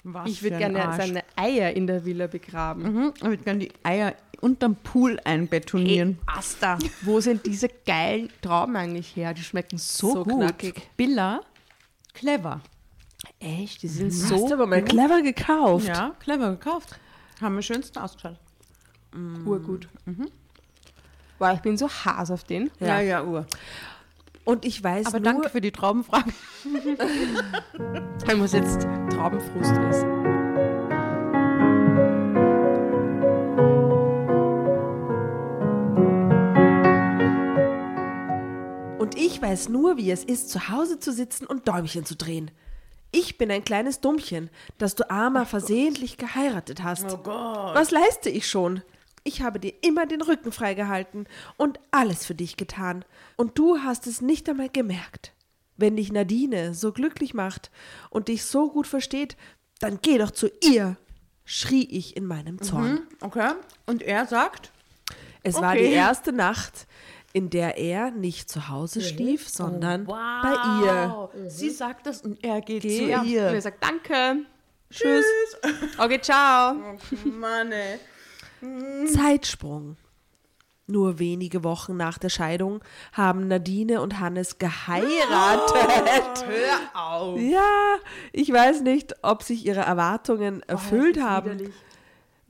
Was 0.03 0.29
Ich 0.29 0.41
würde 0.43 0.57
gerne 0.57 0.83
Arsch. 0.83 0.97
seine 0.97 1.23
Eier 1.35 1.71
in 1.73 1.87
der 1.87 2.03
Villa 2.03 2.27
begraben. 2.27 2.83
Mhm, 2.83 3.13
ich 3.15 3.21
würde 3.23 3.43
gerne 3.43 3.59
die 3.59 3.71
Eier 3.83 4.13
unterm 4.41 4.75
Pool 4.75 5.19
einbetonieren. 5.23 6.17
Asta, 6.25 6.77
wo 7.03 7.19
sind 7.21 7.45
diese 7.45 7.69
geilen 7.85 8.29
Trauben 8.41 8.75
eigentlich 8.75 9.15
her? 9.15 9.33
Die 9.35 9.43
schmecken 9.43 9.77
so, 9.77 10.13
So 10.13 10.23
gut. 10.23 10.33
knackig. 10.39 10.81
Billa, 10.97 11.41
clever. 12.13 12.61
Echt, 13.39 13.81
die 13.83 13.87
sind 13.87 14.11
So 14.11 14.27
so 14.27 14.35
hast 14.35 14.49
du 14.49 14.53
aber 14.53 14.67
mal 14.67 14.83
clever 14.83 15.21
gekauft. 15.21 15.87
Ja, 15.87 16.15
clever 16.19 16.51
gekauft. 16.51 16.99
Haben 17.41 17.55
wir 17.55 17.61
schönsten 17.61 17.97
ausgeschaut. 17.97 18.37
urgut. 19.45 19.87
Boah, 21.39 21.53
ich 21.53 21.61
bin 21.61 21.77
so 21.77 21.89
Has 21.89 22.29
auf 22.29 22.43
den. 22.43 22.69
Ja. 22.79 23.01
ja, 23.01 23.23
Uhr. 23.23 23.47
Und 24.43 24.65
ich 24.65 24.83
weiß 24.83 25.07
Aber 25.07 25.19
nur, 25.19 25.33
danke 25.33 25.49
für 25.49 25.61
die 25.61 25.71
Traubenfrage. 25.71 26.31
Ich 28.27 28.37
muss 28.37 28.53
jetzt 28.53 28.83
Traubenfrust 29.09 29.73
essen. 29.89 30.09
Und 38.99 39.17
ich 39.17 39.41
weiß 39.41 39.69
nur, 39.69 39.97
wie 39.97 40.11
es 40.11 40.23
ist, 40.23 40.49
zu 40.49 40.69
Hause 40.69 40.99
zu 40.99 41.11
sitzen 41.11 41.45
und 41.45 41.67
Däumchen 41.67 42.05
zu 42.05 42.15
drehen. 42.15 42.51
Ich 43.11 43.37
bin 43.37 43.51
ein 43.51 43.63
kleines 43.63 43.99
Dummchen, 43.99 44.49
das 44.77 44.95
du 44.95 45.09
armer 45.09 45.45
versehentlich 45.45 46.17
geheiratet 46.17 46.81
hast. 46.83 47.05
Oh 47.11 47.17
Gott. 47.17 47.75
Was 47.75 47.91
leiste 47.91 48.29
ich 48.29 48.47
schon? 48.47 48.81
Ich 49.23 49.41
habe 49.41 49.59
dir 49.59 49.73
immer 49.81 50.05
den 50.05 50.21
Rücken 50.21 50.51
freigehalten 50.51 51.27
und 51.57 51.79
alles 51.91 52.25
für 52.25 52.33
dich 52.35 52.57
getan. 52.57 53.05
Und 53.35 53.57
du 53.59 53.79
hast 53.79 54.07
es 54.07 54.21
nicht 54.21 54.49
einmal 54.49 54.69
gemerkt. 54.69 55.33
Wenn 55.77 55.95
dich 55.97 56.11
Nadine 56.11 56.73
so 56.73 56.91
glücklich 56.91 57.33
macht 57.33 57.69
und 58.09 58.29
dich 58.29 58.45
so 58.45 58.69
gut 58.71 58.87
versteht, 58.87 59.35
dann 59.79 59.99
geh 60.01 60.17
doch 60.17 60.31
zu 60.31 60.47
ihr, 60.63 60.95
schrie 61.43 61.83
ich 61.83 62.15
in 62.15 62.25
meinem 62.25 62.61
Zorn. 62.61 63.07
Okay. 63.19 63.51
Und 63.85 64.01
er 64.03 64.25
sagt? 64.25 64.71
Es 65.43 65.55
war 65.55 65.71
Okay. 65.73 65.87
die 65.89 65.93
erste 65.93 66.31
Nacht, 66.31 66.87
in 67.33 67.49
der 67.49 67.77
er 67.77 68.11
nicht 68.11 68.49
zu 68.49 68.69
Hause 68.69 69.01
schlief, 69.01 69.47
sondern 69.47 70.05
bei 70.05 70.53
ihr. 70.83 71.29
Sie 71.47 71.69
sagt 71.69 72.05
das 72.07 72.21
und 72.21 72.43
er 72.43 72.61
geht 72.61 72.83
Geh. 72.83 73.13
zu. 73.13 73.19
Und 73.19 73.27
ihr. 73.27 73.43
er 73.43 73.61
sagt 73.61 73.83
Danke. 73.83 74.45
Tschüss. 74.89 75.25
Okay, 75.97 76.19
ciao. 76.21 76.75
Mann, 77.23 77.71
ey. 77.71 77.97
Zeitsprung. 79.07 79.97
Nur 80.87 81.19
wenige 81.19 81.63
Wochen 81.63 81.95
nach 81.95 82.17
der 82.17 82.27
Scheidung 82.27 82.81
haben 83.13 83.47
Nadine 83.47 84.01
und 84.01 84.19
Hannes 84.19 84.57
geheiratet. 84.57 86.45
Hör 86.45 87.01
auf. 87.01 87.39
Ja, 87.39 87.95
ich 88.33 88.51
weiß 88.51 88.81
nicht, 88.81 89.15
ob 89.21 89.43
sich 89.43 89.65
ihre 89.65 89.81
Erwartungen 89.81 90.61
erfüllt 90.63 91.21
haben. 91.21 91.71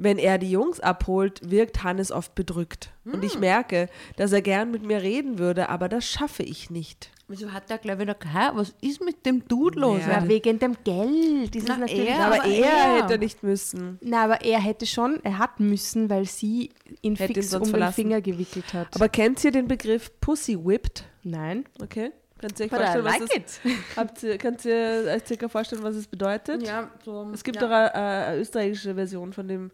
Wenn 0.04 0.18
er 0.18 0.39
die 0.39 0.49
Jungs 0.49 0.80
abholt, 0.80 1.39
wirkt 1.43 1.84
Hannes 1.84 2.12
oft 2.12 2.34
bedrückt. 2.34 2.89
Und 3.06 3.24
ich 3.24 3.38
merke, 3.38 3.88
dass 4.16 4.32
er 4.32 4.41
gern 4.41 4.72
mit 4.72 4.82
mir 4.84 5.02
reden 5.04 5.38
würde, 5.38 5.70
aber 5.70 5.89
das 5.89 6.06
schaffe 6.06 6.41
ich 6.41 6.72
nicht. 6.72 7.12
Wieso 7.28 7.52
hat 7.54 7.70
der 7.70 7.78
gleich 7.78 7.99
wieder 7.99 8.16
hä, 8.22 8.49
was 8.56 8.74
ist 8.82 8.99
mit 9.04 9.26
dem 9.28 9.47
Dude 9.47 9.80
los? 9.80 10.02
Ja. 10.02 10.22
Ja, 10.22 10.28
wegen 10.28 10.58
dem 10.58 10.76
Geld. 10.84 11.56
Das 11.56 11.64
Na, 11.68 11.74
ist 11.76 11.80
natürlich 11.82 12.10
er, 12.10 12.20
aber, 12.26 12.36
aber 12.43 12.45
er, 12.52 12.66
er- 12.66 13.04
hätte 13.04 13.18
nicht 13.20 13.43
müssen. 13.43 13.99
Na, 14.02 14.24
aber 14.24 14.41
er 14.41 14.60
hätte 14.60 14.86
schon, 14.88 15.20
er 15.24 15.38
hat 15.38 15.60
müssen, 15.60 16.10
weil 16.10 16.26
sie 16.26 16.72
ihn 17.02 17.16
Hätte 17.16 17.34
ihn 17.34 17.36
fix 17.36 17.52
sonst 17.52 17.66
um 17.68 17.70
verlassen. 17.70 17.95
den 18.02 18.04
Finger 18.10 18.22
gewickelt 18.22 18.74
hat. 18.74 18.88
Aber 18.95 19.08
kennt 19.08 19.43
ihr 19.43 19.52
den 19.52 19.68
Begriff 19.68 20.12
Pussy 20.20 20.58
Whipped? 20.58 21.06
Nein. 21.24 21.66
Okay. 21.82 22.12
Könnt 22.42 22.60
ihr 22.60 22.66
euch 22.66 22.72
But 22.72 22.80
I 22.80 22.84
vorstellen, 22.84 23.06
was 23.06 23.20
like 23.20 23.46
es, 23.46 23.60
habt 23.96 24.24
ihr, 24.24 24.38
könnt 24.38 24.66
ihr 24.66 25.06
euch 25.16 25.26
circa 25.26 25.48
vorstellen, 25.48 25.84
was 25.84 25.96
es 25.96 26.08
bedeutet? 26.08 26.64
Ja, 26.64 26.89
so. 27.06 27.30
Es 27.34 27.44
gibt 27.44 27.58
ja. 27.58 27.62
doch 27.62 27.72
eine, 27.72 27.94
eine 27.94 28.38
österreichische 28.39 28.96
Version 28.96 29.32
von 29.32 29.48
dem, 29.48 29.72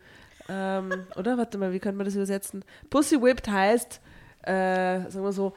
ähm, 0.49 1.05
oder? 1.15 1.37
Warte 1.37 1.57
mal, 1.57 1.71
wie 1.71 1.79
können 1.79 1.97
wir 1.97 2.03
das 2.03 2.15
übersetzen? 2.15 2.65
Pussy 2.89 3.21
Whipped 3.21 3.47
heißt, 3.47 4.01
äh, 4.43 5.09
sagen 5.09 5.23
wir 5.23 5.31
so, 5.31 5.53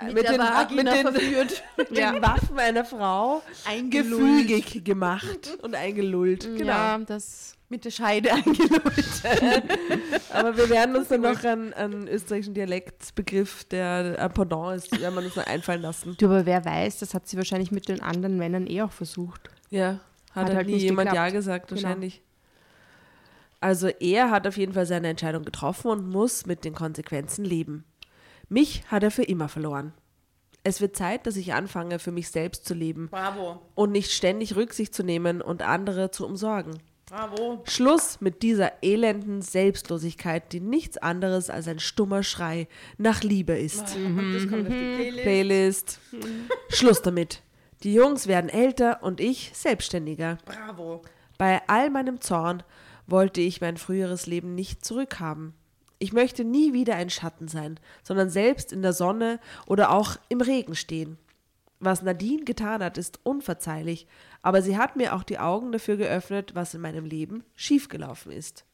äh, 0.00 0.12
Mit 0.12 0.24
der 0.24 0.38
Vagina 0.38 0.94
mit 1.10 1.20
den, 1.20 1.46
mit 1.76 1.96
den 1.96 2.22
Waffen 2.22 2.58
einer 2.58 2.84
Frau 2.84 3.42
gefügig 3.90 4.84
gemacht 4.84 5.58
und 5.62 5.74
eingelullt. 5.74 6.42
Genau. 6.56 6.66
Ja, 6.72 6.98
das. 6.98 7.56
Mit 7.68 7.84
der 7.84 7.90
Scheide 7.90 8.32
eingelullt. 8.34 9.22
Aber 10.32 10.56
wir 10.56 10.68
werden 10.68 10.96
uns 10.96 11.08
dann 11.08 11.22
noch 11.22 11.42
einen, 11.44 11.72
einen 11.72 12.06
österreichischen 12.08 12.54
Dialektbegriff, 12.54 13.64
der 13.64 14.16
ein 14.18 14.32
Pendant 14.32 14.76
ist, 14.76 15.00
werden 15.00 15.14
wir 15.14 15.24
uns 15.24 15.36
noch 15.36 15.46
einfallen 15.46 15.80
lassen. 15.82 16.16
Du, 16.18 16.26
aber 16.26 16.44
wer 16.46 16.64
weiß, 16.64 16.98
das 16.98 17.14
hat 17.14 17.26
sie 17.26 17.36
wahrscheinlich 17.36 17.70
mit 17.72 17.88
den 17.88 18.00
anderen 18.00 18.36
Männern 18.36 18.66
eh 18.66 18.82
auch 18.82 18.92
versucht. 18.92 19.48
Ja, 19.70 19.88
hat, 19.88 20.00
Hat 20.34 20.44
halt 20.46 20.56
halt 20.56 20.66
nie 20.66 20.76
jemand 20.76 21.08
geklappt. 21.08 21.32
Ja 21.32 21.36
gesagt, 21.36 21.68
Genau. 21.68 21.82
wahrscheinlich. 21.82 22.22
Also 23.60 23.88
er 23.88 24.30
hat 24.30 24.46
auf 24.46 24.56
jeden 24.58 24.74
Fall 24.74 24.84
seine 24.84 25.08
Entscheidung 25.08 25.42
getroffen 25.44 25.90
und 25.90 26.08
muss 26.10 26.44
mit 26.44 26.64
den 26.66 26.74
Konsequenzen 26.74 27.44
leben. 27.46 27.84
Mich 28.48 28.84
hat 28.88 29.02
er 29.02 29.10
für 29.10 29.24
immer 29.24 29.48
verloren. 29.48 29.92
Es 30.62 30.80
wird 30.80 30.96
Zeit, 30.96 31.26
dass 31.26 31.36
ich 31.36 31.52
anfange, 31.52 31.98
für 31.98 32.10
mich 32.12 32.28
selbst 32.30 32.64
zu 32.64 32.72
leben 32.72 33.08
Bravo. 33.10 33.60
und 33.74 33.92
nicht 33.92 34.12
ständig 34.12 34.56
Rücksicht 34.56 34.94
zu 34.94 35.02
nehmen 35.02 35.42
und 35.42 35.62
andere 35.62 36.10
zu 36.10 36.26
umsorgen. 36.26 36.78
Bravo. 37.06 37.62
Schluss 37.64 38.22
mit 38.22 38.42
dieser 38.42 38.82
elenden 38.82 39.42
Selbstlosigkeit, 39.42 40.52
die 40.52 40.60
nichts 40.60 40.96
anderes 40.96 41.50
als 41.50 41.68
ein 41.68 41.78
stummer 41.78 42.22
Schrei 42.22 42.66
nach 42.96 43.22
Liebe 43.22 43.52
ist. 43.52 43.82
Das 43.82 44.48
kommt 44.48 44.68
auf 44.68 44.72
die 44.72 45.12
Playlist. 45.20 45.22
Playlist. 45.22 46.00
Schluss 46.70 47.02
damit. 47.02 47.42
Die 47.82 47.92
Jungs 47.92 48.26
werden 48.26 48.48
älter 48.48 49.02
und 49.02 49.20
ich 49.20 49.50
selbstständiger. 49.52 50.38
Bravo. 50.46 51.02
Bei 51.36 51.60
all 51.66 51.90
meinem 51.90 52.22
Zorn 52.22 52.62
wollte 53.06 53.42
ich 53.42 53.60
mein 53.60 53.76
früheres 53.76 54.26
Leben 54.26 54.54
nicht 54.54 54.82
zurückhaben. 54.82 55.52
Ich 55.98 56.12
möchte 56.12 56.44
nie 56.44 56.72
wieder 56.72 56.96
ein 56.96 57.10
Schatten 57.10 57.48
sein, 57.48 57.78
sondern 58.02 58.30
selbst 58.30 58.72
in 58.72 58.82
der 58.82 58.92
Sonne 58.92 59.40
oder 59.66 59.90
auch 59.90 60.16
im 60.28 60.40
Regen 60.40 60.74
stehen. 60.74 61.18
Was 61.80 62.02
Nadine 62.02 62.44
getan 62.44 62.82
hat, 62.82 62.98
ist 62.98 63.20
unverzeihlich, 63.24 64.06
aber 64.42 64.62
sie 64.62 64.78
hat 64.78 64.96
mir 64.96 65.14
auch 65.14 65.22
die 65.22 65.38
Augen 65.38 65.72
dafür 65.72 65.96
geöffnet, 65.96 66.54
was 66.54 66.74
in 66.74 66.80
meinem 66.80 67.04
Leben 67.04 67.44
schiefgelaufen 67.54 68.32
ist. 68.32 68.64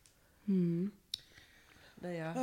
Naja. 2.02 2.34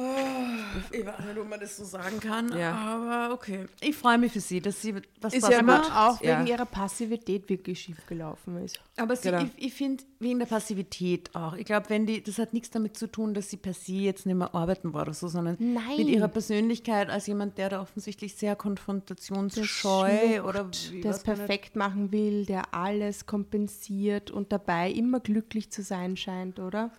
Ich 0.92 1.04
weiß 1.04 1.26
nicht, 1.26 1.38
ob 1.40 1.50
man 1.50 1.60
das 1.60 1.78
so 1.78 1.84
sagen 1.84 2.20
kann, 2.20 2.56
Ja. 2.56 2.74
aber 2.76 3.34
okay. 3.34 3.66
Ich 3.82 3.96
freue 3.96 4.20
mich 4.20 4.32
für 4.32 4.40
sie, 4.40 4.62
dass 4.62 4.80
sie 4.84 4.94
was 5.20 5.34
Ist 5.34 5.42
was 5.44 5.50
ja 5.50 5.64
macht. 5.64 5.86
gut. 5.86 5.92
auch 5.96 6.22
Ja. 6.22 6.38
wegen 6.38 6.48
ihrer 6.48 6.66
Passivität 6.68 7.50
wirklich 7.50 7.82
schief 7.82 8.06
gelaufen 8.06 8.58
ist. 8.64 8.80
Aber 8.98 9.16
sie, 9.16 9.32
Genau. 9.32 9.44
ich, 9.58 9.66
ich 9.68 9.74
finde, 9.74 10.04
wegen 10.20 10.38
der 10.38 10.46
Passivität 10.46 11.36
auch. 11.36 11.54
Ich 11.56 11.66
glaube, 11.66 11.90
wenn 11.90 12.06
die, 12.06 12.22
das 12.22 12.38
hat 12.38 12.54
nichts 12.54 12.70
damit 12.70 12.98
zu 12.98 13.08
tun, 13.08 13.34
dass 13.34 13.50
sie 13.50 13.58
per 13.58 13.74
se 13.74 13.94
jetzt 13.94 14.28
nicht 14.28 14.36
mehr 14.36 14.54
arbeiten 14.54 14.94
war 14.94 15.02
oder 15.02 15.14
so, 15.16 15.28
sondern 15.28 15.56
Nein. 15.60 15.98
mit 15.98 16.08
ihrer 16.08 16.28
Persönlichkeit 16.28 17.10
als 17.10 17.26
jemand, 17.26 17.58
der 17.58 17.70
da 17.70 17.82
offensichtlich 17.82 18.36
sehr 18.36 18.56
konfrontationsscheu 18.56 20.44
oder 20.44 20.70
wie, 20.92 21.02
der 21.02 21.12
es 21.12 21.24
perfekt 21.24 21.76
machen 21.76 22.12
will, 22.12 22.46
der 22.46 22.74
alles 22.74 23.26
kompensiert 23.26 24.32
und 24.32 24.52
dabei 24.52 24.92
immer 24.92 25.20
glücklich 25.20 25.72
zu 25.72 25.82
sein 25.82 26.16
scheint, 26.18 26.60
oder? 26.60 26.92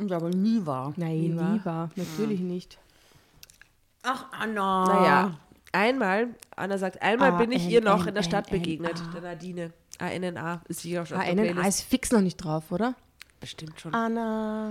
Und 0.00 0.12
aber 0.12 0.30
nie 0.30 0.64
war. 0.64 0.92
Nein, 0.96 1.20
Nie 1.20 1.36
war. 1.36 1.52
nie 1.52 1.64
war. 1.64 1.90
Natürlich 1.94 2.40
nicht. 2.40 2.78
Ach, 4.02 4.26
Anna. 4.32 4.84
Naja, 4.86 5.38
einmal, 5.72 6.28
Anna 6.56 6.78
sagt, 6.78 7.02
einmal 7.02 7.32
Ah, 7.32 7.36
bin 7.38 7.52
ich 7.52 7.64
N, 7.64 7.70
ihr 7.70 7.80
noch 7.82 8.02
N, 8.02 8.08
in 8.08 8.14
der 8.14 8.22
Stadt 8.22 8.50
N, 8.50 8.58
begegnet, 8.58 9.00
A. 9.00 9.12
der 9.12 9.20
Nadine. 9.20 9.72
ANNA 9.98 10.62
ist 10.68 10.80
sie 10.80 10.98
auch 10.98 11.04
schon 11.06 11.18
Ah, 11.18 11.20
auf 11.20 11.26
der 11.26 11.34
NNA 11.34 11.52
Playlist. 11.52 11.80
ist 11.80 11.82
fix 11.88 12.10
noch 12.12 12.22
nicht 12.22 12.36
drauf, 12.38 12.72
oder? 12.72 12.94
Bestimmt 13.40 13.78
schon. 13.78 13.94
Anna. 13.94 14.70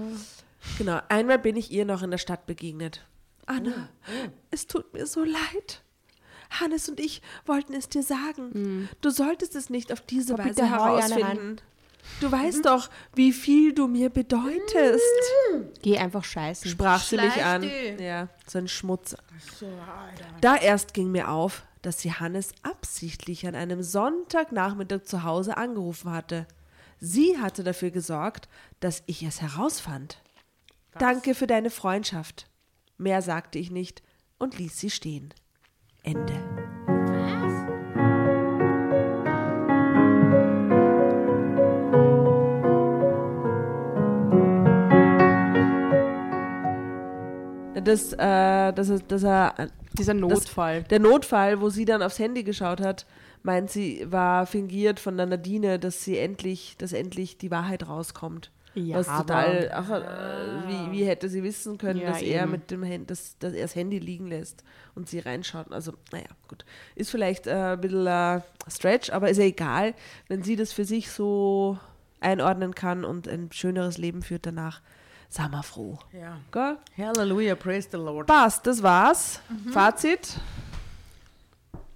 Genau, 0.79 0.99
einmal 1.09 1.37
bin 1.39 1.55
ich 1.55 1.71
ihr 1.71 1.85
noch 1.85 2.01
in 2.01 2.09
der 2.11 2.17
Stadt 2.17 2.45
begegnet. 2.47 3.05
Anna, 3.45 3.89
es 4.51 4.65
tut 4.67 4.91
mir 4.93 5.05
so 5.05 5.23
leid. 5.23 5.83
Hannes 6.49 6.89
und 6.89 6.99
ich 6.99 7.21
wollten 7.45 7.73
es 7.75 7.87
dir 7.89 8.01
sagen. 8.01 8.89
Du 9.01 9.11
solltest 9.11 9.55
es 9.55 9.69
nicht 9.69 9.93
auf 9.93 10.01
diese 10.01 10.35
Weise 10.39 10.67
herausfinden. 10.67 11.57
Du 12.21 12.31
weißt 12.31 12.65
doch, 12.65 12.89
wie 13.15 13.31
viel 13.31 13.73
du 13.73 13.87
mir 13.87 14.09
bedeutest, 14.09 15.03
Geh 15.81 15.97
einfach 15.97 16.23
scheißen. 16.23 16.69
sprach 16.69 17.01
sie 17.01 17.15
mich 17.17 17.33
Schleich 17.33 17.45
an. 17.45 17.61
die. 17.61 18.03
Ja, 18.03 18.27
so 18.47 18.57
ein 18.59 18.67
Schmutz. 18.67 19.15
Da 20.41 20.55
erst 20.57 20.93
ging 20.93 21.11
mir 21.11 21.29
auf, 21.29 21.63
dass 21.81 22.01
sie 22.01 22.11
Hannes 22.13 22.51
absichtlich 22.63 23.47
an 23.47 23.55
einem 23.55 23.83
Sonntagnachmittag 23.83 25.03
zu 25.03 25.23
Hause 25.23 25.55
angerufen 25.57 26.11
hatte. 26.11 26.45
Sie 26.99 27.37
hatte 27.39 27.63
dafür 27.63 27.91
gesorgt, 27.91 28.49
dass 28.81 29.03
ich 29.05 29.23
es 29.23 29.41
herausfand. 29.41 30.21
Danke 30.97 31.33
für 31.35 31.47
deine 31.47 31.69
Freundschaft. 31.69 32.49
Mehr 32.97 33.21
sagte 33.21 33.59
ich 33.59 33.71
nicht 33.71 34.01
und 34.37 34.57
ließ 34.57 34.77
sie 34.77 34.89
stehen. 34.89 35.33
Ende. 36.03 36.68
Das, 47.81 48.13
äh, 48.13 48.17
dass 48.73 48.89
er, 48.89 48.99
dass 49.07 49.23
er 49.23 49.69
Dieser 49.97 50.13
Notfall. 50.13 50.83
der 50.83 50.99
Notfall, 50.99 51.61
wo 51.61 51.69
sie 51.69 51.85
dann 51.85 52.01
aufs 52.01 52.19
Handy 52.19 52.43
geschaut 52.43 52.81
hat, 52.81 53.05
meint 53.43 53.69
sie, 53.69 54.05
war 54.09 54.45
fingiert 54.45 54.99
von 54.99 55.17
der 55.17 55.25
Nadine, 55.25 55.79
dass 55.79 56.03
sie 56.03 56.17
endlich, 56.17 56.75
dass 56.77 56.93
endlich 56.93 57.37
die 57.37 57.51
Wahrheit 57.51 57.87
rauskommt. 57.87 58.51
Ja, 58.75 58.97
Was 58.97 59.07
total, 59.07 59.71
ach, 59.73 59.89
äh, 59.89 60.67
wie, 60.67 60.91
wie 60.91 61.03
hätte 61.05 61.27
sie 61.27 61.41
wissen 61.41 61.77
können, 61.79 62.01
Ja, 62.01 62.11
dass 62.11 62.21
er 62.21 62.43
eben. 62.43 62.51
mit 62.51 62.69
dem 62.69 62.83
Handy, 62.83 63.07
dass, 63.07 63.37
dass 63.39 63.53
er 63.53 63.63
das 63.63 63.75
Handy 63.75 63.97
liegen 63.97 64.27
lässt 64.27 64.63
und 64.93 65.09
sie 65.09 65.19
reinschaut. 65.19 65.71
Also, 65.71 65.93
naja, 66.11 66.27
gut. 66.47 66.65
Ist 66.95 67.09
vielleicht 67.09 67.47
äh, 67.47 67.73
ein 67.73 67.81
bisschen 67.81 68.05
äh, 68.05 68.41
Stretch, 68.69 69.09
aber 69.09 69.29
ist 69.29 69.37
ja 69.37 69.45
egal, 69.45 69.95
wenn 70.27 70.43
sie 70.43 70.55
das 70.55 70.71
für 70.71 70.85
sich 70.85 71.09
so 71.11 71.79
einordnen 72.19 72.75
kann 72.75 73.05
und 73.05 73.27
ein 73.27 73.49
schöneres 73.51 73.97
Leben 73.97 74.21
führt 74.21 74.45
danach. 74.45 74.81
Sei 75.29 75.47
mal 75.47 75.61
froh. 75.61 75.97
Ja. 76.11 76.39
Gell? 76.51 76.77
Halleluja, 76.97 77.55
praise 77.55 77.87
the 77.91 77.97
Lord. 77.97 78.25
Passt, 78.27 78.65
das 78.65 78.81
war's. 78.81 79.39
Mhm. 79.47 79.71
Fazit. 79.71 80.39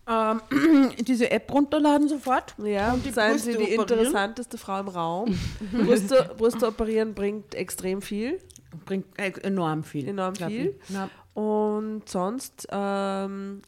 Ähm, 0.06 0.42
diese 1.00 1.32
App 1.32 1.52
runterladen 1.52 2.08
sofort. 2.10 2.54
Ja, 2.60 2.96
seien 3.12 3.40
Sie 3.40 3.52
die 3.52 3.58
operieren? 3.58 3.82
interessanteste 3.82 4.58
Frau 4.58 4.80
im 4.82 4.88
Raum. 4.90 5.40
Brüste, 5.72 6.30
Brüste 6.38 6.68
operieren 6.68 7.14
bringt 7.14 7.56
extrem 7.56 8.02
viel, 8.02 8.40
Bringt 8.86 9.06
äh, 9.18 9.32
enorm 9.42 9.84
viel. 9.84 10.08
enorm 10.08 10.36
viel. 10.36 10.80
Ja. 10.90 11.10
Und 11.34 12.08
sonst 12.08 12.68
ähm, 12.70 13.62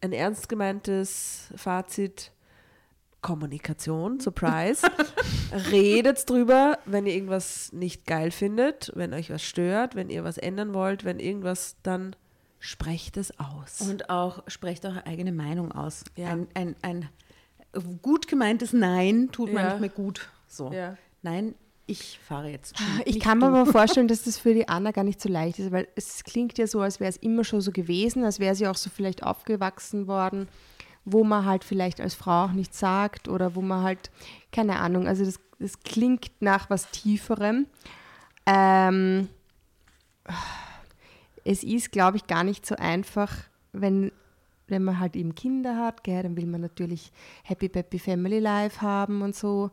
ein 0.00 0.12
ernst 0.12 0.48
gemeintes 0.48 1.48
Fazit. 1.54 2.32
Kommunikation, 3.22 4.20
Surprise. 4.20 4.86
Redet 5.70 6.28
drüber, 6.28 6.78
wenn 6.86 7.06
ihr 7.06 7.14
irgendwas 7.14 7.72
nicht 7.72 8.06
geil 8.06 8.30
findet, 8.30 8.92
wenn 8.94 9.12
euch 9.12 9.30
was 9.30 9.42
stört, 9.42 9.94
wenn 9.94 10.10
ihr 10.10 10.24
was 10.24 10.38
ändern 10.38 10.72
wollt, 10.74 11.04
wenn 11.04 11.18
irgendwas, 11.20 11.76
dann 11.82 12.16
sprecht 12.58 13.16
es 13.16 13.32
aus. 13.38 13.80
Und 13.82 14.10
auch 14.10 14.42
sprecht 14.46 14.84
eure 14.84 15.06
eigene 15.06 15.32
Meinung 15.32 15.72
aus. 15.72 16.04
Ja. 16.16 16.28
Ein, 16.28 16.46
ein, 16.54 16.76
ein 16.82 17.08
gut 18.02 18.28
gemeintes 18.28 18.72
Nein 18.72 19.28
tut 19.32 19.48
Ja. 19.50 19.54
manchmal 19.62 19.88
gut. 19.90 20.28
So. 20.48 20.72
Ja. 20.72 20.96
Nein, 21.22 21.54
ich 21.86 22.18
fahre 22.22 22.48
jetzt. 22.50 22.74
Ich 23.04 23.18
kann 23.20 23.38
mir 23.38 23.46
aber 23.46 23.66
vorstellen, 23.72 24.08
dass 24.08 24.22
das 24.24 24.38
für 24.38 24.54
die 24.54 24.68
Anna 24.68 24.92
gar 24.92 25.04
nicht 25.04 25.20
so 25.20 25.28
leicht 25.28 25.58
ist, 25.58 25.72
weil 25.72 25.88
es 25.96 26.22
klingt 26.24 26.56
ja 26.58 26.66
so, 26.66 26.80
als 26.80 27.00
wäre 27.00 27.08
es 27.10 27.16
immer 27.16 27.44
schon 27.44 27.60
so 27.60 27.72
gewesen, 27.72 28.24
als 28.24 28.38
wäre 28.40 28.54
sie 28.54 28.66
auch 28.68 28.76
so 28.76 28.90
vielleicht 28.90 29.22
aufgewachsen 29.22 30.06
worden, 30.06 30.48
wo 31.12 31.24
man 31.24 31.44
halt 31.44 31.64
vielleicht 31.64 32.00
als 32.00 32.14
Frau 32.14 32.44
auch 32.44 32.52
nichts 32.52 32.78
sagt 32.78 33.28
oder 33.28 33.54
wo 33.54 33.62
man 33.62 33.82
halt, 33.82 34.10
keine 34.52 34.78
Ahnung, 34.78 35.06
also 35.06 35.24
das, 35.24 35.40
das 35.58 35.80
klingt 35.80 36.30
nach 36.40 36.70
was 36.70 36.90
Tieferem. 36.90 37.66
Ähm, 38.46 39.28
es 41.44 41.62
ist, 41.62 41.92
glaube 41.92 42.16
ich, 42.16 42.26
gar 42.26 42.44
nicht 42.44 42.66
so 42.66 42.76
einfach, 42.76 43.34
wenn, 43.72 44.12
wenn 44.68 44.84
man 44.84 45.00
halt 45.00 45.16
eben 45.16 45.34
Kinder 45.34 45.76
hat, 45.76 46.04
gell, 46.04 46.22
dann 46.22 46.36
will 46.36 46.46
man 46.46 46.60
natürlich 46.60 47.12
Happy 47.42 47.68
Peppy 47.68 47.98
Family 47.98 48.38
Life 48.38 48.80
haben 48.80 49.22
und 49.22 49.34
so. 49.34 49.70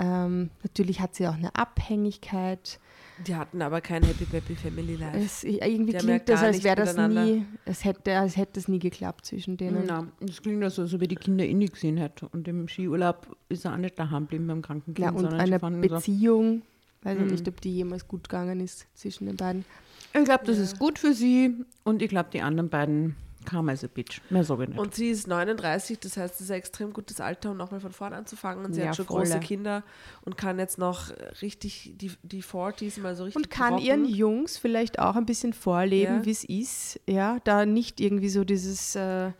Ähm, 0.00 0.50
natürlich 0.62 1.00
hat 1.00 1.14
sie 1.14 1.28
auch 1.28 1.34
eine 1.34 1.54
Abhängigkeit. 1.54 2.78
Die 3.26 3.34
hatten 3.36 3.60
aber 3.60 3.82
kein 3.82 4.02
Happy 4.02 4.24
Peppy 4.24 4.56
Family 4.56 4.96
Life. 4.96 5.18
Es, 5.18 5.44
irgendwie 5.44 5.90
Die 5.90 5.92
ja 5.92 5.98
klingt 5.98 6.28
das, 6.28 6.42
als 6.42 6.64
wäre 6.64 6.76
das 6.76 6.96
nie, 6.96 7.44
es 7.66 7.84
hätte, 7.84 8.16
als 8.16 8.36
hätte 8.38 8.58
es 8.58 8.66
nie 8.66 8.78
geklappt 8.78 9.26
zwischen 9.26 9.58
denen. 9.58 9.84
Na, 9.86 10.06
das 10.20 10.40
klingt 10.40 10.62
ja 10.62 10.70
so, 10.70 10.82
als 10.82 10.94
ob 10.94 11.06
die 11.06 11.14
Kinder 11.16 11.44
eh 11.44 11.52
nicht 11.52 11.74
gesehen 11.74 11.98
hätte. 11.98 12.28
Und 12.28 12.48
im 12.48 12.66
Skiurlaub 12.66 13.36
ist 13.50 13.66
er 13.66 13.74
auch 13.74 13.76
nicht 13.76 13.98
daheim 13.98 14.22
geblieben 14.22 14.46
beim 14.46 14.62
kranken 14.62 14.94
Kind. 14.94 15.04
Ja, 15.04 15.10
und 15.10 15.20
sondern 15.20 15.38
eine 15.40 15.58
Beziehung, 15.58 16.62
weiß 17.02 17.18
ich 17.18 17.24
Mhm. 17.24 17.30
nicht, 17.30 17.46
ob 17.48 17.60
die 17.60 17.74
jemals 17.74 18.08
gut 18.08 18.26
gegangen 18.26 18.58
ist 18.60 18.86
zwischen 18.94 19.26
den 19.26 19.36
beiden. 19.36 19.66
Ich 20.14 20.24
glaube, 20.24 20.46
das 20.46 20.56
ist 20.56 20.78
gut 20.78 20.98
für 20.98 21.12
sie. 21.12 21.54
Und 21.84 22.00
ich 22.00 22.08
glaube, 22.08 22.30
die 22.32 22.40
anderen 22.40 22.70
beiden 22.70 23.16
kam 23.44 23.68
als 23.68 23.82
a 23.84 23.86
bitch. 23.86 24.20
Mehr 24.30 24.44
sage 24.44 24.64
ich 24.64 24.68
nicht. 24.70 24.78
Und 24.78 24.94
sie 24.94 25.08
ist 25.10 25.26
39, 25.26 25.98
das 26.00 26.16
heißt, 26.16 26.34
es 26.36 26.40
ist 26.42 26.50
ein 26.50 26.58
extrem 26.58 26.92
gutes 26.92 27.20
Alter, 27.20 27.52
um 27.52 27.56
nochmal 27.56 27.80
von 27.80 27.92
vorne 27.92 28.16
anzufangen. 28.16 28.64
Und 28.64 28.74
sie 28.74 28.80
Ja, 28.82 28.88
hat 28.88 28.96
schon 28.96 29.06
volle. 29.06 29.24
große 29.24 29.40
Kinder 29.40 29.82
und 30.22 30.36
kann 30.36 30.58
jetzt 30.58 30.78
noch 30.78 31.10
richtig 31.42 31.92
die, 31.96 32.12
die 32.22 32.42
40s 32.42 33.00
mal 33.00 33.16
so 33.16 33.24
richtig 33.24 33.36
Und 33.36 33.50
kann 33.50 33.74
rocken. 33.74 33.86
ihren 33.86 34.04
Jungs 34.04 34.58
vielleicht 34.58 34.98
auch 34.98 35.16
ein 35.16 35.26
bisschen 35.26 35.52
vorleben, 35.52 36.18
Ja. 36.18 36.24
wie 36.24 36.30
es 36.30 36.44
ist, 36.44 37.00
ja, 37.06 37.38
da 37.44 37.66
nicht 37.66 38.00
irgendwie 38.00 38.28
so 38.28 38.44
dieses, 38.44 38.94
äh, 38.94 39.30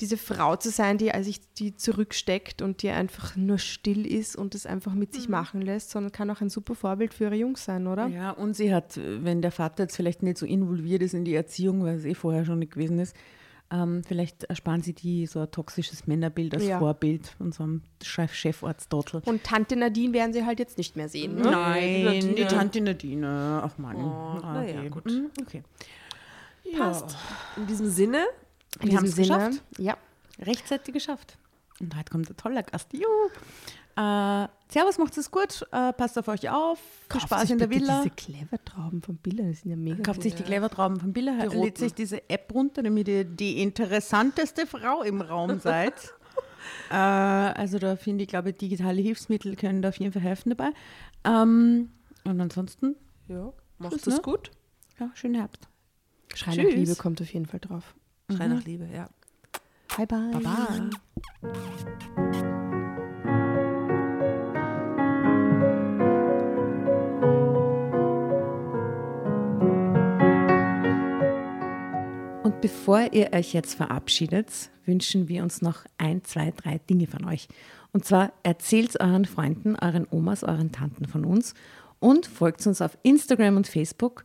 diese 0.00 0.16
Frau 0.16 0.56
zu 0.56 0.70
sein, 0.70 0.96
die 0.98 1.10
sich 1.22 1.40
die 1.54 1.74
zurücksteckt 1.76 2.62
und 2.62 2.82
die 2.82 2.88
einfach 2.90 3.36
nur 3.36 3.58
still 3.58 4.06
ist 4.06 4.34
und 4.36 4.54
es 4.54 4.64
einfach 4.66 4.94
mit 4.94 5.10
Mhm. 5.12 5.16
sich 5.16 5.28
machen 5.28 5.60
lässt, 5.62 5.90
sondern 5.90 6.10
kann 6.12 6.30
auch 6.30 6.40
ein 6.40 6.48
super 6.50 6.74
Vorbild 6.74 7.12
für 7.14 7.24
ihre 7.24 7.34
Jungs 7.36 7.64
sein, 7.64 7.86
oder? 7.86 8.06
Ja, 8.06 8.30
und 8.30 8.54
sie 8.54 8.74
hat, 8.74 8.98
wenn 8.98 9.42
der 9.42 9.52
Vater 9.52 9.84
jetzt 9.84 9.96
vielleicht 9.96 10.22
nicht 10.22 10.38
so 10.38 10.46
involviert 10.46 11.02
ist 11.02 11.14
in 11.14 11.24
die 11.24 11.34
Erziehung, 11.34 11.84
weil 11.84 11.96
es 11.96 12.04
eh 12.04 12.14
vorher 12.14 12.44
schon 12.44 12.60
nicht 12.60 12.72
gewesen 12.72 12.98
ist, 12.98 13.14
ähm, 13.72 14.02
vielleicht 14.04 14.44
ersparen 14.44 14.82
sie 14.82 14.94
die 14.94 15.26
so 15.26 15.38
ein 15.40 15.50
toxisches 15.52 16.06
Männerbild 16.08 16.54
als 16.54 16.66
Ja. 16.66 16.80
Vorbild 16.80 17.28
von 17.28 17.52
so 17.52 17.62
einem 17.62 17.82
Chef 18.02 18.32
Chefarztdottel. 18.34 19.22
Und 19.26 19.44
Tante 19.44 19.76
Nadine 19.76 20.12
werden 20.12 20.32
sie 20.32 20.44
halt 20.44 20.58
jetzt 20.58 20.76
nicht 20.76 20.96
mehr 20.96 21.08
sehen. 21.08 21.36
Ne? 21.36 21.42
Nein, 21.42 22.04
Nadine. 22.04 22.34
die 22.34 22.44
Tante 22.46 22.80
Nadine. 22.80 23.60
Ach 23.62 23.78
Mann. 23.78 23.94
Oh, 23.96 24.38
na 24.42 24.64
ja, 24.66 24.80
okay. 24.80 24.88
gut. 24.88 25.04
Mhm, 25.06 25.30
Okay. 25.42 25.62
Passt. 26.76 27.16
In 27.56 27.66
diesem 27.66 27.88
Sinne, 27.90 28.18
In 28.18 28.49
Wir 28.78 28.96
haben's 28.96 29.14
Sinne, 29.16 29.28
geschafft. 29.28 29.62
ja. 29.78 29.96
Rechtzeitig 30.38 30.94
geschafft. 30.94 31.36
Und 31.80 31.94
heute 31.96 32.10
kommt 32.10 32.30
ein 32.30 32.36
toller 32.36 32.62
Gast. 32.62 32.92
Juhu. 32.92 33.04
Äh, 33.96 34.48
servus, 34.68 34.98
macht 34.98 35.16
es 35.18 35.30
gut. 35.30 35.66
Äh, 35.72 35.92
passt 35.92 36.16
auf 36.18 36.28
euch 36.28 36.48
auf. 36.48 36.78
Viel 37.10 37.20
Spaß 37.20 37.42
sich 37.42 37.50
in 37.50 37.58
der 37.58 37.68
Villa. 37.70 38.02
Diese 38.02 38.14
Clever-Trauben 38.14 39.02
von 39.02 39.16
Billa, 39.16 39.44
die 39.44 39.54
sind 39.54 39.70
ja 39.70 39.76
mega 39.76 40.02
Kauft 40.02 40.18
gut. 40.18 40.22
sich 40.22 40.34
die 40.34 40.42
Clevertrauben 40.42 41.00
von 41.00 41.12
Billa, 41.12 41.42
roten. 41.44 41.60
lädt 41.62 41.78
sich 41.78 41.92
diese 41.92 42.28
App 42.30 42.52
runter, 42.54 42.82
damit 42.82 43.08
ihr 43.08 43.24
die 43.24 43.60
interessanteste 43.62 44.66
Frau 44.66 45.02
im 45.02 45.20
Raum 45.20 45.58
seid. 45.60 45.94
äh, 46.90 46.94
also 46.94 47.78
da 47.78 47.96
finde 47.96 48.22
ich, 48.22 48.28
glaube 48.28 48.50
ich, 48.50 48.56
digitale 48.56 49.02
Hilfsmittel 49.02 49.56
können 49.56 49.82
da 49.82 49.88
auf 49.90 49.98
jeden 49.98 50.12
Fall 50.12 50.22
helfen 50.22 50.50
dabei. 50.50 50.70
Ähm, 51.24 51.90
und 52.24 52.40
ansonsten, 52.40 52.96
ja, 53.28 53.52
macht 53.78 54.06
es 54.06 54.06
ne? 54.06 54.20
gut. 54.22 54.50
ja, 54.98 55.10
schönen 55.14 55.34
Herbst. 55.34 55.68
Schrei 56.34 56.54
nach 56.54 56.62
Tschüss. 56.62 56.74
Liebe 56.74 56.94
kommt 56.94 57.20
auf 57.20 57.32
jeden 57.32 57.46
Fall 57.46 57.60
drauf. 57.60 57.94
Schrei 58.30 58.48
nach 58.48 58.64
Liebe, 58.64 58.88
ja. 58.92 59.08
Bye 59.96 60.06
bye. 60.06 60.30
Baba. 60.32 60.90
Und 72.42 72.60
bevor 72.60 73.12
ihr 73.12 73.32
euch 73.32 73.52
jetzt 73.52 73.74
verabschiedet, 73.74 74.70
wünschen 74.84 75.28
wir 75.28 75.42
uns 75.42 75.62
noch 75.62 75.84
ein, 75.98 76.24
zwei, 76.24 76.52
drei 76.56 76.78
Dinge 76.78 77.06
von 77.06 77.24
euch. 77.24 77.48
Und 77.92 78.04
zwar 78.04 78.32
erzählt 78.42 79.00
euren 79.00 79.24
Freunden, 79.24 79.76
euren 79.76 80.06
Omas, 80.10 80.44
euren 80.44 80.72
Tanten 80.72 81.06
von 81.06 81.24
uns 81.24 81.54
und 81.98 82.26
folgt 82.26 82.66
uns 82.66 82.80
auf 82.80 82.96
Instagram 83.02 83.56
und 83.56 83.66
Facebook 83.66 84.24